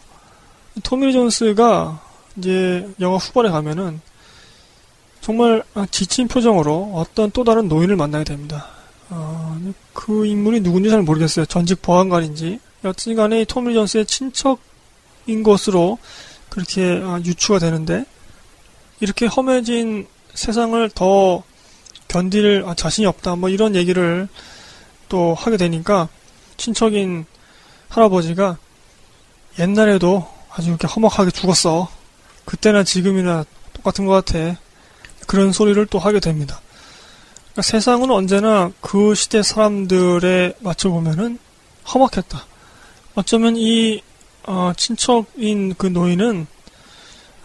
토미 0.82 1.12
존스가 1.12 2.00
이제 2.36 2.88
영화 3.00 3.16
후반에 3.16 3.50
가면은 3.50 4.00
정말 5.20 5.62
지친 5.90 6.28
표정으로 6.28 6.92
어떤 6.94 7.30
또 7.30 7.44
다른 7.44 7.68
노인을 7.68 7.96
만나게 7.96 8.24
됩니다. 8.24 8.68
어, 9.10 9.60
그 9.92 10.24
인물이 10.24 10.60
누군지 10.62 10.88
잘 10.88 11.02
모르겠어요. 11.02 11.46
전직 11.46 11.82
보안관인지. 11.82 12.60
여튼 12.84 13.14
간에 13.14 13.44
토미 13.44 13.74
존스의 13.74 14.06
친척인 14.06 15.42
것으로 15.42 15.98
그렇게 16.48 17.00
아, 17.04 17.20
유추가 17.24 17.58
되는데 17.58 18.04
이렇게 19.00 19.26
험해진 19.26 20.06
세상을 20.34 20.90
더 20.94 21.42
견딜 22.08 22.64
아, 22.66 22.74
자신이 22.74 23.06
없다. 23.06 23.36
뭐 23.36 23.48
이런 23.48 23.74
얘기를 23.74 24.28
또 25.10 25.34
하게 25.34 25.58
되니까 25.58 26.08
친척인 26.56 27.26
할아버지가 27.90 28.56
옛날에도 29.58 30.26
아주 30.50 30.70
이렇게 30.70 30.86
험악하게 30.86 31.30
죽었어. 31.32 31.90
그때나 32.46 32.82
지금이나 32.82 33.44
똑같은 33.74 34.06
것 34.06 34.24
같아. 34.24 34.56
그런 35.26 35.52
소리를 35.52 35.84
또 35.86 35.98
하게 35.98 36.18
됩니다. 36.20 36.60
그러니까 37.52 37.62
세상은 37.62 38.10
언제나 38.10 38.72
그 38.80 39.14
시대 39.14 39.42
사람들에 39.42 40.54
맞춰보면은 40.60 41.38
험악했다. 41.92 42.46
어쩌면 43.16 43.56
이 43.56 44.02
어, 44.44 44.72
친척인 44.76 45.74
그 45.76 45.86
노인은 45.86 46.46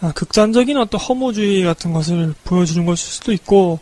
아, 0.00 0.12
극단적인 0.12 0.76
어떤 0.76 1.00
허무주의 1.00 1.64
같은 1.64 1.92
것을 1.92 2.34
보여주는 2.44 2.84
것일 2.84 3.08
수도 3.08 3.32
있고 3.32 3.80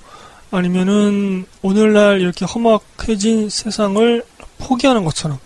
아니면은 0.57 1.47
오늘날 1.63 2.21
이렇게 2.21 2.45
험악해진 2.45 3.51
세상을 3.51 4.25
포기하는 4.59 5.05
것처럼 5.05 5.39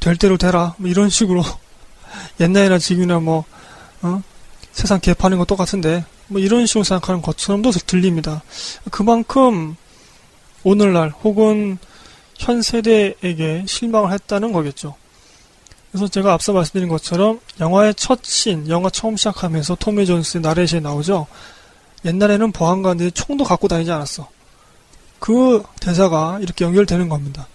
될 0.00 0.16
대로 0.16 0.36
되라 0.36 0.74
뭐 0.78 0.90
이런 0.90 1.08
식으로 1.08 1.42
옛날이나 2.40 2.78
지금이나 2.78 3.20
뭐 3.20 3.44
어? 4.02 4.22
세상 4.72 5.00
개판인 5.00 5.38
거 5.38 5.44
똑같은데 5.44 6.04
뭐 6.26 6.40
이런 6.40 6.66
식으로 6.66 6.82
생각하는 6.84 7.22
것처럼도 7.22 7.70
들립니다. 7.70 8.42
그만큼 8.90 9.76
오늘날 10.64 11.10
혹은 11.22 11.78
현 12.38 12.62
세대에게 12.62 13.64
실망을 13.66 14.12
했다는 14.12 14.52
거겠죠. 14.52 14.96
그래서 15.92 16.08
제가 16.08 16.32
앞서 16.32 16.52
말씀드린 16.52 16.88
것처럼 16.88 17.40
영화의 17.60 17.94
첫 17.94 18.24
신, 18.24 18.68
영화 18.68 18.90
처음 18.90 19.16
시작하면서 19.16 19.76
토미 19.76 20.04
존스의 20.06 20.42
나레시에 20.42 20.80
나오죠. 20.80 21.26
옛날에는 22.06 22.52
보안관들이 22.52 23.12
총도 23.12 23.44
갖고 23.44 23.68
다니지 23.68 23.90
않았어. 23.90 24.28
그 25.18 25.62
대사가 25.80 26.38
이렇게 26.40 26.64
연결되는 26.64 27.08
겁니다. 27.08 27.46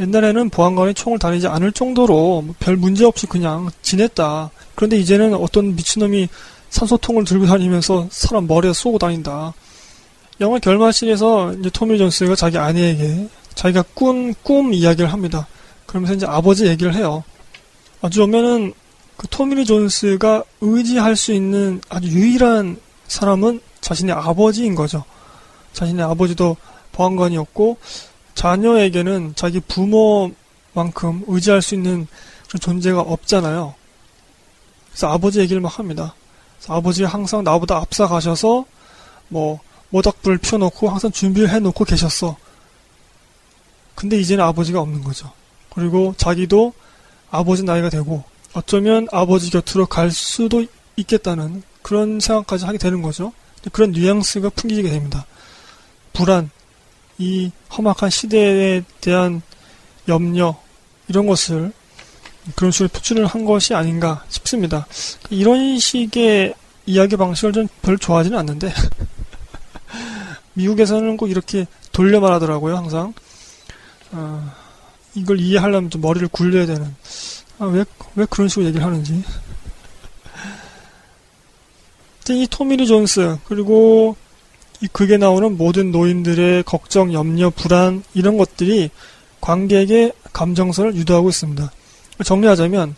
옛날에는 0.00 0.50
보안관이 0.50 0.94
총을 0.94 1.18
다니지 1.18 1.46
않을 1.46 1.72
정도로 1.72 2.46
별 2.58 2.76
문제 2.76 3.04
없이 3.04 3.26
그냥 3.26 3.70
지냈다. 3.82 4.50
그런데 4.74 4.96
이제는 4.96 5.34
어떤 5.34 5.76
미친놈이 5.76 6.28
산소통을 6.70 7.24
들고 7.24 7.46
다니면서 7.46 8.08
사람 8.10 8.46
머리에 8.46 8.72
쏘고 8.72 8.98
다닌다. 8.98 9.52
영화 10.40 10.58
결말씬에서 10.58 11.54
이제 11.54 11.70
토미 11.70 11.98
존스가 11.98 12.34
자기 12.34 12.56
아내에게 12.58 13.28
자기가 13.54 13.84
꾼 13.94 14.34
꿈 14.42 14.72
이야기를 14.72 15.12
합니다. 15.12 15.46
그러면서 15.86 16.14
이제 16.14 16.26
아버지 16.26 16.66
얘기를 16.66 16.94
해요. 16.94 17.22
아주 18.00 18.20
보면은 18.20 18.72
그 19.18 19.28
토미 19.28 19.64
존스가 19.66 20.42
의지할 20.62 21.16
수 21.16 21.32
있는 21.32 21.80
아주 21.90 22.08
유일한 22.08 22.78
사람은 23.08 23.60
자신의 23.82 24.14
아버지인 24.14 24.74
거죠. 24.74 25.04
자신의 25.74 26.04
아버지도 26.06 26.56
보안관이었고 26.92 27.76
자녀에게는 28.34 29.34
자기 29.36 29.60
부모만큼 29.60 31.24
의지할 31.26 31.60
수 31.60 31.74
있는 31.74 32.06
존재가 32.48 33.00
없잖아요. 33.00 33.74
그래서 34.90 35.08
아버지 35.08 35.40
얘기를 35.40 35.60
막 35.60 35.78
합니다. 35.78 36.14
아버지가 36.68 37.08
항상 37.08 37.44
나보다 37.44 37.76
앞서 37.76 38.06
가셔서 38.06 38.64
뭐 39.28 39.60
모닥불을 39.90 40.38
피워놓고 40.38 40.88
항상 40.88 41.10
준비를 41.10 41.50
해놓고 41.50 41.84
계셨어. 41.84 42.36
근데 43.94 44.18
이제는 44.18 44.44
아버지가 44.44 44.80
없는 44.80 45.02
거죠. 45.02 45.30
그리고 45.74 46.14
자기도 46.16 46.72
아버지 47.30 47.62
나이가 47.62 47.88
되고 47.88 48.22
어쩌면 48.52 49.08
아버지 49.10 49.50
곁으로 49.50 49.86
갈 49.86 50.10
수도 50.10 50.64
있겠다는 50.96 51.62
그런 51.82 52.20
생각까지 52.20 52.64
하게 52.64 52.78
되는 52.78 53.02
거죠. 53.02 53.32
그런 53.70 53.92
뉘앙스가 53.92 54.50
풍기게 54.50 54.90
됩니다. 54.90 55.26
불안, 56.12 56.50
이 57.18 57.50
험악한 57.76 58.10
시대에 58.10 58.82
대한 59.00 59.42
염려, 60.08 60.56
이런 61.08 61.26
것을 61.26 61.72
그런 62.56 62.72
식으로 62.72 62.88
표출을 62.88 63.26
한 63.26 63.44
것이 63.44 63.74
아닌가 63.74 64.24
싶습니다. 64.28 64.86
이런 65.30 65.78
식의 65.78 66.54
이야기 66.86 67.16
방식을 67.16 67.52
좀 67.52 67.68
별로 67.82 67.96
좋아하지는 67.96 68.36
않는데, 68.38 68.72
미국에서는 70.54 71.16
꼭 71.16 71.30
이렇게 71.30 71.66
돌려 71.92 72.20
말하더라고요, 72.20 72.76
항상. 72.76 73.14
어, 74.10 74.52
이걸 75.14 75.40
이해하려면 75.40 75.90
좀 75.90 76.00
머리를 76.00 76.28
굴려야 76.28 76.66
되는. 76.66 76.94
아, 77.58 77.66
왜, 77.66 77.84
왜 78.16 78.26
그런 78.28 78.48
식으로 78.48 78.66
얘기를 78.66 78.84
하는지. 78.84 79.22
이 82.30 82.46
토미리 82.48 82.86
존스, 82.86 83.38
그리고 83.44 84.16
이 84.80 84.86
극에 84.86 85.16
나오는 85.16 85.56
모든 85.56 85.90
노인들의 85.90 86.62
걱정, 86.62 87.12
염려, 87.12 87.50
불안, 87.50 88.04
이런 88.14 88.36
것들이 88.36 88.90
관객의 89.40 90.12
감정선을 90.32 90.94
유도하고 90.94 91.28
있습니다. 91.30 91.70
정리하자면, 92.24 92.94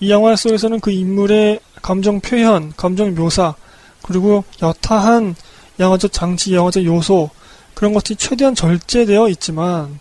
이 0.00 0.10
영화 0.10 0.36
속에서는 0.36 0.78
그 0.78 0.92
인물의 0.92 1.58
감정 1.82 2.20
표현, 2.20 2.72
감정 2.76 3.14
묘사, 3.16 3.54
그리고 4.02 4.44
여타한 4.62 5.34
영화적 5.80 6.12
장치, 6.12 6.54
영화적 6.54 6.84
요소, 6.84 7.30
그런 7.74 7.94
것들이 7.94 8.16
최대한 8.16 8.54
절제되어 8.54 9.28
있지만, 9.30 9.98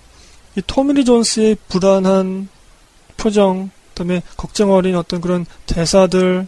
이 0.56 0.62
토미리 0.66 1.04
존스의 1.06 1.58
불안한 1.68 2.50
표정, 3.18 3.72
그다음에 3.90 4.22
걱정 4.38 4.72
어린 4.72 4.96
어떤 4.96 5.20
그런 5.22 5.46
대사들을 5.66 6.48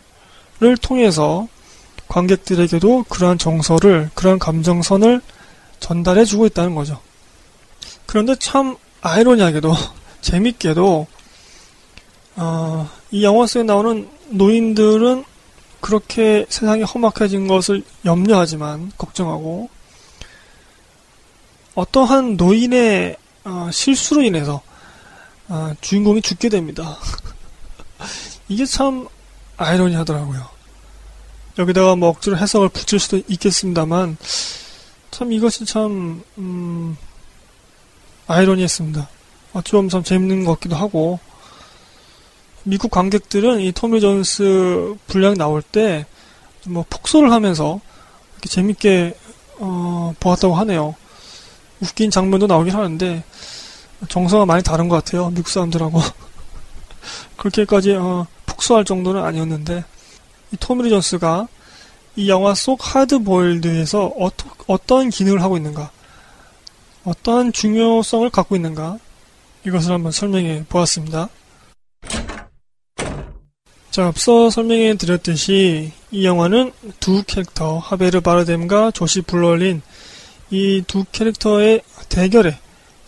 통해서 0.81 1.47
관객들에게도 2.09 3.05
그러한 3.07 3.37
정서를, 3.37 4.09
그러한 4.15 4.39
감정선을 4.39 5.21
전달해 5.79 6.25
주고 6.25 6.45
있다는 6.45 6.75
거죠. 6.75 6.99
그런데 8.05 8.35
참 8.35 8.75
아이러니하게도 9.01 9.73
재밌게도 10.21 11.07
어, 12.35 12.89
이 13.11 13.23
영화 13.23 13.45
속에 13.47 13.63
나오는 13.63 14.09
노인들은 14.29 15.23
그렇게 15.79 16.45
세상이 16.49 16.83
험악해진 16.83 17.47
것을 17.47 17.83
염려하지만 18.03 18.91
걱정하고 18.97 19.69
어떠한 21.75 22.35
노인의 22.35 23.15
어, 23.45 23.69
실수로 23.71 24.23
인해서 24.23 24.61
어, 25.47 25.73
주인공이 25.79 26.21
죽게 26.21 26.49
됩니다. 26.49 26.97
이게 28.49 28.65
참 28.65 29.07
아이러니하더라고요. 29.57 30.58
여기다가 31.59 31.95
뭐 31.95 32.09
억지로 32.09 32.37
해석을 32.37 32.69
붙일 32.69 32.99
수도 32.99 33.21
있겠습니다만 33.27 34.17
참 35.11 35.31
이것이 35.31 35.65
참 35.65 36.23
음, 36.37 36.97
아이러니했습니다. 38.27 39.07
어쩌면 39.53 39.89
참 39.89 40.03
재밌는 40.03 40.45
것 40.45 40.53
같기도 40.55 40.75
하고 40.75 41.19
미국 42.63 42.89
관객들은 42.89 43.59
이 43.61 43.71
토미 43.71 44.01
존스 44.01 44.95
분량 45.07 45.35
나올 45.35 45.61
때 45.61 46.05
뭐 46.67 46.85
폭소를 46.89 47.31
하면서 47.31 47.79
이렇게 48.33 48.49
재밌게 48.49 49.17
어, 49.59 50.13
보았다고 50.19 50.55
하네요. 50.55 50.95
웃긴 51.81 52.11
장면도 52.11 52.47
나오긴 52.47 52.73
하는데 52.73 53.23
정서가 54.07 54.45
많이 54.45 54.63
다른 54.63 54.89
것 54.89 54.97
같아요. 54.97 55.29
미국 55.29 55.49
사람들하고 55.49 56.01
그렇게까지 57.37 57.93
어, 57.93 58.27
폭소할 58.45 58.85
정도는 58.85 59.23
아니었는데 59.23 59.83
이 60.51 60.57
토미 60.59 60.89
존스가 60.89 61.47
이 62.15 62.29
영화 62.29 62.53
속 62.53 62.79
하드보일드에서 62.95 64.07
어떠, 64.17 64.49
어떤 64.67 65.09
기능을 65.09 65.41
하고 65.41 65.57
있는가, 65.57 65.91
어떠한 67.05 67.53
중요성을 67.53 68.29
갖고 68.29 68.55
있는가 68.55 68.97
이것을 69.65 69.91
한번 69.93 70.11
설명해 70.11 70.65
보았습니다. 70.69 71.29
자, 73.91 74.07
앞서 74.07 74.49
설명해 74.49 74.95
드렸듯이 74.95 75.91
이 76.11 76.25
영화는 76.25 76.71
두 76.99 77.23
캐릭터 77.25 77.79
하베르 77.79 78.21
바르뎀과 78.21 78.91
조시 78.91 79.21
블러린 79.21 79.81
이 80.51 80.83
두 80.87 81.05
캐릭터의 81.11 81.81
대결에 82.09 82.57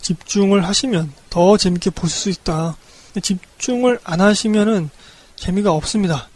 집중을 0.00 0.64
하시면 0.66 1.12
더 1.30 1.56
재밌게 1.56 1.90
보실 1.90 2.18
수 2.18 2.30
있다. 2.40 2.76
집중을 3.20 4.00
안 4.04 4.20
하시면은 4.20 4.90
재미가 5.36 5.72
없습니다. 5.72 6.28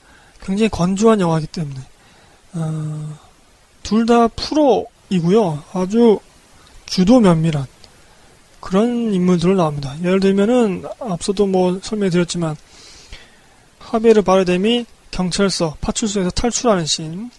굉장히 0.46 0.68
건조한 0.68 1.20
영화이기 1.20 1.48
때문에 1.48 1.80
어, 2.54 3.18
둘 3.82 4.06
다 4.06 4.28
프로이고요. 4.28 5.64
아주 5.72 6.20
주도 6.86 7.20
면밀한 7.20 7.66
그런 8.60 9.12
인물들을 9.12 9.56
나옵니다. 9.56 9.96
예를 10.02 10.20
들면은 10.20 10.84
앞서도 11.00 11.46
뭐 11.46 11.78
설명드렸지만 11.82 12.56
하베르 13.78 14.22
바르뎀이 14.22 14.86
경찰서 15.10 15.76
파출소에서 15.80 16.30
탈출하는 16.30 16.86
씬 16.86 17.30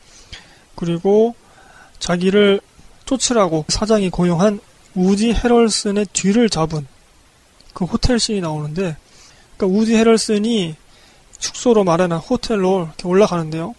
그리고 0.76 1.36
자기를 2.00 2.62
쫓으라고 3.06 3.66
사장이 3.68 4.10
고용한 4.10 4.60
우디 4.96 5.34
헤럴슨의 5.34 6.08
뒤를 6.14 6.50
잡은 6.50 6.88
그 7.74 7.86
호텔 7.86 8.20
씬이 8.20 8.42
나오는데 8.42 8.96
그러니까 9.58 9.80
우디 9.80 9.96
헤럴슨이 9.96 10.76
숙소로 11.40 11.84
마련한 11.84 12.20
호텔로 12.20 12.86
이렇게 12.86 13.08
올라가는데요. 13.08 13.76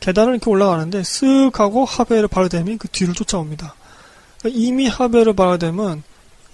계단을 0.00 0.34
이렇게 0.34 0.50
올라가는데 0.50 1.02
쓱 1.02 1.54
하고 1.54 1.84
하베르 1.84 2.28
바르뎀이 2.28 2.76
그 2.78 2.88
뒤를 2.88 3.14
쫓아옵니다. 3.14 3.74
그러니까 4.40 4.60
이미 4.60 4.88
하베르 4.88 5.34
바르뎀은 5.34 6.02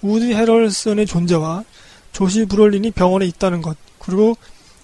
우디 0.01 0.33
헤럴슨의 0.33 1.05
존재와 1.05 1.63
조시 2.11 2.45
브롤린이 2.45 2.91
병원에 2.91 3.25
있다는 3.25 3.61
것 3.61 3.75
그리고 3.99 4.37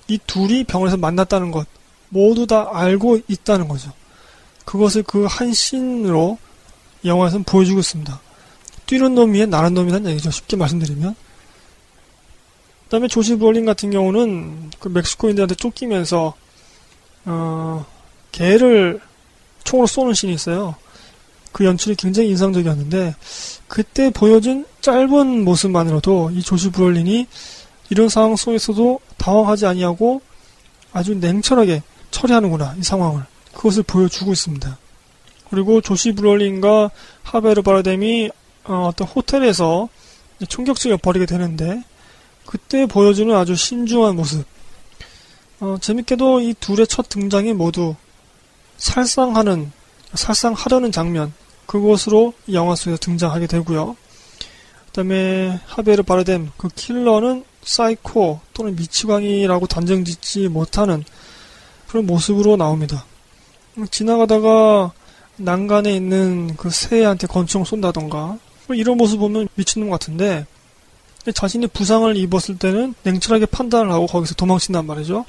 이 0.08 0.20
둘이 0.26 0.64
병원에서 0.64 0.98
만났다는 0.98 1.52
것 1.52 1.68
모두 2.10 2.46
다 2.48 2.70
알고 2.72 3.20
있다는 3.28 3.68
거죠. 3.68 3.92
그것을 4.66 5.04
그 5.04 5.26
한 5.28 5.54
씬으로 5.54 6.38
영화에서는 7.04 7.44
보여주고 7.44 7.80
있습니다. 7.80 8.20
뛰는 8.88 9.16
놈 9.16 9.34
위에 9.34 9.46
나는 9.46 9.74
놈이란 9.74 10.06
얘기죠. 10.08 10.32
쉽게 10.32 10.56
말씀드리면. 10.58 11.16
그 12.96 12.98
다음에 12.98 13.08
조시 13.10 13.36
브롤린 13.36 13.66
같은 13.66 13.92
경우는 13.92 14.72
그 14.80 14.88
멕시코인들한테 14.88 15.56
쫓기면서 15.56 16.34
어, 17.26 17.86
개를 18.32 19.02
총으로 19.66 19.86
쏘는 19.86 20.14
씬이 20.14 20.34
있어요. 20.34 20.76
그 21.52 21.66
연출이 21.66 21.96
굉장히 21.96 22.30
인상적이었는데 22.30 23.16
그때 23.68 24.12
보여준 24.12 24.66
짧은 24.80 25.44
모습만으로도 25.44 26.32
이 26.36 26.42
조시 26.42 26.70
브롤린이 26.70 27.28
이런 27.90 28.08
상황 28.08 28.38
속에서도 28.38 29.02
당황하지 29.18 29.66
아니하고 29.66 30.22
아주 30.94 31.16
냉철하게 31.16 31.84
처리하는구나 32.12 32.76
이 32.80 32.84
상황을 32.84 33.24
그것을 33.54 33.84
보여주고 33.84 34.32
있습니다. 34.32 34.78
그리고 35.50 35.82
조시 35.82 36.14
브롤린과 36.14 36.92
하베르 37.24 37.62
바라뎀이 37.62 38.30
어, 38.64 38.92
떤 38.96 39.06
호텔에서 39.06 39.90
총격전을 40.48 41.00
벌이게 41.00 41.26
되는데 41.26 41.84
그때 42.46 42.86
보여주는 42.86 43.34
아주 43.36 43.56
신중한 43.56 44.16
모습. 44.16 44.46
어, 45.60 45.78
재밌게도 45.80 46.42
이 46.42 46.54
둘의 46.60 46.88
첫 46.88 47.10
등장이 47.10 47.54
모두 47.54 47.96
살상하는 48.78 49.72
살상하려는 50.14 50.92
장면 50.92 51.34
그것으로 51.66 52.34
영화 52.52 52.76
속에서 52.76 52.98
등장하게 52.98 53.48
되고요. 53.48 53.96
그 54.88 54.92
다음에 54.92 55.60
하비에르 55.66 56.04
바르뎀 56.04 56.52
그 56.58 56.70
킬러는 56.70 57.44
사이코 57.64 58.40
또는 58.54 58.76
미치광이라고 58.76 59.68
단정 59.68 60.06
짓지 60.06 60.48
못하는 60.48 61.04
그런 61.88 62.06
모습으로 62.06 62.56
나옵니다. 62.56 63.06
지나가다가 63.92 64.94
난간에 65.38 65.94
있는 65.94 66.56
그 66.56 66.70
새한테 66.70 67.28
권총 67.28 67.66
쏜다던가 67.66 68.38
뭐 68.68 68.76
이런 68.76 68.98
모습 68.98 69.20
보면 69.20 69.48
미친놈 69.56 69.90
같은데 69.90 70.46
자신이 71.34 71.68
부상을 71.68 72.16
입었을 72.18 72.58
때는 72.58 72.94
냉철하게 73.04 73.48
판단을 73.48 73.92
하고 73.92 74.06
거기서 74.06 74.36
도망친단 74.36 74.86
말이죠. 74.86 75.26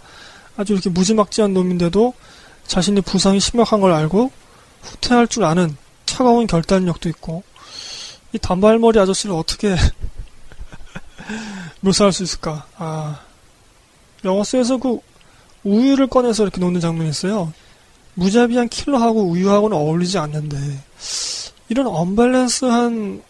아주 0.57 0.73
이렇게 0.73 0.91
무지막지한 0.91 1.53
놈인데도 1.55 2.15
자신의 2.67 3.03
부상이 3.03 3.41
심각한 3.41 3.81
걸 3.81 3.93
알고 3.93 4.31
후퇴할 4.83 5.29
줄 5.29 5.45
아는 5.45 5.77
차가운 6.05 6.47
결단력도 6.47 7.09
있고 7.11 7.43
이 8.33 8.39
단발머리 8.39 8.99
아저씨를 8.99 9.35
어떻게 9.35 9.77
묘사할 11.81 12.13
수 12.13 12.23
있을까? 12.23 12.67
아, 12.77 13.21
영화 14.25 14.43
속에서 14.45 14.77
그 14.77 14.99
우유를 15.65 16.07
꺼내서 16.07 16.43
이렇게 16.43 16.61
놓는 16.61 16.81
장면이 16.81 17.11
있어요. 17.11 17.53
무자비한 18.15 18.69
킬러하고 18.69 19.25
우유하고는 19.25 19.77
어울리지 19.77 20.19
않는데 20.19 20.57
이런 21.69 21.87
언밸런스한 21.87 23.23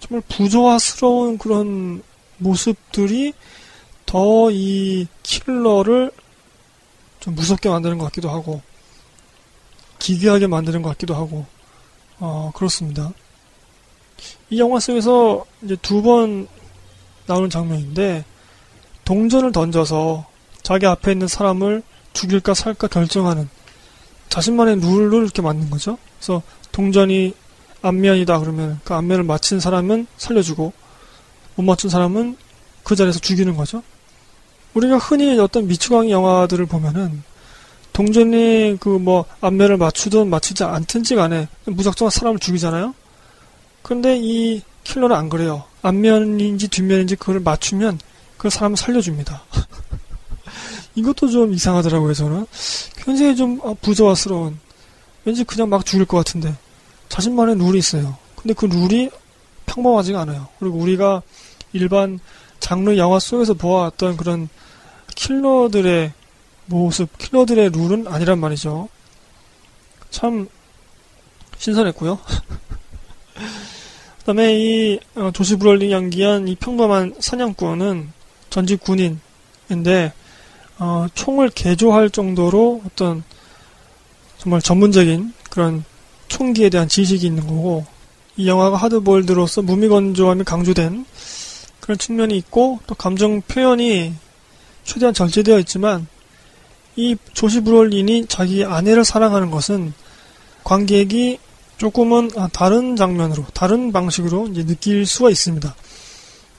정말 0.00 0.22
부조화스러운 0.28 1.36
그런 1.36 2.02
모습들이 2.40 3.32
더 4.06 4.50
이 4.50 5.06
킬러를 5.22 6.10
좀 7.20 7.34
무섭게 7.34 7.68
만드는 7.68 7.98
것 7.98 8.06
같기도 8.06 8.28
하고 8.30 8.60
기괴하게 10.00 10.46
만드는 10.48 10.82
것 10.82 10.88
같기도 10.90 11.14
하고 11.14 11.46
어, 12.18 12.50
그렇습니다. 12.54 13.12
이 14.50 14.58
영화 14.58 14.80
속에서 14.80 15.44
이제 15.62 15.76
두 15.76 16.02
번 16.02 16.48
나오는 17.26 17.48
장면인데 17.48 18.24
동전을 19.04 19.52
던져서 19.52 20.26
자기 20.62 20.86
앞에 20.86 21.12
있는 21.12 21.28
사람을 21.28 21.82
죽일까 22.12 22.54
살까 22.54 22.88
결정하는 22.88 23.48
자신만의 24.28 24.80
룰을 24.80 25.22
이렇게 25.24 25.40
만든 25.42 25.70
거죠. 25.70 25.96
그래서 26.18 26.42
동전이 26.72 27.34
앞면이다 27.82 28.40
그러면 28.40 28.80
그 28.84 28.94
앞면을 28.94 29.24
맞힌 29.24 29.60
사람은 29.60 30.06
살려주고 30.16 30.72
못 31.54 31.62
맞춘 31.62 31.90
사람은 31.90 32.36
그 32.82 32.96
자리에서 32.96 33.18
죽이는 33.18 33.56
거죠. 33.56 33.82
우리가 34.74 34.98
흔히 34.98 35.38
어떤 35.38 35.66
미추광이 35.66 36.10
영화들을 36.10 36.66
보면은 36.66 37.22
동전이 37.92 38.78
그뭐 38.80 39.24
앞면을 39.40 39.76
맞추든 39.76 40.30
맞추지 40.30 40.64
않든지 40.64 41.16
간에 41.16 41.48
무작정 41.66 42.08
사람을 42.08 42.38
죽이잖아요. 42.38 42.94
그런데 43.82 44.16
이 44.18 44.62
킬러는 44.84 45.14
안 45.14 45.28
그래요. 45.28 45.64
앞면인지 45.82 46.68
뒷면인지 46.68 47.16
그걸 47.16 47.40
맞추면 47.40 47.98
그 48.36 48.48
사람을 48.48 48.76
살려줍니다. 48.76 49.42
이것도 50.94 51.28
좀 51.28 51.52
이상하더라고요, 51.52 52.14
저는. 52.14 52.46
굉장히 52.96 53.36
좀 53.36 53.60
아, 53.64 53.74
부조화스러운. 53.80 54.58
왠지 55.24 55.44
그냥 55.44 55.68
막 55.68 55.84
죽일 55.84 56.04
것 56.06 56.16
같은데. 56.18 56.54
자신만의 57.08 57.58
룰이 57.58 57.78
있어요. 57.78 58.16
근데 58.36 58.54
그 58.54 58.66
룰이 58.66 59.10
평범하지가 59.70 60.20
않아요. 60.22 60.48
그리고 60.58 60.78
우리가 60.78 61.22
일반 61.72 62.18
장르 62.58 62.96
영화 62.96 63.18
속에서 63.18 63.54
보아왔던 63.54 64.16
그런 64.16 64.48
킬러들의 65.14 66.12
모습, 66.66 67.16
킬러들의 67.18 67.70
룰은 67.70 68.06
아니란 68.08 68.38
말이죠. 68.38 68.88
참 70.10 70.48
신선했고요. 71.58 72.18
그다음에 74.18 74.58
이 74.58 75.00
어, 75.14 75.30
조시 75.32 75.56
브롤링 75.56 75.90
연기한 75.90 76.48
이 76.48 76.54
평범한 76.54 77.14
사냥꾼은 77.18 78.12
전직 78.50 78.80
군인인데 78.80 80.12
어, 80.78 81.06
총을 81.14 81.50
개조할 81.50 82.10
정도로 82.10 82.82
어떤 82.86 83.22
정말 84.38 84.62
전문적인 84.62 85.34
그런 85.50 85.84
총기에 86.28 86.70
대한 86.70 86.88
지식이 86.88 87.26
있는 87.26 87.46
거고 87.46 87.84
이 88.36 88.48
영화가 88.48 88.76
하드보일드로서 88.76 89.62
무미건조함이 89.62 90.44
강조된 90.44 91.04
그런 91.80 91.98
측면이 91.98 92.36
있고 92.38 92.80
또 92.86 92.94
감정 92.94 93.40
표현이 93.42 94.14
최대한 94.84 95.14
절제되어 95.14 95.58
있지만 95.60 96.06
이 96.96 97.16
조시 97.32 97.60
브롤린이 97.60 98.26
자기 98.26 98.64
아내를 98.64 99.04
사랑하는 99.04 99.50
것은 99.50 99.92
관객이 100.64 101.38
조금은 101.78 102.30
아, 102.36 102.48
다른 102.52 102.96
장면으로 102.96 103.46
다른 103.54 103.90
방식으로 103.92 104.52
느낄 104.52 105.06
수가 105.06 105.30
있습니다. 105.30 105.74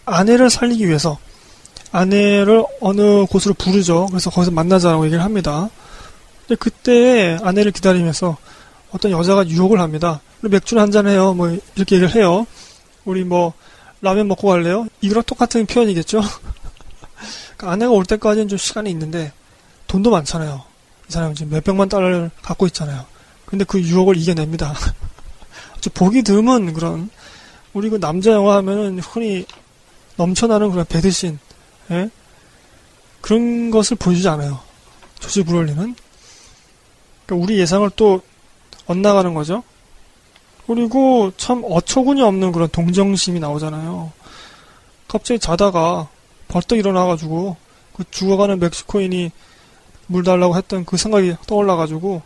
아내를 0.06 0.50
살리기 0.50 0.88
위해서 0.88 1.20
아내를 1.92 2.66
어느 2.80 3.26
곳으로 3.26 3.54
부르죠. 3.54 4.08
그래서 4.10 4.30
거기서 4.30 4.52
만나자라고 4.52 5.06
얘기를 5.06 5.24
합니다. 5.24 5.70
근데 6.48 6.58
그때 6.60 7.38
아내를 7.44 7.72
기다리면서 7.72 8.38
어떤 8.92 9.12
여자가 9.12 9.48
유혹을 9.48 9.80
합니다. 9.80 10.22
맥주를 10.50 10.82
한잔 10.82 11.08
해요. 11.08 11.34
뭐 11.34 11.58
이렇게 11.76 11.96
얘기를 11.96 12.16
해요. 12.16 12.48
우리 13.06 13.24
뭐 13.24 13.54
라면 14.02 14.28
먹고 14.28 14.48
갈래요? 14.48 14.88
이거랑 15.02 15.24
똑같은 15.24 15.66
표현이겠죠? 15.66 16.22
그러니까 17.58 17.72
아내가 17.72 17.92
올 17.92 18.06
때까지는 18.06 18.48
좀 18.48 18.58
시간이 18.58 18.90
있는데 18.90 19.32
돈도 19.88 20.10
많잖아요. 20.10 20.64
이 21.10 21.12
사람은 21.12 21.36
지금 21.36 21.52
몇백만 21.52 21.90
달러를 21.90 22.32
갖고 22.42 22.66
있잖아요. 22.68 23.06
근데 23.46 23.66
그 23.66 23.80
유혹을 23.82 24.18
이겨냅니다. 24.18 24.74
보기 25.94 26.22
드문 26.24 26.74
그런 26.74 27.10
우리 27.74 27.90
그 27.90 28.00
남자 28.00 28.32
영화 28.32 28.58
하면은 28.58 29.00
흔히 29.00 29.46
넘쳐나는 30.16 30.72
그런 30.72 30.86
배드신 30.86 31.40
예? 31.92 32.10
그런 33.22 33.72
것을 33.72 33.98
보여주지 33.98 34.28
않아요. 34.30 34.60
조시 35.20 35.44
브롤리는 35.44 35.96
그러니까 37.26 37.46
우리 37.46 37.60
예상을 37.60 37.90
또 37.96 38.22
엇나가는 38.88 39.34
거죠. 39.34 39.64
그리고 40.74 41.34
참 41.36 41.64
어처구니 41.66 42.22
없는 42.22 42.54
그런 42.54 42.70
동정심이 42.70 43.42
나오잖아요. 43.42 44.14
갑자기 45.10 45.38
자다가 45.38 46.08
벌떡 46.48 46.78
일어나가지고 46.78 47.58
그 47.94 48.06
죽어가는 48.10 48.58
멕시코인이 48.58 49.32
물 50.08 50.24
달라고 50.24 50.56
했던 50.56 50.86
그 50.86 50.96
생각이 50.96 51.36
떠올라가지고 51.46 52.22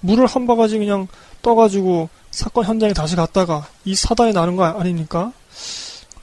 물을 0.00 0.24
한 0.24 0.46
바가지 0.46 0.78
그냥 0.78 1.06
떠가지고 1.42 2.08
사건 2.30 2.64
현장에 2.64 2.94
다시 2.94 3.14
갔다가 3.14 3.66
이 3.84 3.94
사단이 3.94 4.32
나는 4.32 4.56
거 4.56 4.64
아닙니까? 4.64 5.30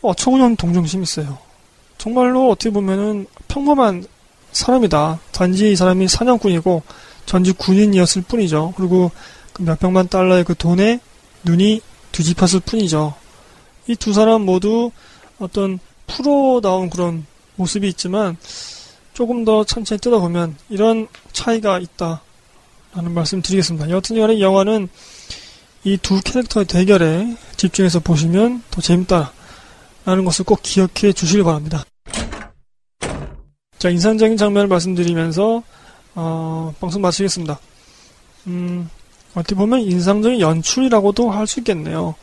어처구니 0.01 0.41
없는 0.41 0.55
동정심이 0.55 1.03
있어요. 1.03 1.37
정말로 1.99 2.49
어떻게 2.49 2.71
보면은 2.71 3.27
평범한 3.47 4.05
사람이다. 4.53 5.19
단지 5.31 5.71
이 5.71 5.75
사람이 5.75 6.07
사냥꾼이고 6.07 6.81
전직 7.27 7.59
군인이었을 7.59 8.23
뿐이죠. 8.23 8.73
그리고 8.75 9.11
그 9.53 9.61
몇백만 9.61 10.07
달러의 10.07 10.43
그 10.43 10.55
돈에 10.55 10.99
눈이 11.47 11.81
뒤집혔을 12.11 12.59
뿐이죠. 12.61 13.13
이 13.87 13.95
두 13.95 14.11
사람 14.13 14.41
모두 14.41 14.91
어떤 15.39 15.79
프로다운 16.07 16.89
그런 16.89 17.25
모습이 17.55 17.87
있지만 17.89 18.37
조금 19.13 19.45
더 19.45 19.63
천천히 19.63 19.99
뜯어보면 19.99 20.55
이런 20.69 21.07
차이가 21.31 21.79
있다라는 21.79 23.13
말씀 23.13 23.41
드리겠습니다. 23.41 23.89
여튼 23.89 24.19
간에 24.19 24.35
이 24.35 24.41
영화는 24.41 24.89
이 25.83 25.97
두 25.97 26.19
캐릭터의 26.21 26.65
대결에 26.65 27.35
집중해서 27.55 28.01
보시면 28.01 28.63
더 28.69 28.81
재밌다라는 28.81 30.25
것을 30.25 30.43
꼭 30.43 30.59
기억해 30.61 31.13
주시길 31.13 31.43
바랍니다. 31.43 31.85
자, 33.79 33.89
인상적인 33.89 34.37
장면을 34.37 34.67
말씀드리면서 34.67 35.63
어, 36.15 36.73
방송 36.79 37.01
마치겠습니다. 37.03 37.59
음, 38.47 38.89
어떻게 39.37 39.55
보면 39.55 39.81
인상적인 39.81 40.39
연출이라고도 40.39 41.29
할 41.29 41.45
수 41.45 41.59
있겠네요. 41.59 42.15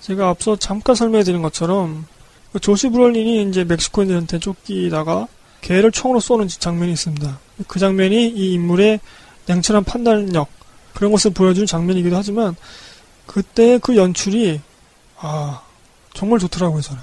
제가 0.00 0.28
앞서 0.28 0.56
잠깐 0.56 0.94
설명해 0.94 1.24
드린 1.24 1.42
것처럼 1.42 2.06
그 2.52 2.60
조시 2.60 2.90
브롤린이 2.90 3.48
이제 3.48 3.64
멕시코인들한테 3.64 4.38
쫓기다가 4.38 5.28
개를 5.62 5.90
총으로 5.90 6.20
쏘는 6.20 6.48
장면이 6.48 6.92
있습니다. 6.92 7.38
그 7.66 7.78
장면이 7.78 8.28
이 8.28 8.52
인물의 8.54 9.00
냉철한 9.46 9.84
판단력 9.84 10.48
그런 10.92 11.10
것을 11.12 11.32
보여주는 11.32 11.66
장면이기도 11.66 12.14
하지만 12.16 12.54
그때 13.26 13.78
그 13.78 13.96
연출이 13.96 14.60
아 15.18 15.62
정말 16.12 16.38
좋더라고요 16.40 16.80
저는 16.82 17.00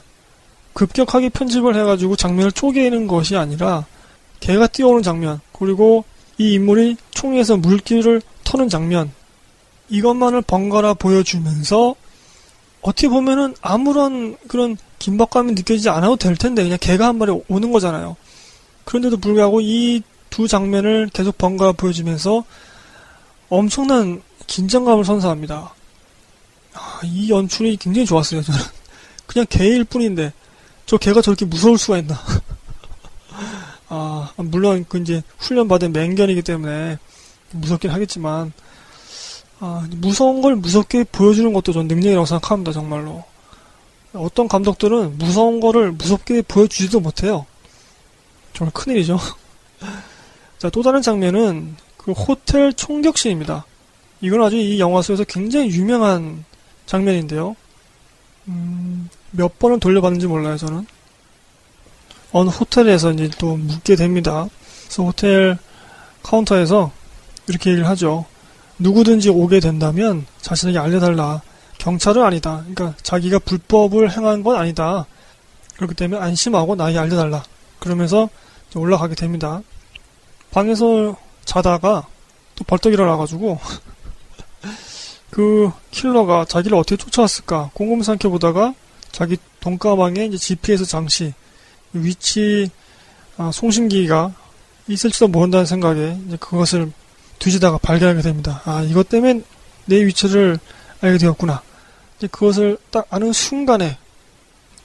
급격하게 0.73 1.29
편집을 1.29 1.75
해가지고 1.75 2.15
장면을 2.15 2.51
쪼개는 2.51 3.07
것이 3.07 3.35
아니라 3.35 3.85
개가 4.39 4.67
뛰어오는 4.67 5.01
장면 5.01 5.39
그리고 5.51 6.05
이 6.37 6.53
인물이 6.53 6.97
총에서 7.11 7.57
물기를 7.57 8.21
터는 8.43 8.69
장면 8.69 9.11
이것만을 9.89 10.41
번갈아 10.41 10.95
보여주면서 10.95 11.95
어떻게 12.81 13.09
보면은 13.09 13.55
아무런 13.61 14.37
그런 14.47 14.77
긴박감이 14.99 15.53
느껴지지 15.53 15.89
않아도 15.89 16.15
될 16.15 16.35
텐데 16.35 16.63
그냥 16.63 16.77
개가 16.79 17.07
한 17.07 17.17
마리 17.17 17.31
오는 17.47 17.71
거잖아요. 17.71 18.15
그런데도 18.85 19.17
불구하고 19.17 19.61
이 19.61 20.01
두 20.29 20.47
장면을 20.47 21.09
계속 21.11 21.37
번갈아 21.37 21.73
보여주면서 21.73 22.43
엄청난 23.49 24.21
긴장감을 24.47 25.03
선사합니다. 25.03 25.73
아, 26.73 26.99
이 27.03 27.29
연출이 27.29 27.77
굉장히 27.77 28.05
좋았어요, 28.05 28.41
저는. 28.41 28.59
그냥 29.25 29.45
개일 29.49 29.83
뿐인데, 29.83 30.33
저 30.85 30.97
개가 30.97 31.21
저렇게 31.21 31.45
무서울 31.45 31.77
수가 31.77 31.97
있나. 31.99 32.19
아, 33.89 34.31
물론, 34.37 34.85
그 34.87 34.99
이제, 34.99 35.21
훈련받은 35.39 35.93
맹견이기 35.93 36.41
때문에, 36.43 36.97
무섭긴 37.51 37.91
하겠지만, 37.91 38.53
아, 39.59 39.87
무서운 39.91 40.41
걸 40.41 40.55
무섭게 40.55 41.03
보여주는 41.05 41.51
것도 41.51 41.73
전 41.73 41.87
능력이라고 41.87 42.25
생각합니다, 42.25 42.71
정말로. 42.71 43.23
어떤 44.13 44.47
감독들은 44.47 45.17
무서운 45.17 45.59
거를 45.59 45.91
무섭게 45.91 46.41
보여주지도 46.43 46.99
못해요. 46.99 47.45
정말 48.53 48.73
큰일이죠. 48.73 49.19
자, 50.57 50.69
또 50.69 50.81
다른 50.81 51.01
장면은 51.01 51.75
그 51.97 52.11
호텔 52.11 52.73
총격신입니다. 52.73 53.65
이건 54.21 54.43
아주 54.43 54.57
이 54.57 54.79
영화 54.79 55.01
속에서 55.01 55.23
굉장히 55.25 55.69
유명한 55.69 56.43
장면인데요. 56.85 57.55
음, 58.47 59.09
몇 59.31 59.59
번을 59.59 59.79
돌려봤는지 59.79 60.27
몰라요, 60.27 60.57
저는. 60.57 60.85
어느 62.31 62.49
호텔에서 62.49 63.11
이제 63.11 63.29
또 63.37 63.55
묻게 63.55 63.95
됩니다. 63.95 64.47
그래서 64.85 65.03
호텔 65.03 65.57
카운터에서 66.23 66.91
이렇게 67.47 67.71
얘기를 67.71 67.87
하죠. 67.89 68.25
누구든지 68.79 69.29
오게 69.29 69.59
된다면 69.59 70.25
자신에게 70.41 70.79
알려달라. 70.79 71.41
경찰은 71.77 72.23
아니다. 72.23 72.63
그러니까 72.73 72.97
자기가 73.03 73.39
불법을 73.39 74.11
행한 74.11 74.43
건 74.43 74.55
아니다. 74.57 75.05
그렇기 75.75 75.95
때문에 75.95 76.19
안심하고 76.21 76.75
나에게 76.75 76.97
알려달라. 76.97 77.43
그러면서 77.79 78.29
올라가게 78.75 79.15
됩니다. 79.15 79.61
방에서 80.51 81.15
자다가 81.45 82.05
또 82.55 82.63
벌떡 82.65 82.93
일어나가지고 82.93 83.59
그 85.31 85.71
킬러가 85.91 86.45
자기를 86.45 86.77
어떻게 86.77 86.97
쫓아왔을까 86.97 87.71
궁금 87.73 88.01
삼켜 88.01 88.29
보다가 88.29 88.73
자기 89.11 89.37
돈가방에 89.59 90.25
이제 90.25 90.37
GPS 90.37 90.85
장치 90.85 91.33
위치 91.93 92.69
아, 93.37 93.51
송신기가 93.53 94.33
있을지도 94.87 95.27
모른다는 95.27 95.65
생각에 95.65 96.17
이제 96.27 96.37
그것을 96.37 96.91
뒤지다가 97.39 97.77
발견하게 97.77 98.21
됩니다. 98.21 98.61
아 98.65 98.81
이것 98.81 99.09
때문에 99.09 99.41
내 99.85 100.05
위치를 100.05 100.59
알게 101.01 101.17
되었구나. 101.17 101.61
이제 102.17 102.27
그것을 102.27 102.77
딱 102.91 103.07
아는 103.09 103.33
순간에 103.33 103.97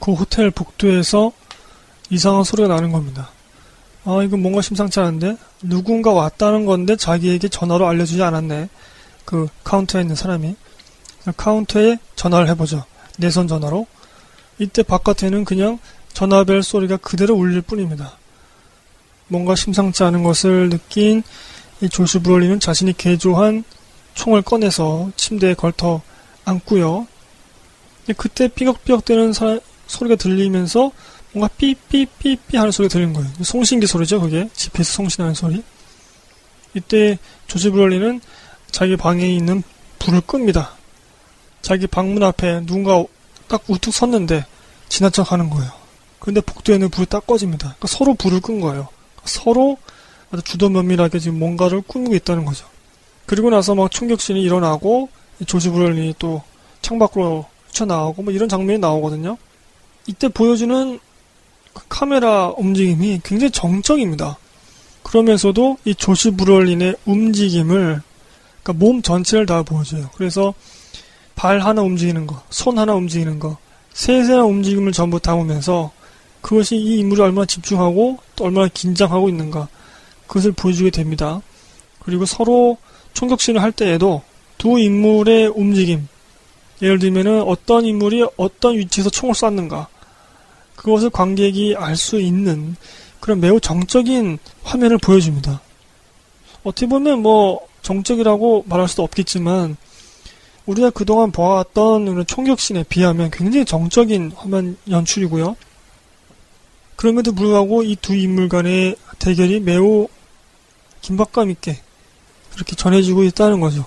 그 0.01 0.13
호텔 0.13 0.51
복도에서 0.51 1.33
이상한 2.11 2.45
소리가 2.45 2.69
나는 2.69 2.93
겁니다. 2.93 3.31
아 4.05 4.23
이건 4.23 4.41
뭔가 4.41 4.63
심상치 4.63 5.01
않은데 5.01 5.37
누군가 5.63 6.13
왔다는 6.13 6.67
건데 6.67 6.97
자기에게 6.97 7.49
전화로 7.49 7.87
알려주지 7.87 8.23
않았네. 8.23 8.69
그 9.25 9.49
카운터에 9.65 10.03
있는 10.03 10.15
사람이 10.15 10.55
카운터에 11.37 11.99
전화를 12.17 12.49
해보죠. 12.51 12.85
내선 13.19 13.49
전화로. 13.49 13.87
이때 14.59 14.83
바깥에는 14.83 15.45
그냥 15.45 15.79
전화벨 16.13 16.63
소리가 16.63 16.99
그대로 16.99 17.35
울릴 17.35 17.63
뿐입니다. 17.63 18.17
뭔가 19.29 19.55
심상치 19.57 20.05
않은 20.05 20.23
것을 20.23 20.69
느낀 20.69 21.23
이 21.81 21.89
조시 21.89 22.21
브롤리는 22.21 22.61
자신이 22.61 22.97
개조한 22.97 23.65
총을 24.15 24.43
꺼내서 24.43 25.11
침대에 25.17 25.55
걸터 25.55 26.03
앉고요. 26.45 27.07
그때 28.17 28.49
삐걱삐걱대는 28.49 29.33
소리가 29.87 30.17
들리면서 30.17 30.93
뭔가 31.33 31.53
삐삐삐삐 31.57 32.57
하는 32.57 32.71
소리가 32.71 32.93
들리는 32.93 33.13
거예요. 33.13 33.29
송신기 33.43 33.87
소리죠, 33.87 34.21
그게. 34.21 34.49
GPS 34.55 34.93
송신하는 34.93 35.35
소리. 35.35 35.65
이때 36.75 37.19
조시 37.47 37.71
브롤리는 37.71 38.21
자기 38.71 38.97
방에 38.97 39.27
있는 39.27 39.63
불을 39.99 40.21
끕니다. 40.23 40.73
자기 41.63 41.87
방문 41.87 42.23
앞에 42.23 42.67
누군가 42.67 43.03
딱 43.49 43.63
우뚝 43.69 43.93
섰는데 43.93 44.45
지나쳐 44.89 45.25
가는 45.25 45.51
거예요. 45.51 45.71
근데 46.19 46.41
복도에는 46.41 46.89
불이 46.91 47.07
딱 47.07 47.27
꺼집니다. 47.27 47.75
그러니까 47.79 47.89
서로 47.89 48.15
불을 48.15 48.41
끈 48.41 48.61
거예요. 48.61 48.89
서로 49.25 49.77
아주 50.35 50.43
주도면밀하게 50.43 51.21
지금 51.21 51.39
뭔가를 51.39 51.81
꾸미고 51.83 52.15
있다는 52.17 52.45
거죠. 52.45 52.67
그리고 53.25 53.51
나서 53.51 53.75
막 53.75 53.91
총격신이 53.91 54.43
일어나고 54.43 55.09
조지 55.47 55.71
브롤린이 55.71 56.15
또 56.19 56.43
창밖으로 56.83 57.47
튀어나오고 57.73 58.23
뭐 58.23 58.33
이런 58.33 58.49
장면이 58.49 58.81
나오거든요. 58.81 59.39
이때 60.07 60.29
보여주는 60.29 60.99
그 61.73 61.83
카메라 61.89 62.49
움직임이 62.49 63.21
굉장히 63.25 63.51
정적입니다. 63.51 64.37
그러면서도 65.05 65.79
이 65.85 65.95
조시 65.95 66.33
브롤린의 66.33 66.97
움직임을 67.05 68.03
그러니까 68.63 68.85
몸 68.85 69.03
전체를 69.03 69.47
다 69.47 69.63
보여줘요. 69.63 70.11
그래서 70.17 70.53
발 71.37 71.61
하나 71.61 71.83
움직이는 71.83 72.27
거, 72.27 72.43
손 72.51 72.79
하나 72.79 72.95
움직이는 72.95 73.39
거, 73.39 73.57
세세한 73.93 74.45
움직임을 74.45 74.93
전부 74.93 75.21
담으면서 75.21 75.93
그것이 76.41 76.77
이 76.77 76.99
인물이 76.99 77.21
얼마나 77.23 77.47
집중하고 77.47 78.19
또 78.37 78.45
얼마나 78.45 78.69
긴장하고 78.73 79.29
있는가 79.29 79.69
그것을 80.27 80.53
보여주게 80.53 80.91
됩니다. 80.91 81.41
그리고 82.01 82.27
서로 82.27 82.77
총격신을 83.15 83.63
할 83.63 83.73
때에도 83.73 84.23
두 84.59 84.79
인물의 84.79 85.49
움직임 85.49 86.09
예를 86.83 86.99
들면은 86.99 87.43
어떤 87.43 87.85
인물이 87.85 88.27
어떤 88.37 88.77
위치에서 88.77 89.11
총을 89.11 89.35
쐈는가 89.35 89.89
그것을 90.77 91.11
관객이 91.11 91.77
알 91.77 91.97
수 91.97 92.21
있는 92.21 92.77
그런 93.21 93.41
매우 93.41 93.59
정적인 93.61 94.39
화면을 94.63 94.99
보여줍니다. 94.99 95.61
어떻게 96.63 96.87
보면 96.87 97.23
뭐 97.23 97.61
정적이라고 97.83 98.65
말할 98.69 98.89
수도 98.89 99.03
없겠지만 99.03 99.77
우리가 100.67 100.91
그동안 100.91 101.31
보아왔던 101.31 102.27
총격신에 102.27 102.85
비하면 102.89 103.31
굉장히 103.31 103.65
정적인 103.65 104.33
화면 104.35 104.77
연출이고요. 104.89 105.57
그럼에도 106.97 107.33
불구하고 107.33 107.83
이 107.83 107.97
두 107.97 108.15
인물 108.15 108.49
간의 108.49 108.97
대결이 109.19 109.61
매우 109.61 110.09
긴박감 111.01 111.51
있게 111.51 111.79
그렇게 112.53 112.77
전해지고 112.77 113.25
있다는 113.25 113.61
거죠. 113.61 113.87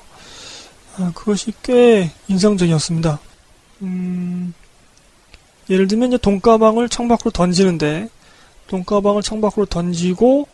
아, 0.98 1.12
그것이 1.14 1.54
꽤 1.64 2.12
인상적이었습니다. 2.28 3.20
음, 3.84 4.54
예를 5.70 5.88
들면 5.88 6.10
이제 6.10 6.18
돈가방을 6.18 6.90
창밖으로 6.90 7.32
던지는데 7.32 8.10
돈가방을 8.68 9.22
창밖으로 9.22 9.66
던지고 9.66 10.48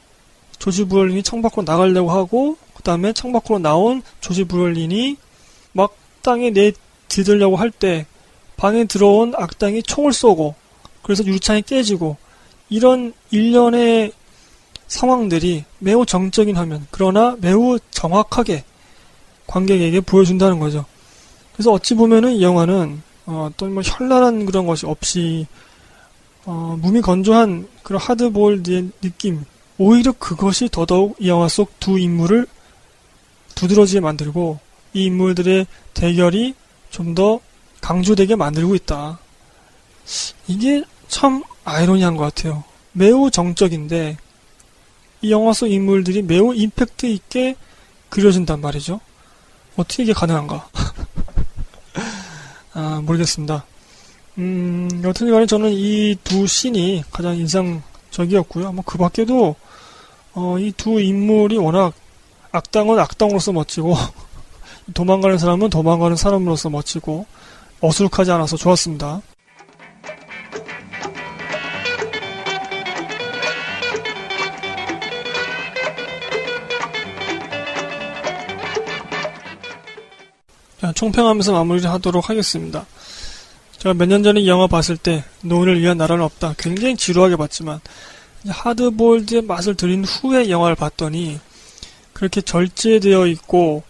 조지 0.60 0.86
부얼린이 0.86 1.24
창밖으로 1.24 1.64
나가려고 1.64 2.12
하고 2.12 2.58
그 2.74 2.84
다음에 2.84 3.14
창밖으로 3.14 3.60
나온 3.60 4.02
조지 4.22 4.44
부얼린이 4.44 5.18
막 5.72 5.96
땅에 6.22 6.52
내디들려고 6.52 7.56
할 7.56 7.72
때 7.72 8.06
방에 8.56 8.86
들어온 8.86 9.34
악당이 9.36 9.84
총을 9.84 10.14
쏘고 10.14 10.56
그래서 11.02 11.26
유리창이 11.26 11.64
깨지고 11.64 12.16
이런 12.70 13.14
일련의 13.32 14.14
상황들이 14.88 15.66
매우 15.80 16.06
정적인 16.06 16.56
화면, 16.56 16.86
그러나 16.92 17.36
매우 17.40 17.80
정확하게 17.92 18.64
관객에게 19.48 20.02
보여준다는 20.02 20.60
거죠. 20.60 20.86
그래서 21.54 21.72
어찌 21.72 21.96
보면은 21.96 22.34
이 22.34 22.44
영화는 22.44 23.02
어, 23.26 23.50
어떤 23.52 23.74
뭐 23.74 23.84
현란한 23.84 24.46
그런 24.46 24.66
것이 24.66 24.86
없이 24.86 25.48
어, 26.46 26.78
몸이 26.82 27.02
건조한 27.02 27.68
그런 27.84 28.02
하드볼드의 28.02 28.90
느낌, 29.02 29.46
오히려 29.78 30.12
그것이 30.12 30.70
더더욱 30.70 31.16
이 31.20 31.30
영화 31.30 31.48
속 31.48 31.72
두 31.80 31.98
인물을 31.98 32.46
두드러지게 33.56 34.00
만들고 34.02 34.60
이 34.94 35.06
인물들의 35.06 35.68
대결이 35.94 36.56
좀 36.90 37.16
더 37.16 37.40
강조되게 37.82 38.36
만들고 38.36 38.76
있다. 38.76 39.20
이게 40.48 40.84
참 41.10 41.44
아이러니한 41.66 42.16
것 42.16 42.24
같아요. 42.24 42.64
매우 42.94 43.30
정적인데 43.30 44.18
이 45.24 45.32
영화 45.32 45.54
속 45.54 45.68
인물들이 45.68 46.22
매우 46.22 46.54
임팩트 46.54 47.06
있게 47.08 47.56
그려진단 48.10 48.62
말이죠. 48.62 49.00
어떻게 49.78 50.04
이게 50.04 50.14
가능한가? 50.14 50.68
아, 52.74 53.02
모르겠습니다. 53.04 53.66
음, 54.38 55.02
여튼 55.04 55.32
간에 55.32 55.46
저는 55.46 55.72
이 55.72 56.16
두 56.24 56.46
씬이 56.48 57.04
가장 57.12 57.38
인상적이었고요. 57.38 58.72
뭐 58.74 58.84
그 58.86 58.98
밖에도 58.98 59.56
어, 60.34 60.58
이 60.60 60.72
두 60.76 61.00
인물이 61.00 61.58
워낙 61.58 61.94
악당은 62.52 63.00
악당으로서 63.00 63.52
멋지고 63.54 63.96
도망가는 64.94 65.38
사람은 65.38 65.70
도망가는 65.70 66.18
사람으로서 66.18 66.70
멋지고 66.70 67.26
어수룩하지 67.82 68.32
않아서 68.32 68.58
좋았습니다. 68.58 69.22
총평하면서 80.94 81.52
마무리를 81.54 81.90
하도록 81.90 82.30
하겠습니다. 82.30 82.86
제가 83.78 83.94
몇 83.94 84.08
년 84.08 84.24
전에 84.24 84.42
이 84.42 84.48
영화 84.48 84.68
봤을 84.68 84.98
때 84.98 85.24
노인을 85.42 85.82
위한 85.82 85.98
나라는 85.98 86.24
없다. 86.24 86.56
굉장히 86.58 86.96
지루하게 86.96 87.36
봤지만 87.36 87.80
하드볼드의 88.48 89.42
맛을 89.44 89.76
들인 89.76 90.06
후에 90.06 90.50
영화를 90.50 90.76
봤더니 90.76 91.40
그렇게 92.14 92.42
절제되어 92.42 93.28
있고 93.28 93.84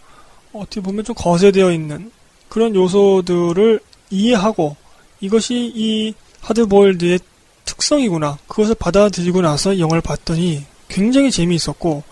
어떻게 0.52 0.80
보면 0.80 1.04
좀 1.04 1.14
거세되어 1.16 1.72
있는 1.72 2.10
그런 2.48 2.74
요소들을 2.74 3.80
이해하고 4.10 4.76
이것이 5.20 5.72
이 5.74 6.14
하드볼드의 6.40 7.18
특성이구나. 7.64 8.38
그것을 8.46 8.74
받아들이고 8.74 9.40
나서 9.40 9.72
이 9.72 9.80
영화를 9.80 10.02
봤더니 10.02 10.64
굉장히 10.88 11.30
재미있었고, 11.30 12.02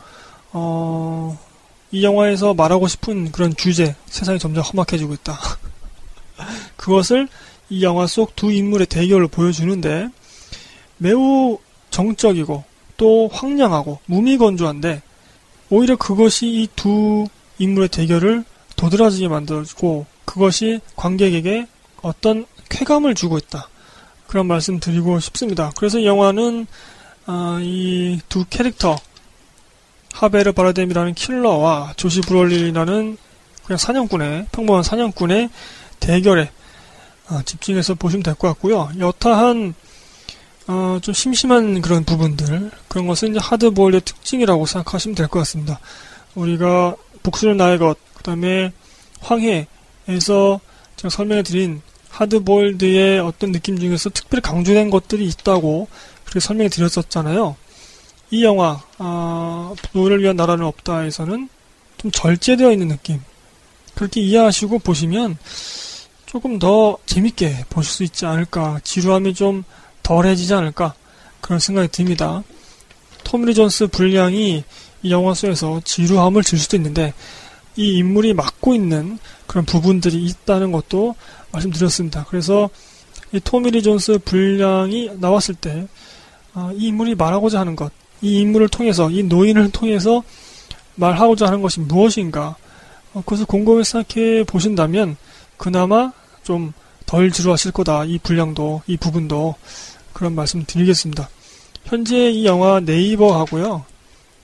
어, 0.52 1.38
이 1.92 2.02
영화에서 2.02 2.54
말하고 2.54 2.88
싶은 2.88 3.32
그런 3.32 3.54
주제, 3.54 3.94
세상이 4.06 4.38
점점 4.38 4.64
험악해지고 4.64 5.14
있다. 5.14 5.38
그것을 6.76 7.28
이 7.70 7.82
영화 7.84 8.06
속 8.06 8.34
두 8.34 8.50
인물의 8.50 8.86
대결을 8.86 9.28
보여주는데 9.28 10.08
매우 10.96 11.58
정적이고 11.90 12.64
또 12.96 13.28
황량하고 13.32 14.00
무미건조한데 14.06 15.02
오히려 15.70 15.96
그것이 15.96 16.46
이 16.48 16.68
두 16.74 17.26
인물의 17.58 17.88
대결을 17.90 18.44
도드라지게 18.76 19.28
만들고 19.28 20.06
그것이 20.24 20.80
관객에게 20.96 21.66
어떤 22.00 22.46
쾌감을 22.70 23.14
주고 23.14 23.38
있다. 23.38 23.68
그런 24.26 24.46
말씀 24.46 24.80
드리고 24.80 25.20
싶습니다. 25.20 25.70
그래서 25.76 25.98
이 25.98 26.06
영화는 26.06 26.66
어, 27.26 27.58
이두 27.60 28.46
캐릭터 28.50 28.96
하베르 30.12 30.52
바라뎀이라는 30.52 31.14
킬러와 31.14 31.94
조시 31.96 32.20
브롤리라는 32.22 33.16
그냥 33.64 33.78
사냥꾼의 33.78 34.46
평범한 34.52 34.82
사냥꾼의 34.82 35.48
대결에 36.00 36.50
어, 37.28 37.40
집중해서 37.44 37.94
보시면 37.94 38.22
될 38.22 38.34
것 38.34 38.48
같고요. 38.48 38.90
여타한 38.98 39.74
어, 40.68 40.98
좀 41.02 41.14
심심한 41.14 41.80
그런 41.80 42.04
부분들 42.04 42.70
그런 42.88 43.06
것은 43.06 43.30
이제 43.30 43.38
하드보일의 43.40 44.02
특징이라고 44.02 44.66
생각하시면 44.66 45.14
될 45.14 45.28
것 45.28 45.40
같습니다. 45.40 45.80
우리가 46.34 46.94
복수는 47.22 47.56
나의 47.56 47.78
것, 47.78 47.96
그 48.14 48.22
다음에 48.22 48.72
황해 49.20 49.66
에서 50.08 50.60
제가 50.96 51.10
설명해 51.10 51.42
드린 51.44 51.80
하드보일드의 52.08 53.20
어떤 53.20 53.52
느낌 53.52 53.78
중에서 53.78 54.10
특별히 54.10 54.42
강조된 54.42 54.90
것들이 54.90 55.26
있다고 55.26 55.86
그렇게 56.24 56.40
설명해 56.40 56.68
드렸었잖아요. 56.68 57.54
이 58.32 58.44
영화 58.44 58.80
아, 58.96 59.74
노예를 59.92 60.22
위한 60.22 60.36
나라는 60.36 60.64
없다에서는 60.64 61.50
좀 61.98 62.10
절제되어 62.10 62.72
있는 62.72 62.88
느낌 62.88 63.20
그렇게 63.94 64.22
이해하시고 64.22 64.78
보시면 64.78 65.36
조금 66.24 66.58
더 66.58 66.96
재밌게 67.04 67.66
보실 67.68 67.92
수 67.92 68.04
있지 68.04 68.24
않을까 68.24 68.80
지루함이 68.84 69.34
좀 69.34 69.64
덜해지지 70.02 70.54
않을까 70.54 70.94
그런 71.42 71.58
생각이 71.58 71.88
듭니다. 71.88 72.42
토미리 73.22 73.54
존스 73.54 73.88
분량이 73.88 74.64
이 75.02 75.10
영화 75.10 75.34
속에서 75.34 75.82
지루함을 75.84 76.42
줄 76.42 76.58
수도 76.58 76.78
있는데 76.78 77.12
이 77.76 77.98
인물이 77.98 78.32
맡고 78.32 78.74
있는 78.74 79.18
그런 79.46 79.66
부분들이 79.66 80.24
있다는 80.24 80.72
것도 80.72 81.14
말씀드렸습니다. 81.52 82.24
그래서 82.30 82.70
이 83.32 83.40
토미리 83.40 83.82
존스 83.82 84.20
분량이 84.24 85.10
나왔을 85.18 85.54
때, 85.54 85.86
아, 86.54 86.70
이 86.74 86.88
인물이 86.88 87.14
말하고자 87.14 87.60
하는 87.60 87.76
것, 87.76 87.92
이 88.22 88.40
인물을 88.40 88.68
통해서, 88.68 89.10
이 89.10 89.22
노인을 89.22 89.70
통해서 89.70 90.22
말하고자 90.94 91.46
하는 91.46 91.60
것이 91.60 91.80
무엇인가, 91.80 92.56
어, 93.12 93.20
그것을 93.20 93.44
곰곰이 93.44 93.84
생각해 93.84 94.44
보신다면, 94.44 95.16
그나마 95.58 96.12
좀 96.42 96.72
덜 97.12 97.30
지루하실 97.30 97.72
거다. 97.72 98.06
이 98.06 98.18
분량도, 98.18 98.80
이 98.86 98.96
부분도. 98.96 99.54
그런 100.14 100.34
말씀 100.34 100.64
드리겠습니다. 100.64 101.28
현재 101.84 102.30
이 102.30 102.46
영화 102.46 102.80
네이버하고요, 102.80 103.84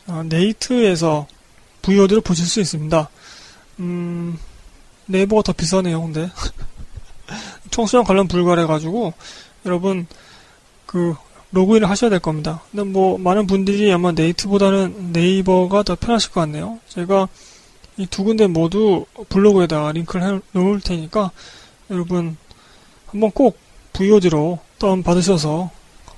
어, 0.09 0.22
네이트에서 0.29 1.26
VOD를 1.81 2.20
보실 2.20 2.45
수 2.45 2.61
있습니다. 2.61 3.09
음, 3.81 4.39
네이버가 5.07 5.41
더 5.43 5.53
비싸네요, 5.55 6.03
근데. 6.03 6.31
청소년 7.70 8.05
관련 8.05 8.29
불가해가지고, 8.29 9.14
여러분, 9.64 10.07
그, 10.85 11.14
로그인을 11.51 11.88
하셔야 11.88 12.11
될 12.11 12.18
겁니다. 12.20 12.62
근데 12.70 12.84
뭐, 12.84 13.18
많은 13.18 13.46
분들이 13.46 13.90
아마 13.92 14.12
네이트보다는 14.12 15.12
네이버가 15.12 15.82
더 15.82 15.94
편하실 15.94 16.32
것 16.32 16.40
같네요. 16.40 16.78
제가 16.88 17.28
이 17.96 18.07
두 18.07 18.22
군데 18.24 18.46
모두 18.46 19.05
블로그에다가 19.28 19.92
링크를 19.92 20.36
해 20.36 20.40
놓을 20.53 20.80
테니까, 20.80 21.32
여러분, 21.90 22.36
한번 23.07 23.30
꼭 23.32 23.59
VOD로 23.92 24.59
다운 24.78 25.03
받으셔서 25.03 25.70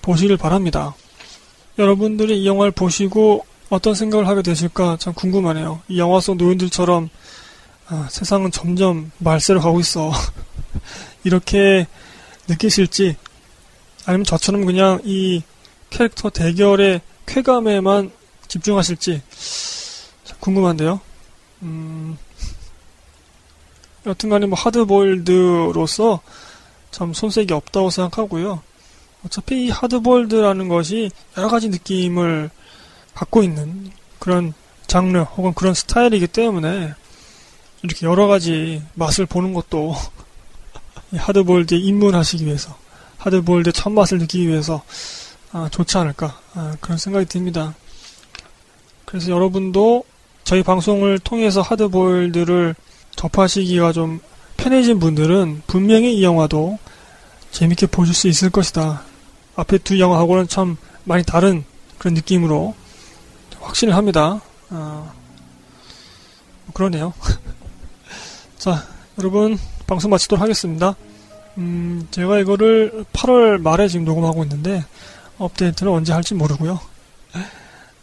보시길 0.03 0.37
바랍니다. 0.37 0.95
여러분들이 1.79 2.43
이 2.43 2.47
영화를 2.47 2.73
보시고 2.73 3.47
어떤 3.71 3.95
생각을 3.95 4.29
하게 4.29 4.43
되실까 4.43 4.99
참 4.99 5.15
궁금하네요. 5.15 5.81
이 5.89 5.99
영화 5.99 6.21
속 6.21 6.37
노인들처럼 6.37 7.09
아, 7.87 8.09
세상은 8.11 8.51
점점 8.51 9.11
말세로 9.19 9.61
가고 9.61 9.81
있어. 9.81 10.13
이렇게 11.25 11.87
느끼실지 12.49 13.17
아니면 14.11 14.25
저처럼 14.25 14.65
그냥 14.65 15.01
이 15.05 15.41
캐릭터 15.89 16.31
대결의 16.31 17.01
쾌감에만 17.27 18.11
집중하실지 18.49 19.23
궁금한데요. 20.41 21.01
음, 21.63 22.19
여튼간에 24.05 24.47
뭐 24.47 24.59
하드보일드로서 24.59 26.23
참 26.91 27.13
손색이 27.13 27.55
없다고 27.55 27.91
생각하고요. 27.91 28.63
어차피 29.25 29.67
이 29.67 29.71
하드보일드라는 29.71 30.67
것이 30.67 31.13
여러 31.37 31.49
가지 31.49 31.69
느낌을 31.69 32.51
갖고 33.15 33.45
있는 33.45 33.93
그런 34.19 34.55
장르 34.89 35.21
혹은 35.21 35.55
그런 35.55 35.73
스타일이기 35.73 36.27
때문에 36.27 36.95
이렇게 37.85 38.07
여러 38.07 38.27
가지 38.27 38.83
맛을 38.95 39.27
보는 39.27 39.55
것도 39.55 39.95
하드보일드에 41.17 41.79
입문하시기 41.79 42.45
위해서 42.45 42.77
하드보일드 43.21 43.73
첫 43.73 43.91
맛을 43.91 44.19
느끼기 44.19 44.49
위해서 44.49 44.83
아, 45.53 45.69
좋지 45.71 45.99
않을까 45.99 46.39
아, 46.55 46.77
그런 46.81 46.99
생각이 46.99 47.27
듭니다. 47.27 47.75
그래서 49.05 49.31
여러분도 49.31 50.05
저희 50.45 50.63
방송을 50.63 51.19
통해서 51.19 51.61
하드보일드를 51.61 52.75
접하시기가 53.17 53.93
좀 53.93 54.21
편해진 54.57 54.99
분들은 54.99 55.63
분명히 55.67 56.17
이 56.17 56.25
영화도 56.25 56.79
재밌게 57.51 57.87
보실 57.87 58.15
수 58.15 58.29
있을 58.29 58.51
것이다. 58.51 59.03
앞에 59.57 59.79
두 59.79 59.99
영화하고는 59.99 60.49
참 60.49 60.77
많이 61.05 61.23
다른 61.25 61.65
그런 61.99 62.15
느낌으로 62.15 62.75
확신을 63.61 63.95
합니다. 63.95 64.41
아, 64.71 65.13
그러네요. 66.73 67.13
자, 68.57 68.87
여러분, 69.19 69.59
방송 69.87 70.11
마치도록 70.11 70.41
하겠습니다. 70.41 70.95
음, 71.61 72.09
제가 72.11 72.39
이거를 72.41 73.05
8월 73.13 73.61
말에 73.61 73.87
지금 73.87 74.05
녹음하고 74.07 74.43
있는데, 74.45 74.85
업데이트는 75.39 75.93
언제 75.93 76.13
할지 76.13 76.35
모르고요. 76.35 76.81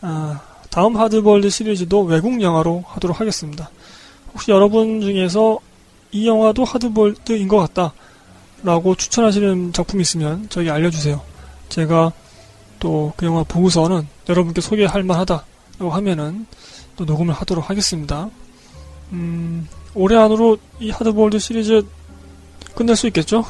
아, 0.02 0.40
다음 0.70 0.96
하드볼드 0.96 1.50
시리즈도 1.50 2.04
외국 2.04 2.40
영화로 2.42 2.84
하도록 2.88 3.20
하겠습니다. 3.20 3.70
혹시 4.34 4.52
여러분 4.52 5.02
중에서 5.02 5.60
이 6.12 6.28
영화도 6.28 6.64
하드볼드인 6.64 7.48
것 7.48 7.58
같다. 7.58 7.94
라고 8.64 8.96
추천하시는 8.96 9.74
작품이 9.74 10.02
있으면 10.02 10.48
저희 10.50 10.70
알려주세요. 10.70 11.22
제가 11.70 12.12
또 12.80 13.14
그 13.18 13.26
영화 13.26 13.44
보고서는 13.44 14.08
여러분께 14.30 14.62
소개할 14.62 15.04
만하다 15.04 15.44
라고 15.80 15.92
하면은 15.92 16.46
또 16.96 17.06
녹음을 17.06 17.34
하도록 17.34 17.70
하겠습니다. 17.70 18.30
음, 19.14 19.68
올해 19.94 20.18
안으로 20.18 20.58
이 20.80 20.90
하드볼드 20.90 21.40
시리즈 21.40 21.86
끝낼 22.78 22.96
수 22.96 23.08
있겠죠? 23.08 23.44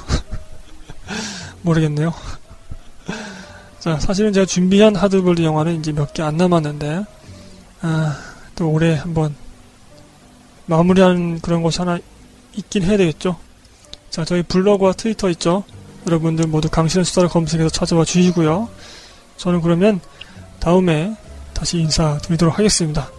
모르겠네요. 1.61 2.13
자, 3.80 3.99
사실은 3.99 4.32
제가 4.34 4.45
준비한 4.45 4.95
하드볼드 4.95 5.41
영화는 5.43 5.80
이제 5.80 5.91
몇 5.91 6.13
개 6.13 6.23
안 6.23 6.38
남았는데, 6.38 7.03
아, 7.82 8.17
또 8.55 8.69
올해 8.71 8.95
한번 8.95 9.36
마무리하는 10.65 11.39
그런 11.41 11.61
것이 11.61 11.80
하나 11.80 11.99
있긴 12.55 12.84
해야 12.84 12.97
되겠죠? 12.97 13.38
자, 14.09 14.23
저희 14.25 14.43
블로그와 14.43 14.93
트위터 14.93 15.30
있죠? 15.32 15.63
여러분들 16.07 16.47
모두 16.47 16.69
강신의 16.69 17.03
수다를 17.05 17.30
검색해서 17.30 17.69
찾아와 17.69 18.05
주시고요. 18.05 18.69
저는 19.36 19.61
그러면 19.61 19.99
다음에 20.59 21.15
다시 21.53 21.80
인사드리도록 21.80 22.57
하겠습니다. 22.57 23.11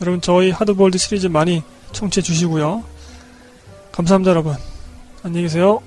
여러분 0.00 0.20
저희 0.20 0.50
하드볼드 0.50 0.96
시리즈 0.98 1.26
많이 1.26 1.62
청취해 1.92 2.22
주시고요. 2.22 2.84
감사합니다 3.92 4.30
여러분. 4.30 4.73
안녕히 5.24 5.44
계세요. 5.44 5.80